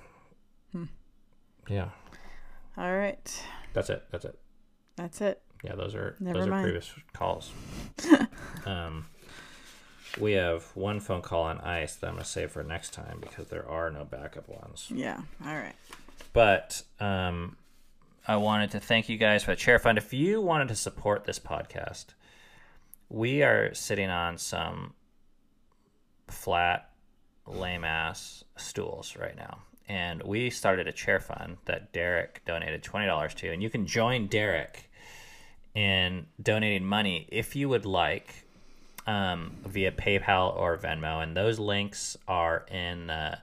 Yeah, 1.70 1.90
All 2.78 2.94
right. 2.94 3.44
that's 3.74 3.90
it. 3.90 4.04
That's 4.12 4.26
it. 4.26 4.38
That's 4.98 5.22
it. 5.22 5.42
Yeah, 5.64 5.76
those 5.76 5.96
are 5.96 6.18
Never 6.20 6.40
those 6.40 6.48
are 6.50 6.62
previous 6.62 6.92
calls. 7.14 7.52
um, 8.66 9.06
we 10.20 10.34
have 10.34 10.66
one 10.76 11.00
phone 11.00 11.22
call 11.22 11.44
on 11.44 11.60
ice 11.60 11.96
that 11.96 12.08
I'm 12.08 12.16
gonna 12.16 12.26
save 12.26 12.52
for 12.52 12.64
next 12.64 12.94
time 12.94 13.20
because 13.22 13.48
there 13.48 13.68
are 13.68 13.90
no 13.90 14.04
backup 14.04 14.50
ones. 14.50 14.90
Yeah. 14.94 15.22
All 15.46 15.56
right. 15.56 15.76
But 16.34 16.84
um, 17.00 17.56
I 18.28 18.36
wanted 18.36 18.72
to 18.72 18.80
thank 18.80 19.08
you 19.08 19.18
guys 19.18 19.44
for 19.44 19.52
the 19.52 19.56
chair 19.58 19.80
fund. 19.80 19.98
If 19.98 20.14
you 20.14 20.42
wanted 20.42 20.68
to 20.68 20.76
support 20.76 21.24
this 21.24 21.40
podcast, 21.40 22.08
we 23.10 23.42
are 23.42 23.74
sitting 23.74 24.10
on 24.10 24.38
some 24.38 24.94
flat, 26.28 26.90
lame 27.46 27.84
ass 27.84 28.44
stools 28.56 29.16
right 29.20 29.36
now. 29.36 29.60
And 29.88 30.24
we 30.24 30.50
started 30.50 30.88
a 30.88 30.94
chair 30.94 31.20
fund 31.20 31.58
that 31.66 31.91
Derek 31.91 32.41
donated 32.46 32.84
$20 32.84 33.34
to. 33.36 33.52
And 33.52 33.62
you 33.62 33.70
can 33.70 33.86
join 33.86 34.28
Derek 34.28 34.89
in 35.76 36.28
donating 36.41 36.86
money 36.86 37.28
if 37.30 37.56
you 37.56 37.68
would 37.70 37.86
like 37.86 38.46
um, 39.06 39.58
via 39.66 39.91
PayPal 39.91 40.56
or 40.56 40.78
Venmo. 40.78 41.22
And 41.22 41.36
those 41.36 41.60
links 41.60 42.16
are 42.28 42.66
in 42.72 43.08
the 43.08 43.39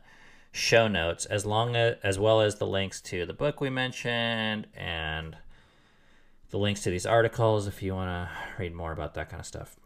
show 0.52 0.88
notes 0.88 1.26
as 1.26 1.44
long 1.44 1.76
as, 1.76 1.96
as 2.02 2.18
well 2.18 2.40
as 2.40 2.56
the 2.56 2.66
links 2.66 3.00
to 3.00 3.26
the 3.26 3.32
book 3.32 3.60
we 3.60 3.70
mentioned 3.70 4.66
and 4.74 5.36
the 6.50 6.58
links 6.58 6.82
to 6.82 6.90
these 6.90 7.06
articles 7.06 7.66
if 7.66 7.82
you 7.82 7.94
want 7.94 8.08
to 8.08 8.30
read 8.58 8.74
more 8.74 8.92
about 8.92 9.14
that 9.14 9.28
kind 9.28 9.40
of 9.40 9.46
stuff. 9.46 9.76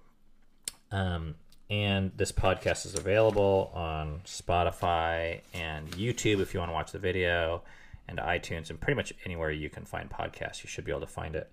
Um, 0.91 1.35
and 1.71 2.13
this 2.17 2.33
podcast 2.33 2.87
is 2.87 2.95
available 2.95 3.71
on 3.75 4.21
Spotify 4.25 5.41
and 5.53 5.91
YouTube 5.93 6.41
if 6.41 6.53
you 6.53 6.61
want 6.61 6.71
to 6.71 6.75
watch 6.75 6.93
the 6.93 6.99
video, 6.99 7.63
and 8.07 8.19
iTunes, 8.19 8.71
and 8.71 8.81
pretty 8.81 8.97
much 8.97 9.13
anywhere 9.25 9.51
you 9.51 9.71
can 9.71 9.85
find 9.85 10.11
podcasts. 10.11 10.63
You 10.63 10.69
should 10.69 10.85
be 10.85 10.93
able 10.93 11.01
to 11.01 11.07
find 11.07 11.35
it. 11.35 11.51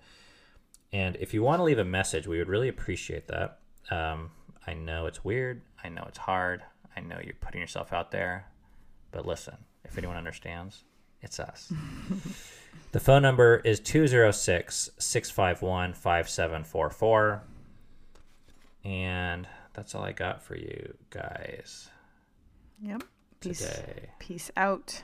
And 0.91 1.15
if 1.17 1.33
you 1.33 1.41
want 1.43 1.59
to 1.59 1.63
leave 1.63 1.79
a 1.79 1.85
message, 1.85 2.27
we 2.27 2.37
would 2.37 2.49
really 2.49 2.67
appreciate 2.67 3.27
that. 3.27 3.59
Um, 3.89 4.31
I 4.67 4.73
know 4.73 5.05
it's 5.05 5.23
weird. 5.23 5.61
I 5.83 5.89
know 5.89 6.03
it's 6.07 6.17
hard. 6.17 6.61
I 6.95 6.99
know 6.99 7.17
you're 7.23 7.33
putting 7.39 7.61
yourself 7.61 7.93
out 7.93 8.11
there. 8.11 8.47
But 9.11 9.25
listen, 9.25 9.55
if 9.85 9.97
anyone 9.97 10.17
understands, 10.17 10.83
it's 11.21 11.39
us. 11.39 11.71
the 12.91 12.99
phone 12.99 13.21
number 13.21 13.61
is 13.63 13.79
206 13.79 14.89
651 14.97 15.93
5744. 15.93 17.43
And 18.83 19.47
that's 19.73 19.95
all 19.95 20.03
I 20.03 20.11
got 20.11 20.41
for 20.43 20.55
you 20.55 20.95
guys 21.09 21.89
Yep. 22.83 23.03
Peace. 23.39 23.59
today. 23.59 24.09
Peace 24.19 24.51
out. 24.57 25.03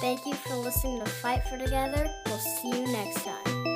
Thank 0.00 0.26
you 0.26 0.34
for 0.34 0.56
listening 0.56 1.00
to 1.02 1.06
Fight 1.10 1.42
for 1.44 1.56
Together. 1.58 2.06
We'll 2.26 2.38
see 2.38 2.68
you 2.80 2.86
next 2.92 3.24
time. 3.24 3.73